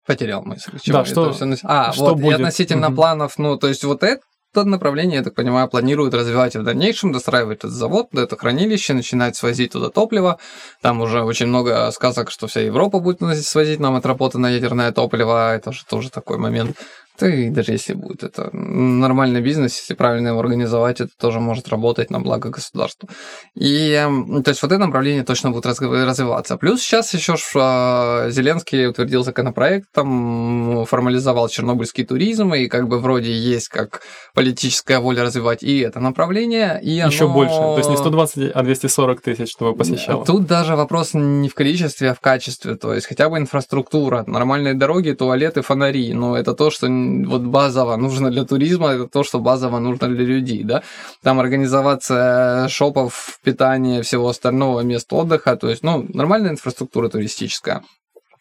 Потерял 0.07 0.43
мысль. 0.43 0.79
Чему 0.83 0.99
Да, 0.99 1.05
что- 1.05 1.45
нас- 1.45 1.61
А, 1.65 1.93
что 1.93 2.05
вот, 2.05 2.19
и 2.19 2.23
будет? 2.23 2.37
относительно 2.37 2.89
Мгм. 2.89 2.97
планов, 2.97 3.39
ну, 3.39 3.57
то 3.57 3.67
есть 3.69 3.83
вот 3.85 4.03
это 4.03 4.23
направление, 4.65 5.19
я 5.19 5.23
так 5.23 5.35
понимаю, 5.35 5.69
планируют 5.69 6.15
развивать 6.15 6.55
и 6.55 6.59
в 6.59 6.63
дальнейшем, 6.63 7.13
достраивать 7.13 7.59
этот 7.59 7.73
завод, 7.73 8.07
это 8.15 8.37
хранилище, 8.39 8.95
начинать 8.95 9.37
свозить 9.37 9.73
туда 9.73 9.91
топливо. 9.91 10.39
Там 10.81 11.01
уже 11.03 11.23
очень 11.23 11.47
много 11.47 11.91
сказок, 11.91 12.31
что 12.31 12.47
вся 12.47 12.61
Европа 12.63 13.01
будет 13.01 13.19
свозить 13.45 13.81
нам 13.81 13.97
отработанное 13.97 14.53
ядерное 14.55 14.93
топливо. 14.93 15.55
Это 15.55 15.73
же 15.73 15.85
тоже 15.85 16.11
такой 16.11 16.39
момент. 16.39 16.77
Да 17.19 17.35
и 17.35 17.51
даже 17.51 17.73
если 17.73 17.95
будет 17.95 18.23
это 18.23 18.51
нормальный 18.53 19.41
бизнес, 19.41 19.77
если 19.79 19.95
правильно 19.95 20.29
его 20.29 20.41
организовать, 20.41 21.01
это 21.01 21.11
тоже 21.19 21.41
может 21.41 21.69
работать 21.69 22.11
на 22.11 22.21
благо 22.21 22.51
государства. 22.51 23.09
И 23.55 23.91
эм, 23.93 24.43
то 24.43 24.51
есть 24.51 24.63
вот 24.63 24.73
это 24.73 24.79
направление 24.85 25.25
точно 25.25 25.51
будет 25.51 25.67
развиваться. 25.67 26.57
Плюс 26.57 26.81
сейчас 26.81 27.13
еще 27.15 27.37
ж, 27.37 27.43
а, 27.57 28.29
Зеленский 28.31 28.87
утвердил 28.87 29.25
законопроект, 29.25 29.89
там 29.93 30.85
формализовал 30.87 31.49
чернобыльский 31.49 32.05
туризм, 32.05 32.55
и 32.55 32.69
как 32.69 32.89
бы 32.89 32.99
вроде 32.99 33.33
есть 33.33 33.69
как 33.69 34.03
политическая 34.35 34.99
воля 34.99 35.23
развивать 35.23 35.63
и 35.63 35.81
это 35.81 36.01
направление, 36.01 36.81
и 36.83 36.91
Еще 36.91 37.25
оно- 37.25 37.35
больше. 37.35 37.55
То 37.55 37.79
есть 37.79 37.91
не 37.91 37.97
120, 37.97 38.51
а 38.55 38.63
240 38.63 39.21
тысяч, 39.21 39.51
чтобы 39.51 39.75
посещало. 39.77 40.25
Тут 40.25 40.47
даже 40.47 40.77
вопрос 40.77 41.11
не 41.15 41.49
в 41.49 41.55
количестве, 41.55 42.11
а 42.11 42.15
в 42.15 42.21
качестве. 42.21 42.77
То 42.77 42.95
есть 42.95 43.07
хотя 43.07 43.29
бы 43.29 43.39
инфраструктура, 43.39 44.25
нормальные 44.27 44.75
дороги, 44.75 45.13
туалеты, 45.13 45.63
фонари. 45.63 46.13
Но 46.13 46.37
это 46.37 46.55
то, 46.55 46.71
что 46.71 46.89
вот 47.27 47.43
базово 47.43 47.97
нужно 47.97 48.31
для 48.31 48.45
туризма, 48.45 48.89
это 48.89 49.07
то, 49.07 49.23
что 49.23 49.41
базово 49.41 49.79
нужно 49.79 50.09
для 50.09 50.25
людей. 50.25 50.65
Да? 50.65 50.83
Там 51.23 51.41
организоваться 51.41 52.67
шопов, 52.69 53.39
питания, 53.43 54.03
всего 54.03 54.29
остального, 54.29 54.81
мест 54.81 55.13
отдыха. 55.13 55.57
То 55.57 55.69
есть, 55.69 55.83
ну, 55.83 56.07
нормальная 56.09 56.51
инфраструктура 56.51 57.09
туристическая. 57.09 57.83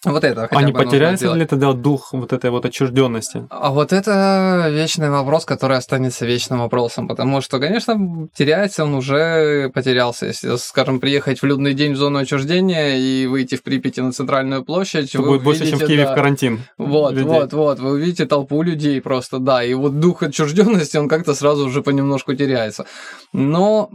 Вот 0.05 0.23
это 0.23 0.41
хотя 0.47 0.57
А 0.59 0.63
не 0.63 0.71
потеряется 0.71 1.33
ли 1.33 1.45
тогда 1.45 1.73
дух 1.73 2.13
вот 2.13 2.31
этой 2.31 2.51
вот 2.51 2.65
отчужденности? 2.65 3.47
А 3.49 3.71
вот 3.71 3.91
это 3.91 4.67
вечный 4.69 5.09
вопрос, 5.09 5.45
который 5.45 5.77
останется 5.77 6.25
вечным 6.25 6.59
вопросом, 6.59 7.07
потому 7.07 7.41
что, 7.41 7.59
конечно, 7.59 8.27
теряется 8.35 8.83
он 8.83 8.93
уже 8.93 9.69
потерялся. 9.73 10.27
Если, 10.27 10.55
скажем, 10.57 10.99
приехать 10.99 11.41
в 11.41 11.45
людный 11.45 11.73
день 11.73 11.93
в 11.93 11.97
зону 11.97 12.19
отчуждения 12.19 12.97
и 12.97 13.25
выйти 13.25 13.55
в 13.55 13.63
Припяти 13.63 14.01
на 14.01 14.11
центральную 14.11 14.63
площадь, 14.63 15.15
вы 15.15 15.25
будет 15.25 15.43
больше, 15.43 15.61
чем 15.61 15.79
в 15.79 15.81
увидите, 15.81 15.87
Киеве 15.87 16.05
да, 16.05 16.11
в 16.11 16.15
карантин. 16.15 16.59
Вот, 16.77 17.13
людей. 17.13 17.25
вот, 17.25 17.53
вот, 17.53 17.79
вы 17.79 17.91
увидите 17.91 18.25
толпу 18.25 18.61
людей 18.61 19.01
просто, 19.01 19.39
да, 19.39 19.63
и 19.63 19.73
вот 19.73 19.99
дух 19.99 20.21
отчужденности, 20.21 20.97
он 20.97 21.09
как-то 21.09 21.33
сразу 21.33 21.65
уже 21.65 21.81
понемножку 21.81 22.35
теряется. 22.35 22.85
Но, 23.33 23.89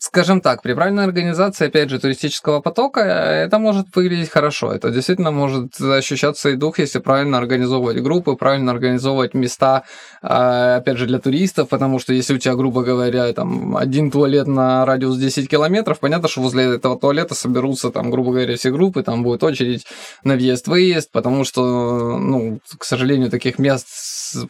скажем 0.00 0.40
так, 0.40 0.62
при 0.62 0.74
правильной 0.74 1.04
организации, 1.04 1.66
опять 1.66 1.90
же, 1.90 1.98
туристического 1.98 2.60
потока, 2.60 3.00
э, 3.00 3.46
это 3.46 3.58
может 3.58 3.86
выглядеть 3.94 4.30
хорошо. 4.30 4.72
Это 4.72 4.90
действительно 4.90 5.30
может 5.30 5.45
ощущаться 5.80 6.50
и 6.50 6.56
дух, 6.56 6.78
если 6.78 6.98
правильно 6.98 7.38
организовывать 7.38 8.02
группы, 8.02 8.34
правильно 8.34 8.72
организовывать 8.72 9.34
места, 9.34 9.84
а, 10.22 10.76
опять 10.76 10.98
же, 10.98 11.06
для 11.06 11.18
туристов, 11.18 11.68
потому 11.68 11.98
что 11.98 12.12
если 12.12 12.34
у 12.34 12.38
тебя, 12.38 12.54
грубо 12.54 12.82
говоря, 12.82 13.32
там 13.32 13.76
один 13.76 14.10
туалет 14.10 14.46
на 14.46 14.84
радиус 14.84 15.16
10 15.16 15.48
километров, 15.48 16.00
понятно, 16.00 16.28
что 16.28 16.40
возле 16.40 16.64
этого 16.64 16.98
туалета 16.98 17.34
соберутся, 17.34 17.90
там, 17.90 18.10
грубо 18.10 18.32
говоря, 18.32 18.56
все 18.56 18.70
группы, 18.70 19.02
там 19.02 19.22
будет 19.22 19.42
очередь 19.42 19.86
на 20.24 20.34
въезд-выезд, 20.34 21.10
потому 21.12 21.44
что, 21.44 22.18
ну, 22.18 22.60
к 22.78 22.84
сожалению, 22.84 23.30
таких 23.30 23.58
мест 23.58 23.86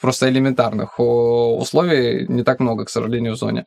просто 0.01 0.29
элементарных 0.29 0.99
условий 0.99 2.27
не 2.29 2.43
так 2.43 2.61
много, 2.61 2.85
к 2.85 2.91
сожалению, 2.91 3.35
в 3.35 3.39
зоне. 3.39 3.65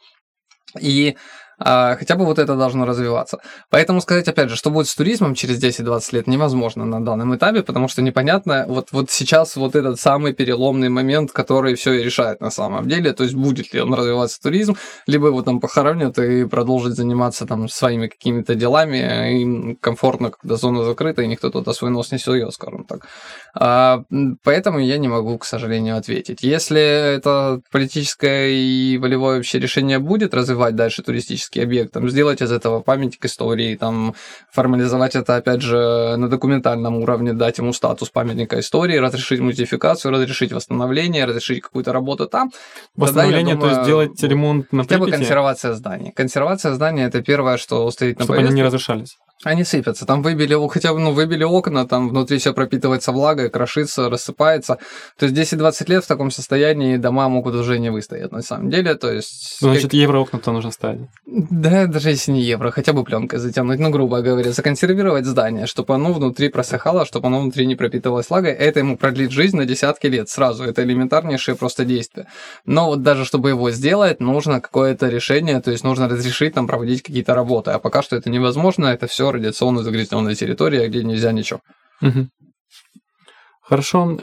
И 0.80 1.16
хотя 1.60 2.16
бы 2.16 2.26
вот 2.26 2.40
это 2.40 2.56
должно 2.56 2.86
развиваться. 2.86 3.40
Поэтому 3.70 4.02
сказать, 4.02 4.28
опять 4.28 4.50
же, 4.50 4.56
что 4.56 4.70
будет 4.70 4.88
с 4.88 4.96
туризмом 4.96 5.36
через 5.36 5.62
10-20 5.64 6.16
лет, 6.16 6.28
невозможно 6.28 6.86
на 6.86 7.04
данном 7.04 7.36
этапе, 7.36 7.64
потому 7.64 7.88
что 7.88 8.02
непонятно, 8.02 8.66
вот, 8.68 8.90
вот 8.92 9.12
сейчас 9.12 9.56
вот 9.56 9.76
этот 9.76 10.00
самый 10.00 10.34
переломный 10.34 10.90
момент, 10.90 11.32
который 11.32 11.76
все 11.76 11.94
и 11.94 12.04
решает 12.04 12.42
на 12.42 12.52
самом 12.52 12.88
деле, 12.88 13.14
то 13.14 13.24
есть 13.24 13.36
будет 13.36 13.74
ли 13.74 13.82
он 13.82 13.94
развиваться 13.94 14.42
туризм, 14.42 14.76
либо 15.08 15.28
его 15.28 15.42
там 15.42 15.60
похоронят 15.60 16.18
и 16.20 16.46
продолжить 16.46 16.96
заниматься 16.96 17.46
там 17.46 17.68
своими 17.70 18.08
какими-то 18.08 18.56
делами, 18.56 19.42
им 19.42 19.76
комфортно, 19.76 20.32
когда 20.32 20.56
зона 20.56 20.84
закрыта, 20.84 21.22
и 21.22 21.28
никто 21.28 21.50
туда 21.50 21.74
свой 21.74 21.92
нос 21.92 22.12
не 22.12 22.18
сует, 22.18 22.54
скажем 22.54 22.86
так. 22.86 23.08
А, 23.54 24.04
поэтому 24.44 24.80
я 24.80 24.98
не 24.98 25.08
могу, 25.08 25.38
к 25.38 25.46
сожалению, 25.46 25.98
ответить. 25.98 26.42
Если 26.42 26.80
это 26.80 27.62
политическое 27.72 28.50
и 28.50 28.98
волевое 28.98 29.38
вообще 29.38 29.60
решение 29.60 30.00
будет 30.00 30.34
развивать 30.34 30.76
дальше 30.76 31.04
туристический 31.04 31.64
объект, 31.64 31.94
там, 31.94 32.10
сделать 32.10 32.42
из 32.42 32.52
этого 32.52 32.82
памятник 32.82 33.24
истории, 33.26 33.76
там, 33.76 34.16
формализовать 34.52 35.16
это, 35.16 35.36
опять 35.36 35.62
же, 35.62 36.16
на 36.18 36.30
документальном 36.30 36.98
уровне, 36.98 37.34
дать 37.34 37.58
ему 37.58 37.74
статус 37.74 38.10
памятника 38.10 38.60
истории, 38.60 38.98
разрешить 38.98 39.40
мультификацию, 39.40 40.12
разрешить 40.12 40.52
восстановление, 40.52 41.26
разрешить 41.26 41.62
какую-то 41.62 41.94
работу 41.94 42.28
там. 42.28 42.52
Восстановление, 42.96 43.56
думаю, 43.56 43.70
то 43.70 43.76
есть 43.76 43.84
сделать 43.84 44.24
ремонт 44.24 44.72
на 44.72 44.84
Хотя 44.84 44.98
бы 45.00 45.10
консервация 45.10 45.74
зданий. 45.74 46.12
Консервация 46.12 46.74
здания– 46.74 47.06
это 47.08 47.22
первое, 47.22 47.58
что 47.58 47.90
стоит 47.92 48.20
на 48.20 48.26
Чтобы 48.26 48.38
повестке. 48.38 48.54
они 48.54 48.62
не 48.62 48.66
разрушались. 48.66 49.18
Они 49.46 49.64
сыпятся. 49.64 50.06
Там 50.06 50.22
выбили, 50.22 50.54
хотя 50.68 50.94
бы, 50.94 51.00
ну, 51.00 51.14
выбили 51.14 51.46
окна, 51.46 51.88
там 51.88 52.10
внутри 52.10 52.40
все 52.40 52.54
пропитывается 52.54 53.14
влагой, 53.14 53.50
крошится, 53.50 54.10
рассыпается. 54.10 54.80
То 55.18 55.28
есть 55.28 55.54
10-20 55.54 55.90
лет 55.90 56.04
в 56.04 56.08
таком 56.08 56.30
состоянии 56.30 56.98
дома 56.98 57.30
могут 57.30 57.56
уже 57.56 57.80
не 57.80 57.90
выстоять, 57.90 58.34
на 58.34 58.42
самом 58.42 58.70
деле. 58.70 58.96
То 58.96 59.10
есть... 59.10 59.60
Значит, 59.60 59.84
как... 59.84 59.94
евро 59.94 60.20
окна-то 60.20 60.52
нужно 60.52 60.72
ставить. 60.72 61.08
Да, 61.26 61.86
даже 61.86 62.10
если 62.10 62.34
не 62.34 62.42
евро, 62.42 62.72
хотя 62.72 62.92
бы 62.92 63.06
пленкой 63.06 63.40
затянуть, 63.40 63.80
ну, 63.80 63.90
грубо 63.92 64.20
говоря, 64.20 64.52
законсервировать 64.52 65.26
здание, 65.26 65.68
чтобы 65.68 65.96
оно 65.96 66.12
внутри 66.12 66.50
просыхало, 66.50 67.06
чтобы 67.06 67.28
оно 67.28 67.40
внутри 67.40 67.66
не 67.66 67.78
пропитывалось 67.78 68.30
влагой. 68.30 68.52
Это 68.52 68.80
ему 68.80 68.98
продлит 68.98 69.32
жизнь 69.32 69.56
на 69.56 69.66
десятки 69.66 70.08
лет 70.08 70.28
сразу. 70.28 70.66
Это 70.66 70.84
элементарнейшее 70.84 71.56
просто 71.56 71.86
действие. 71.86 72.28
Но 72.66 72.88
вот 72.88 73.04
даже 73.04 73.24
чтобы 73.24 73.50
его 73.50 73.72
сделать, 73.72 74.20
нужно 74.20 74.60
какое-то 74.60 75.08
решение, 75.08 75.62
то 75.62 75.72
есть 75.72 75.86
нужно 75.86 76.10
разрешить 76.10 76.56
там 76.56 76.68
проводить 76.68 77.04
какие-то 77.04 77.34
работы. 77.34 77.72
А 77.72 77.80
пока 77.80 78.02
что 78.02 78.18
это 78.18 78.30
невозможно, 78.30 78.88
это 78.88 79.08
все 79.08 79.29
радиационно 79.32 79.84
загрязненная 79.84 80.36
территория, 80.36 80.88
где 80.88 81.04
нельзя 81.04 81.32
ничего. 81.32 81.62
Угу. 82.02 82.30
Хорошо. 83.62 84.18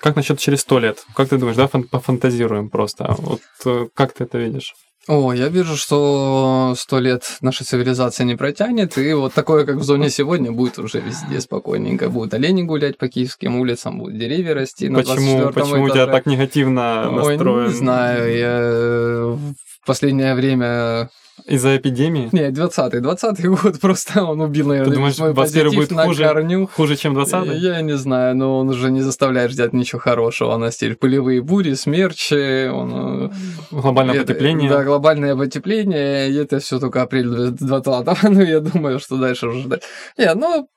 Как 0.00 0.16
насчет 0.16 0.38
через 0.38 0.60
сто 0.60 0.78
лет? 0.78 1.04
Как 1.14 1.28
ты 1.28 1.38
думаешь, 1.38 1.56
да, 1.56 1.68
пофантазируем 1.68 2.68
просто? 2.68 3.14
Вот 3.18 3.40
э, 3.64 3.88
как 3.94 4.12
ты 4.12 4.24
это 4.24 4.36
видишь? 4.38 4.74
О, 5.08 5.32
я 5.32 5.48
вижу, 5.48 5.76
что 5.76 6.74
сто 6.76 7.00
лет 7.00 7.38
наша 7.40 7.64
цивилизация 7.64 8.26
не 8.26 8.36
протянет, 8.36 8.98
и 8.98 9.14
вот 9.14 9.32
такое, 9.32 9.64
как 9.64 9.76
в 9.76 9.82
зоне 9.82 10.10
сегодня, 10.10 10.52
будет 10.52 10.78
уже 10.78 11.00
везде 11.00 11.40
спокойненько. 11.40 12.10
Будут 12.10 12.34
олени 12.34 12.62
гулять 12.62 12.98
по 12.98 13.08
киевским 13.08 13.58
улицам, 13.58 13.98
будут 13.98 14.18
деревья 14.18 14.54
расти 14.54 14.90
на 14.90 14.98
Почему, 14.98 15.50
почему 15.50 15.84
у 15.84 15.88
тебя 15.88 16.06
так 16.06 16.26
негативно 16.26 17.10
настроен? 17.10 17.48
Ой, 17.48 17.68
не 17.68 17.74
знаю, 17.74 18.36
я 18.36 19.38
в 19.82 19.86
последнее 19.86 20.34
время 20.34 21.08
из-за 21.46 21.76
эпидемии? 21.76 22.28
Нет, 22.32 22.52
20-й. 22.54 23.00
20-й 23.00 23.48
год 23.48 23.80
просто 23.80 24.22
он 24.24 24.40
убил, 24.40 24.68
наверное, 24.68 24.90
Ты 24.90 24.96
думаешь, 24.96 25.18
мой 25.18 25.34
21 25.34 25.74
будет 25.74 25.92
хуже, 25.92 26.24
корню. 26.24 26.68
хуже, 26.72 26.96
чем 26.96 27.16
20-й? 27.16 27.58
Я 27.58 27.80
не 27.80 27.96
знаю, 27.96 28.36
но 28.36 28.58
он 28.58 28.68
уже 28.68 28.90
не 28.90 29.00
заставляет 29.00 29.50
ждать 29.50 29.72
ничего 29.72 30.00
хорошего. 30.00 30.56
На 30.56 30.70
стиль 30.70 30.96
пылевые 30.96 31.42
бури, 31.42 31.74
смерчи, 31.74 32.68
он... 32.68 33.30
Э, 33.30 33.30
глобальное 33.70 34.16
это, 34.16 34.26
потепление. 34.26 34.70
Да, 34.70 34.84
глобальное 34.84 35.36
потепление, 35.36 36.30
и 36.30 36.34
это 36.34 36.58
все 36.58 36.78
только 36.78 37.02
апрель 37.02 37.26
20-го. 37.26 38.16
Ну, 38.30 38.40
я 38.42 38.60
думаю, 38.60 39.00
что 39.00 39.16
дальше 39.16 39.48
уже 39.48 39.62
ждать. 39.62 39.82
Нет, 40.16 40.36
ну, 40.36 40.68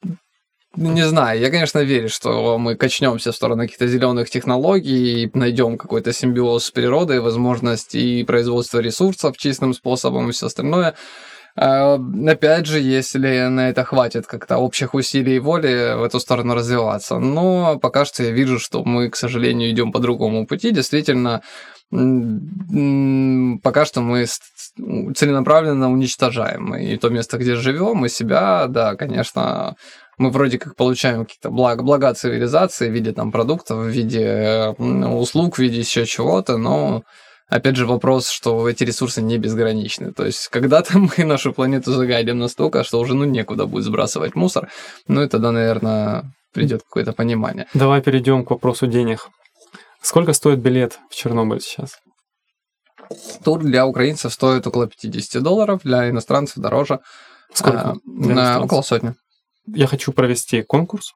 не 0.75 1.07
знаю, 1.07 1.39
я, 1.39 1.51
конечно, 1.51 1.79
верю, 1.79 2.09
что 2.09 2.57
мы 2.57 2.75
качнемся 2.75 3.31
в 3.31 3.35
сторону 3.35 3.63
каких-то 3.63 3.87
зеленых 3.87 4.29
технологий 4.29 5.23
и 5.23 5.37
найдем 5.37 5.77
какой-то 5.77 6.13
симбиоз 6.13 6.65
с 6.65 6.71
природой, 6.71 7.19
возможность 7.19 7.93
и 7.95 8.23
производства 8.23 8.79
ресурсов 8.79 9.37
чистым 9.37 9.73
способом 9.73 10.29
и 10.29 10.31
все 10.31 10.47
остальное. 10.47 10.95
А, 11.55 11.99
опять 12.27 12.65
же, 12.65 12.79
если 12.79 13.47
на 13.47 13.69
это 13.69 13.83
хватит 13.83 14.25
как-то 14.25 14.57
общих 14.57 14.95
усилий 14.95 15.35
и 15.35 15.39
воли 15.39 15.95
в 15.95 16.03
эту 16.03 16.19
сторону 16.19 16.55
развиваться. 16.55 17.19
Но 17.19 17.77
пока 17.79 18.05
что 18.05 18.23
я 18.23 18.31
вижу, 18.31 18.57
что 18.57 18.83
мы, 18.83 19.09
к 19.09 19.15
сожалению, 19.15 19.69
идем 19.69 19.91
по 19.91 19.99
другому 19.99 20.47
пути. 20.47 20.71
Действительно, 20.71 21.43
пока 23.61 23.85
что 23.85 24.01
мы 24.01 24.25
целенаправленно 24.25 25.91
уничтожаем 25.91 26.75
и 26.75 26.97
то 26.97 27.09
место, 27.09 27.37
где 27.37 27.55
живем, 27.55 28.03
и 28.03 28.09
себя, 28.09 28.65
да, 28.67 28.95
конечно, 28.95 29.75
мы 30.17 30.29
вроде 30.29 30.59
как 30.59 30.75
получаем 30.75 31.25
какие-то 31.25 31.49
блага, 31.49 31.83
блага 31.83 32.13
цивилизации 32.13 32.89
в 32.89 32.93
виде 32.93 33.11
там 33.13 33.31
продуктов, 33.31 33.79
в 33.79 33.87
виде 33.87 34.75
услуг, 34.77 35.55
в 35.55 35.59
виде 35.59 35.79
еще 35.79 36.05
чего-то, 36.05 36.57
но 36.57 37.03
опять 37.47 37.75
же 37.75 37.85
вопрос, 37.85 38.29
что 38.29 38.69
эти 38.69 38.83
ресурсы 38.83 39.21
не 39.21 39.37
безграничны. 39.37 40.13
То 40.13 40.25
есть 40.25 40.47
когда-то 40.49 40.97
мы 41.17 41.25
нашу 41.25 41.53
планету 41.53 41.91
загадим 41.93 42.39
настолько, 42.39 42.83
что 42.83 42.99
уже 42.99 43.15
ну 43.15 43.25
некуда 43.25 43.65
будет 43.65 43.85
сбрасывать 43.85 44.35
мусор. 44.35 44.69
Ну 45.07 45.23
и 45.23 45.27
тогда, 45.27 45.51
наверное, 45.51 46.31
придет 46.53 46.83
какое-то 46.83 47.13
понимание. 47.13 47.67
Давай 47.73 48.01
перейдем 48.01 48.45
к 48.45 48.51
вопросу 48.51 48.87
денег. 48.87 49.29
Сколько 50.01 50.33
стоит 50.33 50.59
билет 50.59 50.99
в 51.09 51.15
Чернобыль 51.15 51.61
сейчас? 51.61 51.99
Тур 53.43 53.61
для 53.61 53.85
украинцев 53.85 54.33
стоит 54.33 54.65
около 54.67 54.87
50 54.87 55.41
долларов, 55.41 55.81
для 55.83 56.09
иностранцев 56.09 56.57
дороже. 56.57 56.99
Сколько? 57.53 57.91
А, 57.91 57.95
на, 58.05 58.61
около 58.61 58.81
сотни 58.81 59.13
я 59.67 59.87
хочу 59.87 60.11
провести 60.11 60.61
конкурс, 60.61 61.13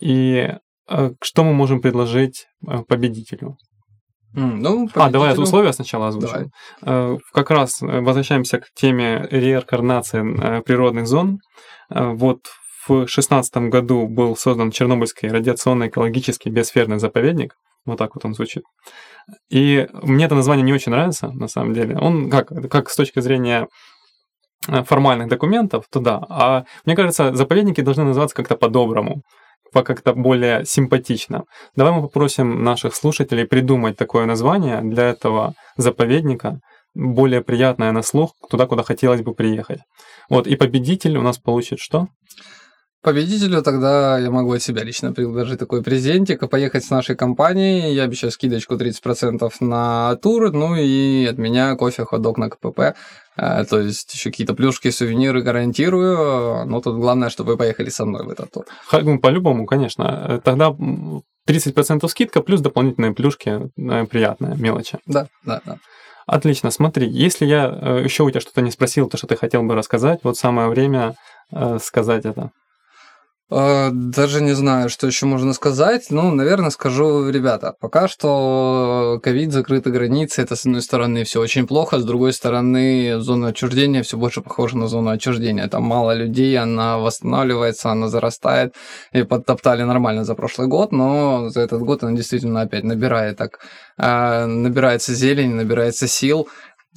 и 0.00 0.54
э, 0.88 1.10
что 1.22 1.44
мы 1.44 1.52
можем 1.52 1.80
предложить 1.80 2.46
э, 2.66 2.82
победителю? 2.88 3.56
Mm, 4.34 4.56
ну, 4.56 4.70
победителю... 4.88 5.02
А, 5.02 5.10
давай 5.10 5.38
условия 5.38 5.72
сначала 5.72 6.08
озвучим. 6.08 6.50
Давай. 6.80 7.14
Э, 7.14 7.18
как 7.32 7.50
раз 7.50 7.80
возвращаемся 7.80 8.58
к 8.58 8.66
теме 8.74 9.26
реинкарнации 9.30 10.62
природных 10.62 11.06
зон. 11.06 11.38
Вот 11.88 12.40
в 12.86 13.04
2016 13.04 13.56
году 13.68 14.08
был 14.08 14.34
создан 14.36 14.70
Чернобыльский 14.70 15.28
радиационно-экологический 15.28 16.50
биосферный 16.50 16.98
заповедник. 16.98 17.54
Вот 17.84 17.98
так 17.98 18.14
вот 18.14 18.24
он 18.24 18.34
звучит. 18.34 18.64
И 19.50 19.86
мне 19.92 20.24
это 20.24 20.34
название 20.34 20.64
не 20.64 20.72
очень 20.72 20.92
нравится, 20.92 21.30
на 21.32 21.48
самом 21.48 21.74
деле. 21.74 21.96
Он 21.96 22.30
как, 22.30 22.48
как 22.70 22.90
с 22.90 22.96
точки 22.96 23.20
зрения 23.20 23.68
формальных 24.84 25.28
документов, 25.28 25.84
то 25.90 26.00
да. 26.00 26.20
А 26.28 26.64
мне 26.84 26.96
кажется, 26.96 27.34
заповедники 27.34 27.80
должны 27.80 28.04
называться 28.04 28.36
как-то 28.36 28.56
по-доброму, 28.56 29.22
как-то 29.72 30.12
более 30.14 30.64
симпатично. 30.64 31.44
Давай 31.76 31.92
мы 31.92 32.02
попросим 32.02 32.62
наших 32.62 32.94
слушателей 32.94 33.46
придумать 33.46 33.96
такое 33.96 34.26
название 34.26 34.80
для 34.82 35.04
этого 35.10 35.54
заповедника, 35.76 36.60
более 36.94 37.40
приятное 37.40 37.92
на 37.92 38.02
слух, 38.02 38.34
туда, 38.50 38.66
куда 38.66 38.82
хотелось 38.82 39.22
бы 39.22 39.34
приехать. 39.34 39.80
Вот, 40.28 40.46
и 40.46 40.56
победитель 40.56 41.16
у 41.16 41.22
нас 41.22 41.38
получит 41.38 41.78
что? 41.78 42.08
Победителю 43.02 43.62
тогда 43.62 44.16
я 44.18 44.30
могу 44.30 44.52
от 44.52 44.62
себя 44.62 44.84
лично 44.84 45.12
предложить 45.12 45.58
такой 45.58 45.82
презентик, 45.82 46.48
поехать 46.48 46.84
с 46.84 46.90
нашей 46.90 47.16
компанией. 47.16 47.92
Я 47.94 48.04
обещаю 48.04 48.30
скидочку 48.30 48.76
30% 48.76 49.50
на 49.58 50.14
тур, 50.22 50.52
ну 50.52 50.76
и 50.76 51.26
от 51.26 51.36
меня 51.36 51.74
кофе, 51.74 52.04
ходок 52.04 52.38
на 52.38 52.48
КПП. 52.48 52.94
А, 53.36 53.64
то 53.64 53.80
есть 53.80 54.12
еще 54.12 54.30
какие-то 54.30 54.54
плюшки, 54.54 54.90
сувениры 54.90 55.42
гарантирую. 55.42 56.66
Но 56.66 56.80
тут 56.80 56.96
главное, 56.96 57.30
чтобы 57.30 57.52
вы 57.52 57.58
поехали 57.58 57.88
со 57.88 58.04
мной 58.04 58.24
в 58.24 58.28
этот 58.28 58.50
тур. 58.50 58.66
Ну, 58.92 59.18
по-любому, 59.18 59.66
конечно. 59.66 60.40
Тогда 60.44 60.74
30% 61.48 62.06
скидка 62.08 62.42
плюс 62.42 62.60
дополнительные 62.60 63.12
плюшки, 63.12 63.70
э, 63.76 64.04
приятные 64.06 64.56
мелочи. 64.56 64.98
Да, 65.06 65.26
да, 65.44 65.60
да. 65.64 65.78
Отлично, 66.26 66.70
смотри, 66.70 67.08
если 67.08 67.46
я 67.46 67.66
э, 67.68 68.02
еще 68.04 68.22
у 68.22 68.30
тебя 68.30 68.40
что-то 68.40 68.60
не 68.60 68.70
спросил, 68.70 69.08
то, 69.08 69.16
что 69.16 69.26
ты 69.26 69.36
хотел 69.36 69.62
бы 69.64 69.74
рассказать, 69.74 70.20
вот 70.22 70.36
самое 70.36 70.68
время 70.68 71.14
э, 71.52 71.78
сказать 71.82 72.24
это. 72.24 72.52
А, 73.54 73.90
даже 73.92 74.40
не 74.40 74.54
знаю, 74.54 74.88
что 74.88 75.06
еще 75.06 75.26
можно 75.26 75.52
сказать. 75.52 76.06
Ну, 76.08 76.30
наверное, 76.30 76.70
скажу, 76.70 77.28
ребята, 77.28 77.74
пока 77.80 78.08
что 78.08 79.20
ковид, 79.22 79.52
закрыты 79.52 79.90
границы, 79.90 80.40
это, 80.40 80.56
с 80.56 80.64
одной 80.64 80.80
стороны, 80.80 81.24
все 81.24 81.38
очень 81.38 81.66
плохо, 81.66 81.98
с 81.98 82.04
другой 82.04 82.32
стороны, 82.32 83.20
зона 83.20 83.48
отчуждения 83.48 84.02
все 84.02 84.16
больше 84.16 84.40
похожа 84.40 84.78
на 84.78 84.86
зону 84.86 85.10
отчуждения. 85.10 85.68
Там 85.68 85.82
мало 85.82 86.14
людей, 86.14 86.56
она 86.56 86.96
восстанавливается, 86.96 87.90
она 87.90 88.08
зарастает, 88.08 88.74
и 89.12 89.22
подтоптали 89.22 89.82
нормально 89.82 90.24
за 90.24 90.34
прошлый 90.34 90.66
год, 90.68 90.90
но 90.90 91.50
за 91.50 91.60
этот 91.60 91.82
год 91.82 92.04
она 92.04 92.16
действительно 92.16 92.62
опять 92.62 92.84
набирает 92.84 93.36
так, 93.36 93.58
а, 93.98 94.46
набирается 94.46 95.12
зелень, 95.12 95.54
набирается 95.54 96.08
сил, 96.08 96.48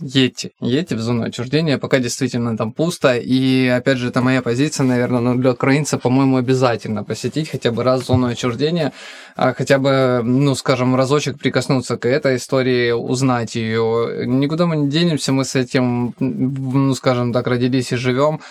едьте, 0.02 0.52
едьте 0.60 0.96
в 0.96 1.00
зону 1.00 1.24
отчуждения, 1.24 1.78
пока 1.78 2.00
действительно 2.00 2.58
там 2.58 2.72
пусто. 2.72 3.16
И 3.18 3.68
опять 3.68 3.98
же, 3.98 4.10
это 4.10 4.22
моя 4.22 4.42
позиция, 4.42 4.86
наверное, 4.86 5.22
но 5.22 5.36
для 5.36 5.52
украинца, 5.52 5.98
по-моему, 5.98 6.38
обязательно 6.38 7.04
посетить 7.04 7.50
хотя 7.50 7.72
бы 7.72 7.84
раз 7.84 8.06
зону 8.06 8.28
отчуждения, 8.28 8.94
а 9.36 9.54
хотя 9.54 9.78
бы, 9.80 10.22
ну, 10.24 10.56
скажем, 10.56 10.96
разочек 10.96 11.38
прикоснуться 11.40 11.98
к 11.98 12.08
этой 12.08 12.38
истории, 12.38 12.92
узнать 12.92 13.56
ее. 13.56 14.26
Никуда 14.26 14.66
мы 14.66 14.76
не 14.76 14.90
денемся, 14.90 15.32
мы 15.32 15.46
с 15.46 15.56
этим, 15.56 16.14
ну, 16.20 16.94
скажем 16.96 17.34
так, 17.34 17.48
родились 17.48 17.92
и 17.92 17.96
живем. 17.96 18.42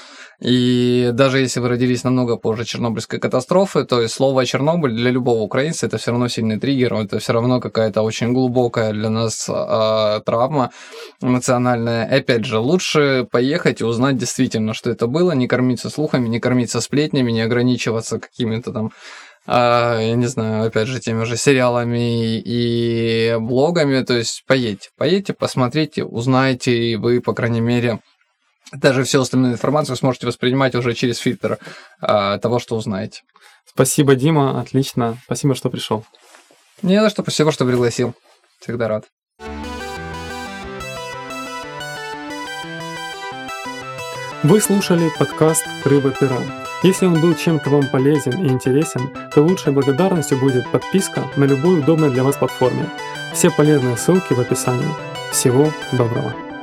И 0.40 1.10
даже 1.12 1.38
если 1.38 1.60
вы 1.60 1.68
родились 1.68 2.04
намного 2.04 2.36
позже 2.36 2.64
Чернобыльской 2.64 3.18
катастрофы, 3.18 3.84
то 3.84 4.00
есть 4.00 4.14
слово 4.14 4.44
Чернобыль 4.44 4.92
для 4.92 5.10
любого 5.10 5.40
украинца 5.40 5.86
это 5.86 5.98
все 5.98 6.10
равно 6.10 6.28
сильный 6.28 6.58
триггер, 6.58 6.94
это 6.94 7.18
все 7.18 7.32
равно 7.32 7.60
какая-то 7.60 8.02
очень 8.02 8.32
глубокая 8.32 8.92
для 8.92 9.10
нас 9.10 9.48
э, 9.48 10.20
травма 10.24 10.70
эмоциональная. 11.22 12.06
И 12.06 12.14
опять 12.18 12.44
же, 12.44 12.58
лучше 12.58 13.26
поехать 13.30 13.80
и 13.80 13.84
узнать 13.84 14.16
действительно, 14.16 14.74
что 14.74 14.90
это 14.90 15.06
было, 15.06 15.32
не 15.32 15.46
кормиться 15.46 15.90
слухами, 15.90 16.28
не 16.28 16.40
кормиться 16.40 16.80
сплетнями, 16.80 17.30
не 17.30 17.42
ограничиваться 17.42 18.18
какими-то 18.18 18.72
там 18.72 18.90
а, 19.46 20.00
я 20.00 20.14
не 20.14 20.26
знаю, 20.26 20.66
опять 20.66 20.88
же, 20.88 21.00
теми 21.00 21.24
же 21.24 21.36
сериалами 21.36 22.38
и 22.38 23.36
блогами, 23.38 24.02
то 24.02 24.14
есть 24.14 24.42
поедьте, 24.46 24.88
поедьте, 24.96 25.34
посмотрите, 25.34 26.02
узнайте, 26.02 26.74
и 26.74 26.96
вы, 26.96 27.20
по 27.20 27.34
крайней 27.34 27.60
мере, 27.60 28.00
даже 28.72 29.04
всю 29.04 29.20
остальную 29.20 29.54
информацию 29.54 29.96
сможете 29.96 30.26
воспринимать 30.26 30.74
уже 30.74 30.94
через 30.94 31.18
фильтр 31.18 31.58
э, 32.00 32.38
того, 32.40 32.58
что 32.58 32.76
узнаете. 32.76 33.22
Спасибо, 33.66 34.14
Дима, 34.14 34.60
отлично. 34.60 35.18
Спасибо, 35.24 35.54
что 35.54 35.70
пришел. 35.70 36.04
Не 36.82 37.00
за 37.00 37.10
что, 37.10 37.22
спасибо, 37.22 37.52
что 37.52 37.64
пригласил. 37.64 38.14
Всегда 38.60 38.88
рад. 38.88 39.04
Вы 44.42 44.60
слушали 44.60 45.10
подкаст 45.18 45.64
«Рыба 45.84 46.10
пера». 46.10 46.38
Если 46.82 47.06
он 47.06 47.18
был 47.18 47.34
чем-то 47.34 47.70
вам 47.70 47.88
полезен 47.88 48.44
и 48.44 48.48
интересен, 48.50 49.10
то 49.34 49.40
лучшей 49.40 49.72
благодарностью 49.72 50.38
будет 50.38 50.70
подписка 50.70 51.24
на 51.36 51.44
любой 51.44 51.78
удобной 51.78 52.10
для 52.10 52.22
вас 52.22 52.36
платформе. 52.36 52.90
Все 53.32 53.50
полезные 53.50 53.96
ссылки 53.96 54.34
в 54.34 54.40
описании. 54.40 54.94
Всего 55.32 55.72
доброго! 55.92 56.53